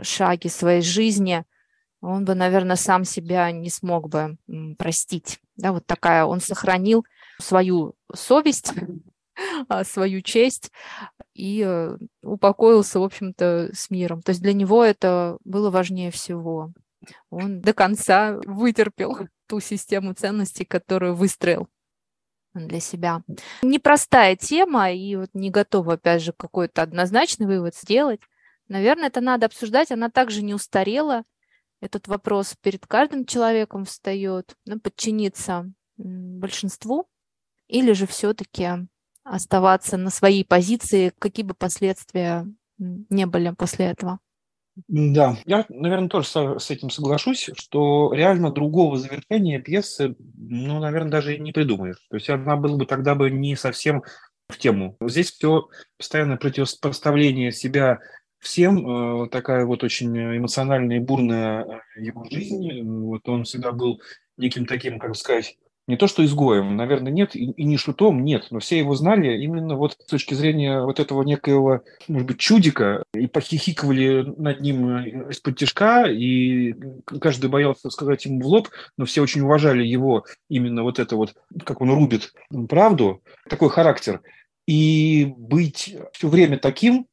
шаге 0.01 0.49
своей 0.49 0.81
жизни– 0.81 1.45
он 2.01 2.25
бы, 2.25 2.35
наверное, 2.35 2.75
сам 2.75 3.05
себя 3.05 3.51
не 3.51 3.69
смог 3.69 4.09
бы 4.09 4.37
простить. 4.77 5.39
Да, 5.55 5.71
вот 5.71 5.85
такая, 5.85 6.25
он 6.25 6.41
сохранил 6.41 7.05
свою 7.39 7.95
совесть, 8.13 8.73
а, 9.69 9.83
свою 9.83 10.21
честь 10.21 10.71
и 11.33 11.63
э, 11.65 11.97
упокоился, 12.23 12.99
в 12.99 13.03
общем-то, 13.03 13.69
с 13.73 13.89
миром. 13.89 14.21
То 14.21 14.31
есть 14.31 14.41
для 14.41 14.53
него 14.53 14.83
это 14.83 15.37
было 15.43 15.69
важнее 15.69 16.11
всего. 16.11 16.73
Он 17.29 17.61
до 17.61 17.73
конца 17.73 18.39
вытерпел 18.45 19.27
ту 19.47 19.59
систему 19.59 20.13
ценностей, 20.13 20.65
которую 20.65 21.15
выстроил 21.15 21.67
для 22.53 22.79
себя. 22.79 23.23
Непростая 23.61 24.35
тема, 24.35 24.91
и 24.91 25.15
вот 25.15 25.29
не 25.33 25.51
готова, 25.51 25.93
опять 25.93 26.21
же, 26.21 26.33
какой-то 26.33 26.81
однозначный 26.81 27.45
вывод 27.45 27.75
сделать. 27.75 28.19
Наверное, 28.67 29.07
это 29.07 29.21
надо 29.21 29.45
обсуждать. 29.45 29.91
Она 29.91 30.09
также 30.09 30.41
не 30.43 30.53
устарела, 30.53 31.23
этот 31.81 32.07
вопрос 32.07 32.55
перед 32.61 32.85
каждым 32.85 33.25
человеком 33.25 33.85
встает, 33.85 34.55
ну, 34.65 34.79
подчиниться 34.79 35.71
большинству 35.97 37.07
или 37.67 37.91
же 37.93 38.07
все-таки 38.07 38.69
оставаться 39.23 39.97
на 39.97 40.09
своей 40.09 40.45
позиции, 40.45 41.11
какие 41.19 41.45
бы 41.45 41.53
последствия 41.53 42.47
не 42.77 43.25
были 43.25 43.51
после 43.51 43.85
этого? 43.87 44.19
Да, 44.87 45.37
я, 45.45 45.65
наверное, 45.69 46.07
тоже 46.07 46.59
с 46.59 46.71
этим 46.71 46.89
соглашусь, 46.89 47.49
что 47.55 48.13
реально 48.13 48.51
другого 48.51 48.97
завершения 48.97 49.59
пьесы, 49.59 50.15
ну, 50.37 50.79
наверное, 50.79 51.11
даже 51.11 51.37
не 51.37 51.51
придумаешь. 51.51 52.05
То 52.09 52.15
есть 52.15 52.29
она 52.29 52.55
была 52.55 52.77
бы 52.77 52.85
тогда 52.85 53.13
бы 53.13 53.29
не 53.29 53.55
совсем 53.55 54.03
в 54.47 54.57
тему. 54.57 54.97
Здесь 55.01 55.31
все 55.31 55.67
постоянное 55.97 56.37
противопоставление 56.37 57.51
себя 57.51 57.99
всем. 58.41 59.23
Э, 59.23 59.29
такая 59.29 59.65
вот 59.65 59.83
очень 59.83 60.17
эмоциональная 60.37 60.97
и 60.97 60.99
бурная 60.99 61.83
э, 61.95 62.01
его 62.01 62.25
жизнь. 62.29 62.81
Вот 62.81 63.27
он 63.29 63.45
всегда 63.45 63.71
был 63.71 64.01
неким 64.37 64.65
таким, 64.65 64.99
как 64.99 65.15
сказать, 65.15 65.57
не 65.87 65.97
то 65.97 66.07
что 66.07 66.23
изгоем, 66.23 66.77
наверное, 66.77 67.11
нет, 67.11 67.35
и, 67.35 67.51
и 67.51 67.63
не 67.63 67.75
шутом, 67.75 68.23
нет, 68.23 68.47
но 68.51 68.59
все 68.59 68.77
его 68.77 68.95
знали 68.95 69.41
именно 69.41 69.75
вот 69.75 69.97
с 69.99 70.05
точки 70.05 70.33
зрения 70.35 70.81
вот 70.83 70.99
этого 70.99 71.23
некоего, 71.23 71.81
может 72.07 72.27
быть, 72.27 72.39
чудика, 72.39 73.03
и 73.13 73.27
похихикывали 73.27 74.23
над 74.37 74.61
ним 74.61 74.87
э, 74.87 75.29
из-под 75.31 75.57
тяжка, 75.57 76.05
и 76.07 76.75
каждый 77.19 77.49
боялся 77.49 77.89
сказать 77.89 78.25
ему 78.25 78.41
в 78.41 78.47
лоб, 78.47 78.69
но 78.97 79.05
все 79.05 79.21
очень 79.21 79.41
уважали 79.41 79.83
его 79.83 80.25
именно 80.49 80.83
вот 80.83 80.99
это 80.99 81.15
вот, 81.15 81.33
как 81.65 81.81
он 81.81 81.91
рубит 81.91 82.33
правду, 82.69 83.21
такой 83.49 83.69
характер. 83.69 84.21
И 84.67 85.33
быть 85.35 85.95
все 86.13 86.27
время 86.29 86.57
таким, 86.57 87.07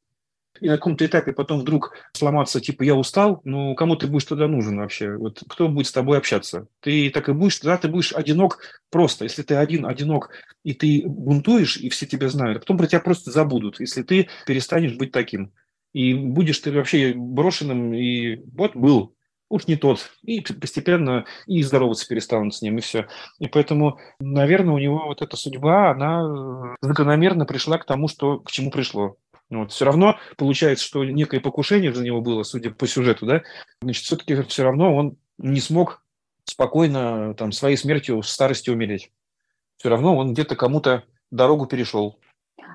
и 0.60 0.68
на 0.68 0.76
каком-то 0.76 1.04
этапе 1.06 1.32
потом 1.32 1.60
вдруг 1.60 1.94
сломаться, 2.12 2.60
типа, 2.60 2.82
я 2.82 2.94
устал, 2.94 3.40
ну, 3.44 3.74
кому 3.74 3.96
ты 3.96 4.06
будешь 4.06 4.24
тогда 4.24 4.48
нужен 4.48 4.78
вообще? 4.78 5.16
Вот 5.16 5.42
кто 5.48 5.68
будет 5.68 5.86
с 5.86 5.92
тобой 5.92 6.18
общаться? 6.18 6.66
Ты 6.80 7.10
так 7.10 7.28
и 7.28 7.32
будешь, 7.32 7.58
тогда 7.58 7.76
ты 7.76 7.88
будешь 7.88 8.12
одинок 8.12 8.58
просто. 8.90 9.24
Если 9.24 9.42
ты 9.42 9.54
один, 9.54 9.86
одинок, 9.86 10.30
и 10.64 10.74
ты 10.74 11.02
бунтуешь, 11.06 11.76
и 11.76 11.88
все 11.88 12.06
тебя 12.06 12.28
знают, 12.28 12.58
а 12.58 12.60
потом 12.60 12.78
про 12.78 12.86
тебя 12.86 13.00
просто 13.00 13.30
забудут, 13.30 13.80
если 13.80 14.02
ты 14.02 14.28
перестанешь 14.46 14.96
быть 14.96 15.12
таким. 15.12 15.52
И 15.92 16.14
будешь 16.14 16.58
ты 16.58 16.70
вообще 16.70 17.14
брошенным, 17.14 17.94
и 17.94 18.36
вот 18.52 18.76
был, 18.76 19.14
уж 19.48 19.66
не 19.66 19.76
тот. 19.76 20.10
И 20.22 20.40
постепенно 20.40 21.24
и 21.46 21.62
здороваться 21.62 22.06
перестанут 22.06 22.54
с 22.54 22.62
ним, 22.62 22.78
и 22.78 22.80
все. 22.80 23.06
И 23.38 23.48
поэтому, 23.48 23.98
наверное, 24.20 24.74
у 24.74 24.78
него 24.78 25.06
вот 25.06 25.22
эта 25.22 25.36
судьба, 25.36 25.90
она 25.90 26.76
закономерно 26.80 27.46
пришла 27.46 27.78
к 27.78 27.86
тому, 27.86 28.08
что 28.08 28.40
к 28.40 28.50
чему 28.50 28.70
пришло. 28.70 29.16
Вот. 29.50 29.72
Все 29.72 29.84
равно 29.84 30.18
получается, 30.36 30.84
что 30.84 31.04
некое 31.04 31.40
покушение 31.40 31.92
за 31.92 32.04
него 32.04 32.20
было, 32.20 32.42
судя 32.42 32.70
по 32.70 32.86
сюжету, 32.86 33.26
да, 33.26 33.42
значит, 33.80 34.04
все-таки 34.04 34.42
все 34.42 34.62
равно 34.62 34.94
он 34.94 35.16
не 35.38 35.60
смог 35.60 36.02
спокойно 36.44 37.34
там 37.34 37.52
своей 37.52 37.76
смертью 37.76 38.20
в 38.20 38.28
старости 38.28 38.70
умереть. 38.70 39.10
Все 39.76 39.88
равно 39.88 40.16
он 40.16 40.32
где-то 40.32 40.56
кому-то 40.56 41.04
дорогу 41.30 41.66
перешел. 41.66 42.18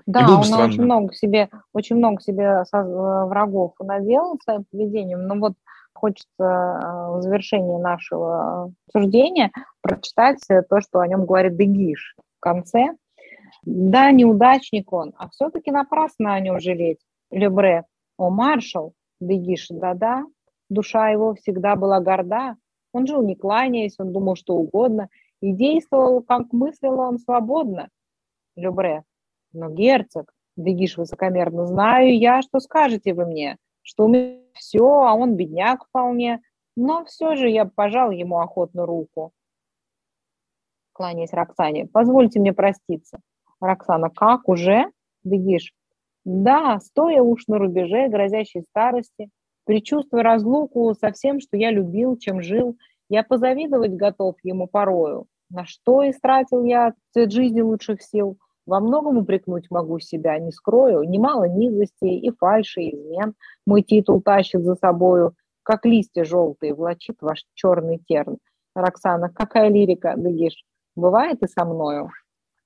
Да, 0.05 0.27
он 0.29 0.43
странно. 0.43 0.65
очень 0.65 0.83
много 0.83 1.13
себе, 1.13 1.49
очень 1.73 1.95
много 1.97 2.21
себе 2.21 2.63
врагов 2.71 3.73
наделал 3.79 4.39
своим 4.43 4.65
поведением, 4.65 5.27
но 5.27 5.35
вот 5.35 5.53
хочется 5.93 6.27
э, 6.39 7.17
в 7.17 7.21
завершении 7.21 7.79
нашего 7.79 8.73
обсуждения 8.87 9.51
прочитать 9.81 10.39
то, 10.47 10.81
что 10.81 10.99
о 10.99 11.07
нем 11.07 11.25
говорит 11.25 11.55
Дегиш 11.55 12.15
в 12.17 12.39
конце. 12.41 12.95
Да, 13.65 14.11
неудачник 14.11 14.91
он, 14.91 15.13
а 15.17 15.29
все-таки 15.29 15.71
напрасно 15.71 16.33
о 16.33 16.39
нем 16.39 16.59
жалеть. 16.59 16.99
Лебре, 17.31 17.85
о, 18.17 18.29
маршал, 18.29 18.93
Дегиш, 19.21 19.67
да-да, 19.69 20.25
душа 20.69 21.09
его 21.09 21.33
всегда 21.35 21.75
была 21.75 22.01
горда, 22.01 22.57
он 22.91 23.07
жил 23.07 23.23
не 23.23 23.35
кланяясь, 23.35 23.95
он 23.99 24.11
думал 24.11 24.35
что 24.35 24.55
угодно, 24.55 25.09
и 25.41 25.53
действовал, 25.53 26.21
как 26.21 26.51
мыслил 26.51 26.99
он 26.99 27.19
свободно. 27.19 27.89
Любре, 28.55 29.03
но 29.53 29.69
герцог, 29.69 30.33
Дегиш 30.57 30.97
высокомерно, 30.97 31.65
знаю 31.65 32.17
я, 32.17 32.41
что 32.41 32.59
скажете 32.59 33.13
вы 33.13 33.25
мне, 33.25 33.57
что 33.81 34.05
у 34.05 34.07
меня 34.09 34.39
все, 34.53 34.85
а 34.85 35.13
он 35.13 35.35
бедняк 35.35 35.85
вполне, 35.85 36.41
но 36.75 37.05
все 37.05 37.35
же 37.35 37.49
я 37.49 37.65
пожал 37.65 38.11
ему 38.11 38.39
охотно 38.39 38.85
руку. 38.85 39.31
Кланяясь 40.91 41.33
Роксане, 41.33 41.87
позвольте 41.87 42.39
мне 42.39 42.53
проститься. 42.53 43.19
Роксана, 43.59 44.09
как 44.09 44.49
уже? 44.49 44.85
Дегиш, 45.23 45.73
да, 46.25 46.79
стоя 46.79 47.21
уж 47.21 47.47
на 47.47 47.57
рубеже 47.57 48.07
грозящей 48.07 48.61
старости, 48.63 49.29
предчувствуя 49.65 50.23
разлуку 50.23 50.93
со 50.93 51.11
всем, 51.11 51.39
что 51.41 51.57
я 51.57 51.69
любил, 51.69 52.17
чем 52.17 52.41
жил, 52.41 52.77
я 53.09 53.23
позавидовать 53.23 53.95
готов 53.95 54.35
ему 54.43 54.67
порою. 54.67 55.25
На 55.49 55.65
что 55.65 56.09
истратил 56.09 56.63
я 56.63 56.93
цвет 57.11 57.31
жизни 57.31 57.61
лучших 57.61 58.01
сил? 58.01 58.37
Во 58.65 58.79
многом 58.79 59.17
упрекнуть 59.17 59.69
могу 59.69 59.99
себя, 59.99 60.39
не 60.39 60.51
скрою, 60.51 61.03
немало 61.03 61.49
низостей 61.49 62.17
и 62.17 62.31
фальши, 62.31 62.81
и 62.81 62.95
измен. 62.95 63.33
Мой 63.65 63.81
титул 63.81 64.21
тащит 64.21 64.63
за 64.63 64.75
собою, 64.75 65.35
как 65.63 65.85
листья 65.85 66.23
желтые, 66.23 66.73
влачит 66.73 67.17
ваш 67.21 67.43
черный 67.53 67.99
терн. 68.07 68.37
Роксана, 68.73 69.29
какая 69.29 69.67
лирика, 69.69 70.13
Дагиш, 70.15 70.63
бывает 70.95 71.43
и 71.43 71.47
со 71.47 71.65
мною. 71.65 72.09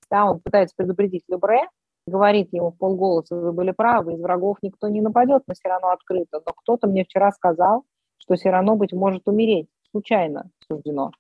Да, 0.09 0.25
он 0.25 0.39
пытается 0.39 0.75
предупредить 0.75 1.23
Любре, 1.27 1.67
говорит 2.05 2.53
ему 2.53 2.71
полголоса, 2.71 3.35
вы 3.35 3.51
были 3.51 3.71
правы, 3.71 4.13
из 4.13 4.21
врагов 4.21 4.57
никто 4.61 4.87
не 4.87 5.01
нападет 5.01 5.43
на 5.47 5.55
Сирано 5.55 5.91
открыто, 5.91 6.41
но 6.45 6.53
кто-то 6.53 6.87
мне 6.87 7.03
вчера 7.03 7.31
сказал, 7.31 7.83
что 8.17 8.35
Сирано, 8.35 8.75
быть 8.75 8.93
может, 8.93 9.27
умереть 9.27 9.67
случайно 9.91 10.49
суждено. 10.67 11.11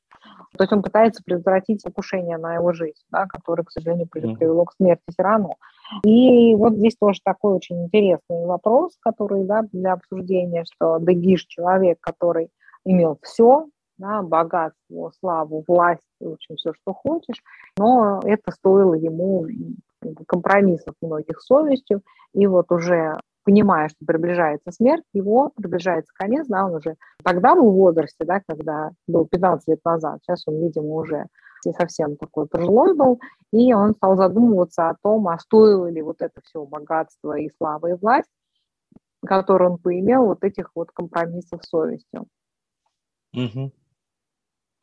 То 0.57 0.63
есть 0.63 0.73
он 0.73 0.81
пытается 0.81 1.23
предотвратить 1.23 1.83
покушение 1.83 2.37
на 2.37 2.55
его 2.55 2.73
жизнь, 2.73 2.99
да, 3.11 3.25
которое, 3.27 3.63
к 3.63 3.71
сожалению, 3.71 4.07
привело 4.07 4.65
к 4.65 4.73
смерти 4.73 5.03
Сирану. 5.15 5.55
И 6.03 6.55
вот 6.55 6.73
здесь 6.73 6.95
тоже 6.99 7.19
такой 7.23 7.53
очень 7.53 7.85
интересный 7.85 8.45
вопрос, 8.45 8.97
который 8.99 9.45
да, 9.45 9.63
для 9.71 9.93
обсуждения, 9.93 10.65
что 10.65 10.97
Дегиш 10.99 11.45
человек, 11.45 11.99
который 12.01 12.49
имел 12.83 13.19
все, 13.21 13.67
да, 13.97 14.21
богатство, 14.21 15.11
славу, 15.19 15.63
власть, 15.67 16.01
в 16.19 16.33
общем, 16.33 16.55
все, 16.55 16.73
что 16.73 16.93
хочешь, 16.93 17.41
но 17.77 18.19
это 18.23 18.51
стоило 18.51 18.93
ему 18.93 19.47
компромиссов 20.27 20.95
многих 21.01 21.41
совестью, 21.41 22.01
и 22.33 22.45
вот 22.47 22.71
уже 22.71 23.19
понимая, 23.43 23.87
что 23.87 24.05
приближается 24.05 24.71
смерть, 24.71 25.05
его 25.13 25.51
приближается 25.55 26.11
конец, 26.13 26.47
да, 26.47 26.65
он 26.65 26.75
уже 26.75 26.95
тогда 27.23 27.55
был 27.55 27.71
в 27.71 27.75
возрасте, 27.75 28.25
да, 28.25 28.41
когда 28.45 28.91
был 29.07 29.25
15 29.25 29.67
лет 29.69 29.79
назад, 29.85 30.19
сейчас 30.21 30.43
он, 30.47 30.59
видимо, 30.59 30.95
уже 30.95 31.27
совсем 31.77 32.17
такой 32.17 32.47
пожилой 32.47 32.93
был, 32.95 33.19
и 33.51 33.73
он 33.73 33.93
стал 33.95 34.17
задумываться 34.17 34.89
о 34.89 34.95
том, 35.01 35.27
а 35.27 35.39
стоило 35.39 35.89
ли 35.89 36.01
вот 36.01 36.21
это 36.21 36.41
все 36.43 36.65
богатство 36.65 37.37
и 37.37 37.49
слава 37.57 37.87
и 37.87 37.93
власть, 37.93 38.29
которую 39.25 39.71
он 39.71 39.77
поимел, 39.77 40.25
вот 40.25 40.43
этих 40.43 40.71
вот 40.75 40.91
компромиссов 40.91 41.63
с 41.63 41.69
совестью. 41.69 42.25
Угу. 43.33 43.71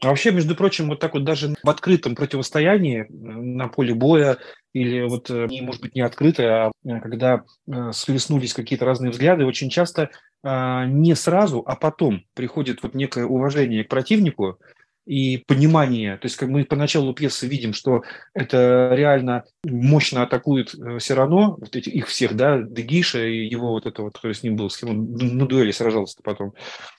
А 0.02 0.08
вообще, 0.08 0.32
между 0.32 0.54
прочим, 0.54 0.88
вот 0.88 1.00
так 1.00 1.14
вот 1.14 1.24
даже 1.24 1.54
в 1.62 1.70
открытом 1.70 2.14
противостоянии 2.14 3.02
э, 3.02 3.06
на 3.10 3.68
поле 3.68 3.94
боя 3.94 4.38
или 4.72 5.02
вот, 5.02 5.30
э, 5.30 5.46
может 5.62 5.80
быть, 5.80 5.94
не 5.94 6.02
открытое, 6.02 6.66
а 6.66 6.72
э, 6.84 7.00
когда 7.00 7.44
схлестнулись 7.92 8.54
какие-то 8.54 8.84
разные 8.84 9.10
взгляды, 9.10 9.46
очень 9.46 9.70
часто 9.70 10.10
а, 10.42 10.84
не 10.84 11.14
сразу, 11.14 11.62
а 11.64 11.74
потом 11.74 12.24
приходит 12.34 12.82
вот 12.82 12.94
некое 12.94 13.24
уважение 13.24 13.82
к 13.82 13.88
противнику, 13.88 14.58
и 15.06 15.38
понимание, 15.46 16.16
то 16.16 16.26
есть 16.26 16.36
как 16.36 16.48
мы 16.48 16.64
поначалу 16.64 17.12
пьесы 17.12 17.46
видим, 17.46 17.74
что 17.74 18.02
это 18.32 18.90
реально 18.92 19.44
мощно 19.64 20.22
атакует 20.22 20.74
э, 20.74 20.98
все 20.98 21.14
равно, 21.14 21.56
вот 21.58 21.76
эти, 21.76 21.90
их 21.90 22.08
всех, 22.08 22.34
да, 22.34 22.62
Дегиша 22.62 23.26
и 23.26 23.46
его 23.46 23.72
вот 23.72 23.84
это 23.84 24.02
вот, 24.02 24.16
кто 24.16 24.32
с 24.32 24.42
ним 24.42 24.56
был, 24.56 24.70
с 24.70 24.78
кем 24.78 24.90
он 24.90 25.12
на 25.12 25.46
дуэли 25.46 25.72
сражался 25.72 26.18
потом. 26.22 26.54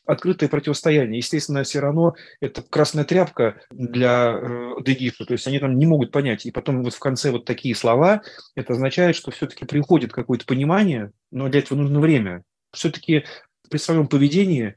Открытое 0.06 0.50
противостояние. 0.50 1.18
Естественно, 1.18 1.64
все 1.64 1.80
равно 1.80 2.14
это 2.40 2.62
красная 2.62 3.06
тряпка 3.06 3.60
для 3.72 4.40
э, 4.40 4.84
Дегиша, 4.86 5.26
то 5.26 5.34
есть 5.34 5.48
они 5.48 5.58
там 5.58 5.78
не 5.78 5.88
могут 5.88 6.12
понять. 6.12 6.46
И 6.46 6.52
потом 6.52 6.84
вот 6.84 6.94
в 6.94 7.00
конце 7.00 7.32
вот 7.32 7.46
такие 7.46 7.74
слова, 7.74 8.22
это 8.56 8.74
означает, 8.74 9.16
что 9.16 9.32
все-таки 9.32 9.66
приходит 9.66 10.14
какое-то 10.14 10.46
понимание, 10.46 11.12
но 11.32 11.50
для 11.50 11.60
этого 11.60 11.80
нужно 11.80 12.00
время. 12.00 12.44
Все-таки 12.72 13.26
при 13.70 13.78
своем 13.78 14.08
поведении 14.08 14.76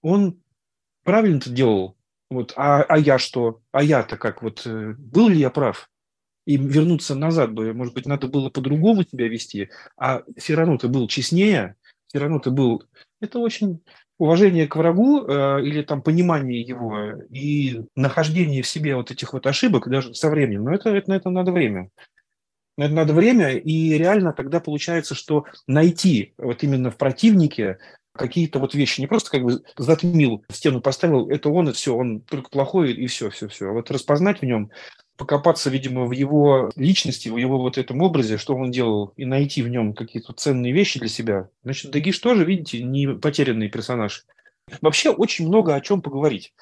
он 0.00 0.40
правильно 1.04 1.36
это 1.36 1.50
делал, 1.50 1.96
вот, 2.30 2.52
а, 2.56 2.82
а 2.84 2.98
я 2.98 3.18
что? 3.18 3.60
А 3.72 3.82
я-то 3.82 4.16
как? 4.16 4.42
Вот 4.42 4.62
э, 4.64 4.94
был 4.96 5.28
ли 5.28 5.38
я 5.38 5.50
прав? 5.50 5.90
И 6.46 6.56
вернуться 6.56 7.14
назад 7.14 7.52
бы, 7.52 7.74
может 7.74 7.94
быть, 7.94 8.06
надо 8.06 8.28
было 8.28 8.50
по-другому 8.50 9.02
себя 9.02 9.28
вести, 9.28 9.70
а 9.96 10.22
все 10.36 10.54
равно 10.54 10.78
ты 10.78 10.88
был 10.88 11.06
честнее, 11.06 11.76
все 12.06 12.18
равно 12.18 12.38
ты 12.38 12.50
был... 12.50 12.84
Это 13.20 13.38
очень 13.38 13.82
уважение 14.18 14.66
к 14.66 14.76
врагу 14.76 15.26
э, 15.26 15.62
или 15.62 15.82
там 15.82 16.02
понимание 16.02 16.60
его 16.60 17.14
и 17.30 17.82
нахождение 17.96 18.62
в 18.62 18.68
себе 18.68 18.94
вот 18.94 19.10
этих 19.10 19.32
вот 19.32 19.46
ошибок 19.46 19.88
даже 19.88 20.14
со 20.14 20.30
временем. 20.30 20.64
Но 20.64 20.74
это, 20.74 20.90
это, 20.90 21.10
на 21.10 21.14
это 21.14 21.30
надо 21.30 21.52
время. 21.52 21.90
На 22.76 22.84
это 22.84 22.94
надо 22.94 23.12
время, 23.12 23.56
и 23.56 23.98
реально 23.98 24.32
тогда 24.32 24.60
получается, 24.60 25.14
что 25.14 25.44
найти 25.66 26.34
вот 26.38 26.62
именно 26.62 26.90
в 26.90 26.96
противнике 26.96 27.78
какие-то 28.12 28.58
вот 28.58 28.74
вещи. 28.74 29.00
Не 29.00 29.06
просто 29.06 29.30
как 29.30 29.42
бы 29.42 29.62
затмил, 29.76 30.44
стену 30.50 30.80
поставил, 30.80 31.28
это 31.28 31.48
он, 31.48 31.68
и 31.68 31.72
все, 31.72 31.94
он 31.94 32.20
только 32.20 32.50
плохой, 32.50 32.92
и 32.92 33.06
все, 33.06 33.30
все, 33.30 33.48
все. 33.48 33.68
А 33.68 33.72
вот 33.72 33.90
распознать 33.90 34.40
в 34.40 34.44
нем, 34.44 34.70
покопаться, 35.16 35.70
видимо, 35.70 36.06
в 36.06 36.12
его 36.12 36.70
личности, 36.76 37.28
в 37.28 37.36
его 37.36 37.58
вот 37.58 37.78
этом 37.78 38.00
образе, 38.02 38.38
что 38.38 38.54
он 38.54 38.70
делал, 38.70 39.12
и 39.16 39.24
найти 39.24 39.62
в 39.62 39.68
нем 39.68 39.94
какие-то 39.94 40.32
ценные 40.32 40.72
вещи 40.72 40.98
для 40.98 41.08
себя. 41.08 41.48
Значит, 41.62 41.90
Дагиш 41.90 42.18
тоже, 42.18 42.44
видите, 42.44 42.82
не 42.82 43.06
потерянный 43.06 43.68
персонаж. 43.68 44.24
Вообще 44.80 45.10
очень 45.10 45.46
много 45.46 45.74
о 45.74 45.80
чем 45.80 46.00
поговорить. 46.00 46.54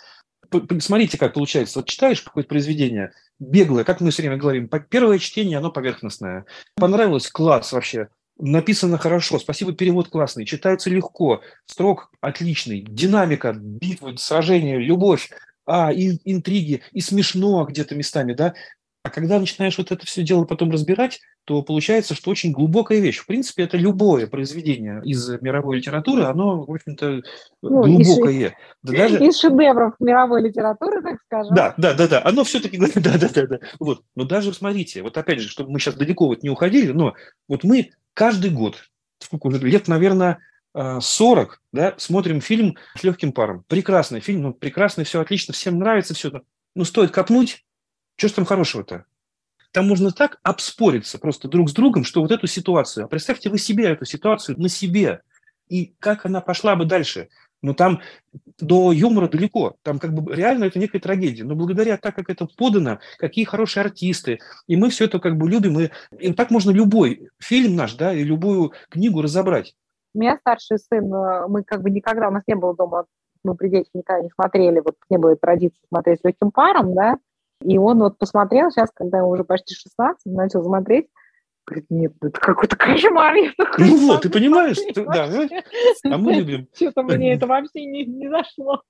Смотрите, 0.81 1.19
как 1.19 1.35
получается. 1.35 1.79
Вот 1.79 1.89
читаешь 1.89 2.23
какое-то 2.23 2.49
произведение, 2.49 3.13
беглое, 3.39 3.85
как 3.85 4.01
мы 4.01 4.11
все 4.11 4.23
время 4.23 4.39
говорим, 4.39 4.69
первое 4.89 5.19
чтение, 5.19 5.59
оно 5.59 5.71
поверхностное. 5.71 6.47
Понравилось, 6.75 7.31
класс 7.31 7.73
вообще 7.73 8.09
написано 8.39 8.99
хорошо, 8.99 9.39
спасибо, 9.39 9.72
перевод 9.72 10.09
классный, 10.09 10.45
читается 10.45 10.91
легко, 10.91 11.43
строк 11.66 12.11
отличный, 12.20 12.80
динамика, 12.80 13.53
битвы, 13.53 14.16
сражения, 14.16 14.78
любовь, 14.78 15.31
а, 15.66 15.93
и 15.93 16.19
интриги, 16.24 16.82
и 16.93 17.01
смешно 17.01 17.65
где-то 17.65 17.94
местами, 17.94 18.32
да. 18.32 18.55
А 19.03 19.11
когда 19.11 19.39
начинаешь 19.39 19.79
вот 19.79 19.93
это 19.93 20.05
все 20.05 20.23
дело 20.23 20.45
потом 20.45 20.70
разбирать, 20.70 21.20
то 21.45 21.62
получается, 21.62 22.15
что 22.15 22.31
очень 22.31 22.53
глубокая 22.53 22.99
вещь. 22.99 23.19
В 23.19 23.27
принципе, 23.27 23.62
это 23.62 23.77
любое 23.77 24.27
произведение 24.27 25.01
из 25.05 25.29
мировой 25.41 25.79
литературы, 25.79 26.25
оно, 26.25 26.65
в 26.65 26.70
общем-то, 26.70 27.23
ну, 27.62 27.83
глубокое. 27.85 28.49
Из, 28.49 28.53
да 28.83 28.93
даже... 28.93 29.25
из 29.25 29.39
шедевров 29.39 29.95
мировой 30.01 30.43
литературы, 30.43 31.01
так 31.01 31.19
скажем. 31.25 31.55
Да, 31.55 31.75
да, 31.79 31.95
да, 31.95 32.09
да. 32.09 32.23
Оно 32.25 32.45
все-таки, 32.45 32.77
да, 32.97 33.19
да, 33.19 33.29
да, 33.33 33.47
да. 33.47 33.59
Вот. 33.79 34.03
Но 34.16 34.25
даже 34.25 34.53
смотрите, 34.53 35.03
вот 35.03 35.16
опять 35.16 35.41
же, 35.41 35.49
чтобы 35.49 35.70
мы 35.70 35.79
сейчас 35.79 35.95
далеко 35.95 36.27
вот 36.27 36.43
не 36.43 36.51
уходили, 36.51 36.91
но 36.93 37.15
вот 37.47 37.65
мы 37.65 37.93
каждый 38.15 38.51
год, 38.51 38.85
сколько 39.20 39.47
уже 39.47 39.59
лет, 39.61 39.89
наверное, 39.89 40.39
40, 40.75 41.53
э, 41.53 41.57
да, 41.73 41.95
смотрим 41.97 42.41
фильм 42.41 42.77
с 42.97 43.03
легким 43.05 43.33
паром. 43.33 43.65
Прекрасный 43.69 44.20
фильм, 44.20 44.43
ну, 44.43 44.53
прекрасный, 44.53 45.05
все 45.05 45.20
отлично, 45.20 45.55
всем 45.55 45.79
нравится 45.79 46.15
все 46.15 46.29
это. 46.29 46.43
Ну, 46.75 46.85
стоит 46.85 47.11
копнуть, 47.11 47.65
что 48.19 48.28
ж 48.28 48.32
там 48.32 48.45
хорошего-то? 48.45 49.05
Там 49.73 49.86
можно 49.86 50.11
так 50.11 50.39
обспориться 50.43 51.19
просто 51.19 51.47
друг 51.47 51.70
с 51.70 51.73
другом, 51.73 52.03
что 52.03 52.20
вот 52.20 52.32
эту 52.32 52.47
ситуацию, 52.47 53.05
а 53.05 53.09
представьте 53.09 53.49
вы 53.49 53.59
себе 53.59 53.85
эту 53.85 54.05
ситуацию 54.05 54.61
на 54.61 54.69
себе, 54.69 55.23
и 55.69 55.95
как 56.01 56.27
она 56.27 56.40
пошла 56.40 56.74
бы 56.74 56.85
дальше. 56.85 57.28
но 57.61 57.74
там 57.74 58.01
до 58.59 58.93
юмора 58.93 59.28
далеко. 59.28 59.77
Там 59.82 59.99
как 59.99 60.12
бы 60.12 60.35
реально 60.35 60.65
это 60.65 60.78
некая 60.78 61.01
трагедия. 61.01 61.45
Но 61.45 61.55
благодаря 61.55 61.97
так, 61.97 62.15
как 62.15 62.31
это 62.31 62.47
подано, 62.47 62.99
какие 63.19 63.45
хорошие 63.45 63.82
артисты, 63.82 64.39
и 64.66 64.77
мы 64.77 64.90
все 64.90 65.05
это 65.05 65.19
как 65.19 65.36
бы 65.36 65.49
любим, 65.49 65.78
и, 65.78 65.90
и 66.19 66.32
так 66.32 66.51
можно 66.51 66.70
любой 66.70 67.28
фильм 67.39 67.77
наш, 67.77 67.95
да, 67.95 68.12
и 68.12 68.24
любую 68.24 68.73
книгу 68.90 69.23
разобрать. 69.23 69.74
У 70.15 70.20
меня 70.20 70.36
старший 70.39 70.78
сын, 70.78 71.12
э, 71.12 71.47
мы 71.49 71.62
как 71.62 71.82
бы 71.82 71.90
никогда, 71.90 72.28
у 72.28 72.32
нас 72.32 72.43
не 72.47 72.55
было 72.55 72.74
дома, 72.74 73.07
мы 73.45 73.55
при 73.55 73.69
детях 73.69 73.90
никогда 73.95 74.23
не 74.23 74.31
смотрели, 74.31 74.81
вот 74.81 74.97
не 75.11 75.19
было 75.19 75.36
традиции 75.36 75.81
смотреть 75.89 76.20
с 76.20 76.24
легким 76.24 76.51
паром, 76.51 76.95
да, 76.95 77.19
и 77.64 77.78
он 77.78 77.98
вот 77.98 78.18
посмотрел 78.18 78.70
сейчас, 78.70 78.90
когда 78.94 79.18
ему 79.18 79.30
уже 79.30 79.44
почти 79.44 79.74
16, 79.74 80.26
начал 80.26 80.62
смотреть, 80.64 81.06
говорит, 81.66 81.86
нет, 81.90 82.12
это 82.22 82.40
какой-то 82.40 82.76
кошмар. 82.76 83.35
Я 83.35 83.52
такой, 83.56 83.86
ну 83.86 84.06
вот, 84.06 84.22
ты 84.22 84.30
понимаешь? 84.30 84.76
Ты, 84.94 85.05
да, 85.05 85.28
а 86.05 86.18
мы 86.18 86.35
любим. 86.35 86.68
Что-то 86.74 87.02
мне 87.02 87.35
это 87.35 87.47
вообще 87.47 87.85
не, 87.85 88.05
не 88.05 88.28
зашло. 88.28 88.82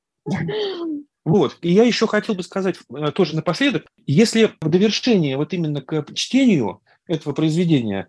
Вот, 1.24 1.58
и 1.60 1.70
я 1.70 1.84
еще 1.84 2.06
хотел 2.06 2.34
бы 2.34 2.42
сказать 2.42 2.76
э, 2.94 3.10
тоже 3.10 3.36
напоследок, 3.36 3.84
если 4.06 4.50
в 4.62 4.68
довершение 4.70 5.36
вот 5.36 5.52
именно 5.52 5.82
к 5.82 6.06
чтению 6.14 6.80
этого 7.06 7.34
произведения, 7.34 8.08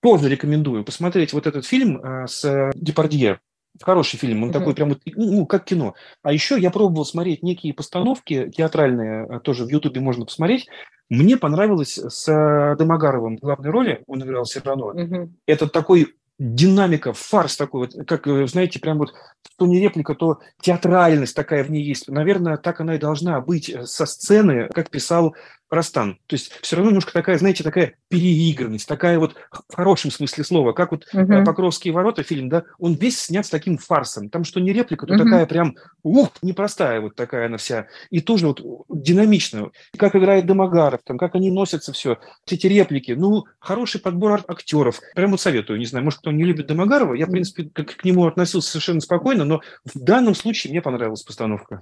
тоже 0.00 0.30
рекомендую 0.30 0.82
посмотреть 0.82 1.34
вот 1.34 1.46
этот 1.46 1.66
фильм 1.66 1.98
э, 1.98 2.26
с 2.26 2.70
Депардье, 2.74 3.40
Хороший 3.82 4.18
фильм, 4.18 4.42
он 4.42 4.50
mm-hmm. 4.50 4.52
такой 4.52 4.74
прям, 4.74 4.96
ну, 5.16 5.46
как 5.46 5.64
кино. 5.64 5.94
А 6.22 6.32
еще 6.32 6.58
я 6.58 6.70
пробовал 6.70 7.04
смотреть 7.04 7.42
некие 7.42 7.74
постановки 7.74 8.50
театральные, 8.50 9.26
э, 9.26 9.40
тоже 9.40 9.64
в 9.64 9.68
Ютубе 9.68 10.00
можно 10.00 10.24
посмотреть. 10.24 10.68
Мне 11.08 11.36
понравилось 11.36 11.98
с 11.98 12.28
э, 12.28 12.76
Домогаровым 12.76 13.36
в 13.36 13.40
главной 13.40 13.70
роли, 13.70 14.02
он 14.06 14.22
играл 14.22 14.44
все 14.44 14.60
равно. 14.60 14.92
Mm-hmm. 14.92 15.28
Это 15.46 15.68
такой 15.68 16.14
динамика, 16.38 17.12
фарс 17.12 17.56
такой, 17.56 17.88
вот, 17.88 18.06
как, 18.06 18.26
э, 18.26 18.46
знаете, 18.46 18.78
прям 18.78 18.98
вот, 18.98 19.12
что 19.54 19.66
не 19.66 19.80
реплика, 19.80 20.14
то 20.14 20.40
театральность 20.60 21.34
такая 21.34 21.64
в 21.64 21.70
ней 21.70 21.82
есть. 21.82 22.08
Наверное, 22.08 22.56
так 22.56 22.80
она 22.80 22.96
и 22.96 22.98
должна 22.98 23.40
быть 23.40 23.74
со 23.84 24.06
сцены, 24.06 24.68
как 24.74 24.90
писал 24.90 25.34
Растан. 25.70 26.18
То 26.26 26.34
есть 26.34 26.52
все 26.62 26.76
равно 26.76 26.90
немножко 26.90 27.12
такая, 27.12 27.38
знаете, 27.38 27.64
такая 27.64 27.94
переигранность, 28.08 28.86
такая 28.86 29.18
вот 29.18 29.34
в 29.68 29.74
хорошем 29.74 30.10
смысле 30.10 30.44
слова, 30.44 30.72
как 30.72 30.92
вот 30.92 31.06
uh-huh. 31.12 31.44
«Покровские 31.44 31.92
ворота» 31.92 32.22
фильм, 32.22 32.48
да, 32.48 32.64
он 32.78 32.94
весь 32.94 33.18
снят 33.18 33.44
с 33.44 33.50
таким 33.50 33.78
фарсом. 33.78 34.30
Там 34.30 34.44
что 34.44 34.60
не 34.60 34.72
реплика, 34.72 35.06
то 35.06 35.14
uh-huh. 35.14 35.24
такая 35.24 35.46
прям, 35.46 35.74
ух, 36.02 36.30
непростая 36.42 37.00
вот 37.00 37.16
такая 37.16 37.46
она 37.46 37.56
вся. 37.56 37.88
И 38.10 38.20
тоже 38.20 38.46
вот 38.46 38.62
динамичная. 38.88 39.70
Как 39.96 40.14
играет 40.14 40.46
Домогаров, 40.46 41.00
там, 41.04 41.18
как 41.18 41.34
они 41.34 41.50
носятся 41.50 41.92
все, 41.92 42.18
эти 42.48 42.66
реплики. 42.66 43.12
Ну, 43.12 43.44
хороший 43.58 44.00
подбор 44.00 44.44
актеров. 44.46 45.00
Прям 45.14 45.32
вот 45.32 45.40
советую, 45.40 45.78
не 45.78 45.86
знаю, 45.86 46.04
может, 46.04 46.20
кто 46.20 46.30
не 46.30 46.44
любит 46.44 46.66
Домогарова, 46.66 47.14
я, 47.14 47.26
в 47.26 47.30
принципе, 47.30 47.64
к, 47.64 47.84
к 47.84 48.04
нему 48.04 48.26
относился 48.26 48.70
совершенно 48.70 49.00
спокойно, 49.00 49.44
но 49.44 49.60
в 49.84 49.98
данном 49.98 50.34
случае 50.34 50.70
мне 50.70 50.82
понравилась 50.82 51.22
постановка. 51.22 51.80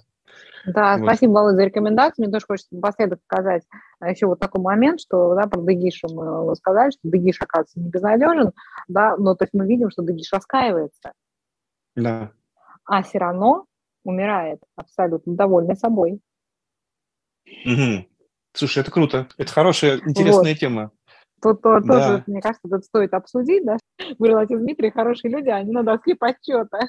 Да, 0.66 0.96
вот. 0.96 1.06
спасибо, 1.06 1.32
Володя, 1.32 1.56
за 1.56 1.64
рекомендацию. 1.64 2.24
Мне 2.24 2.32
тоже 2.32 2.46
хочется 2.46 2.74
напоследок 2.74 3.20
сказать 3.24 3.62
а, 4.00 4.10
еще 4.10 4.26
вот 4.26 4.38
такой 4.38 4.60
момент, 4.60 5.00
что 5.00 5.34
да, 5.34 5.46
про 5.46 5.60
Дегиша 5.60 6.08
мы 6.08 6.54
сказали, 6.56 6.90
что 6.90 7.00
Дегиш, 7.04 7.40
оказывается, 7.40 7.80
не 7.80 7.90
безнадежен, 7.90 8.52
да, 8.88 9.16
но 9.16 9.34
то 9.34 9.44
есть 9.44 9.54
мы 9.54 9.66
видим, 9.66 9.90
что 9.90 10.02
Дегиш 10.02 10.32
раскаивается. 10.32 11.12
Да. 11.96 12.30
А 12.84 13.02
все 13.02 13.18
равно 13.18 13.66
умирает 14.04 14.60
абсолютно 14.76 15.34
довольный 15.34 15.76
собой. 15.76 16.20
Угу. 17.64 18.06
Слушай, 18.52 18.80
это 18.80 18.90
круто. 18.90 19.28
Это 19.36 19.52
хорошая, 19.52 20.00
интересная 20.04 20.52
вот. 20.52 20.58
тема. 20.58 20.90
Тут 21.42 21.60
то, 21.60 21.80
да. 21.80 21.86
тоже, 21.86 22.24
мне 22.26 22.40
кажется, 22.40 22.68
тут 22.68 22.84
стоит 22.84 23.12
обсудить, 23.12 23.64
да. 23.64 23.76
Говорил 24.18 24.38
отец 24.38 24.58
Дмитрий, 24.58 24.90
хорошие 24.90 25.30
люди, 25.30 25.50
они 25.50 25.72
на 25.72 25.82
доске 25.82 26.14
почета 26.14 26.88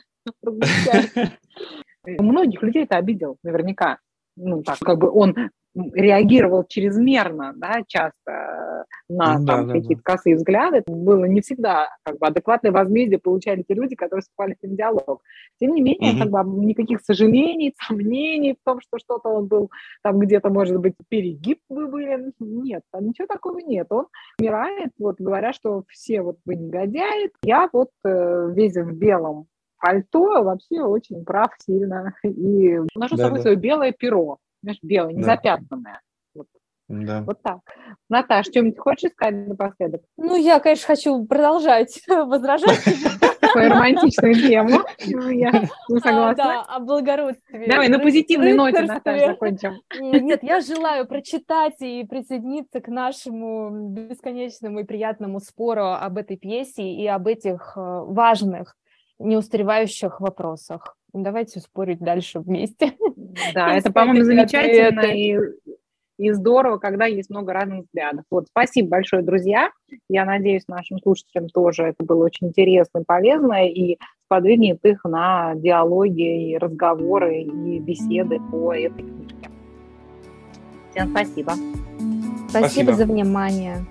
Многих 2.19 2.61
людей 2.64 2.84
это 2.84 2.98
обидел, 2.98 3.38
наверняка. 3.44 3.99
Ну, 4.38 4.64
так, 4.64 4.80
как 4.80 4.99
бы 4.99 5.10
он 5.10 5.36
реагировал 5.76 6.64
чрезмерно, 6.68 7.53
да, 7.56 7.82
часто 7.88 8.86
на 9.10 9.40
ну, 9.40 9.45
там, 9.45 9.68
да, 9.68 9.73
какие-то 9.73 10.02
да. 10.06 10.14
косые 10.14 10.36
взгляды. 10.36 10.84
Было 10.88 11.26
не 11.26 11.41
всегда 11.41 11.90
как 12.03 12.18
бы 12.18 12.27
адекватное 12.27 12.72
возмездие 12.72 13.19
получали 13.19 13.64
те 13.68 13.73
люди, 13.73 13.95
которые 13.95 14.22
вступали 14.22 14.56
в 14.61 14.76
диалог. 14.76 15.22
Тем 15.60 15.73
не 15.73 15.82
менее, 15.82 16.14
угу. 16.14 16.32
как 16.32 16.45
бы 16.45 16.65
никаких 16.65 17.02
сожалений, 17.02 17.76
сомнений 17.88 18.53
в 18.53 18.64
том, 18.64 18.80
что 18.82 18.98
что-то 18.99 19.30
он 19.30 19.48
был 19.48 19.69
там 20.03 20.19
где-то, 20.19 20.49
может 20.49 20.77
быть, 20.80 20.94
перегиб 21.10 21.60
вы 21.69 21.88
были. 21.88 22.32
Нет, 22.40 22.84
там 22.91 23.07
ничего 23.07 23.27
такого 23.27 23.60
нет. 23.60 23.88
Он 23.90 24.07
умирает, 24.40 24.91
вот 24.98 25.15
говоря, 25.19 25.53
что 25.53 25.84
все 25.90 26.22
вот 26.22 26.38
вы 26.45 26.56
негодяи. 26.56 27.32
Я 27.44 27.69
вот 27.72 27.90
э, 28.06 28.52
весь 28.53 28.76
в 28.76 28.94
белом 28.94 29.48
пальто 29.80 30.43
вообще 30.43 30.81
очень 30.81 31.23
прав 31.23 31.52
сильно. 31.60 32.14
И 32.23 32.77
ношу 32.95 33.15
да, 33.15 33.18
с 33.18 33.22
собой 33.22 33.39
да. 33.39 33.41
свое 33.41 33.56
белое 33.56 33.91
перо, 33.91 34.38
знаешь, 34.61 34.80
белое, 34.81 35.14
не 35.14 35.22
да. 35.22 35.35
запятнанное. 35.35 36.02
Вот. 36.34 36.47
Да. 36.88 37.23
Вот 37.23 37.41
так. 37.41 37.60
Наташ, 38.10 38.47
что-нибудь 38.47 38.77
хочешь 38.77 39.11
сказать 39.11 39.47
напоследок? 39.47 40.02
Ну, 40.18 40.35
я, 40.35 40.60
конечно, 40.60 40.88
хочу 40.88 41.26
продолжать 41.26 42.02
возражать. 42.07 42.84
Такую 43.39 43.69
романтичную 43.69 44.35
тему. 44.35 44.80
Ну, 45.07 45.30
я 45.30 45.49
а, 45.49 45.99
согласна. 45.99 46.35
Да, 46.35 46.61
о 46.64 46.80
благородстве. 46.80 47.68
Давай, 47.68 47.89
на 47.89 47.99
позитивной 47.99 48.53
ноте, 48.53 48.81
Наташа, 48.81 49.27
закончим. 49.27 49.81
Нет, 49.99 50.43
я 50.43 50.61
желаю 50.61 51.07
прочитать 51.07 51.80
и 51.80 52.03
присоединиться 52.03 52.81
к 52.81 52.88
нашему 52.88 53.89
бесконечному 53.91 54.81
и 54.81 54.84
приятному 54.84 55.39
спору 55.39 55.85
об 55.85 56.18
этой 56.18 56.38
пьесе 56.38 56.84
и 56.84 57.07
об 57.07 57.27
этих 57.27 57.73
э, 57.76 57.80
важных 57.80 58.76
неустаревающих 59.20 60.20
вопросах. 60.20 60.98
Давайте 61.14 61.60
спорить 61.60 62.00
дальше 62.00 62.40
вместе. 62.40 62.94
Да, 63.54 63.74
это, 63.78 63.92
по-моему, 63.92 64.24
замечательно 64.24 65.02
и, 65.02 65.38
и 66.18 66.32
здорово, 66.32 66.78
когда 66.78 67.06
есть 67.06 67.30
много 67.30 67.54
разных 67.54 67.86
взглядов. 67.86 68.26
Вот, 68.30 68.48
спасибо 68.48 68.90
большое, 68.90 69.24
друзья. 69.24 69.70
Я 70.10 70.26
надеюсь, 70.26 70.68
нашим 70.68 71.00
слушателям 71.00 71.48
тоже 71.50 71.84
это 71.84 72.04
было 72.04 72.26
очень 72.26 72.48
интересно 72.48 73.00
и 73.00 73.06
полезно, 73.06 73.68
и 73.68 73.98
сподвигнет 74.26 74.84
их 74.84 75.04
на 75.06 75.54
диалоги, 75.56 76.52
и 76.52 76.58
разговоры, 76.58 77.44
и 77.44 77.80
беседы 77.80 78.40
по 78.52 78.74
этой 78.74 79.04
книге. 79.04 79.50
Всем 80.92 81.12
спасибо. 81.12 81.52
Спасибо, 82.50 82.68
спасибо. 82.68 82.94
за 82.94 83.06
внимание. 83.06 83.86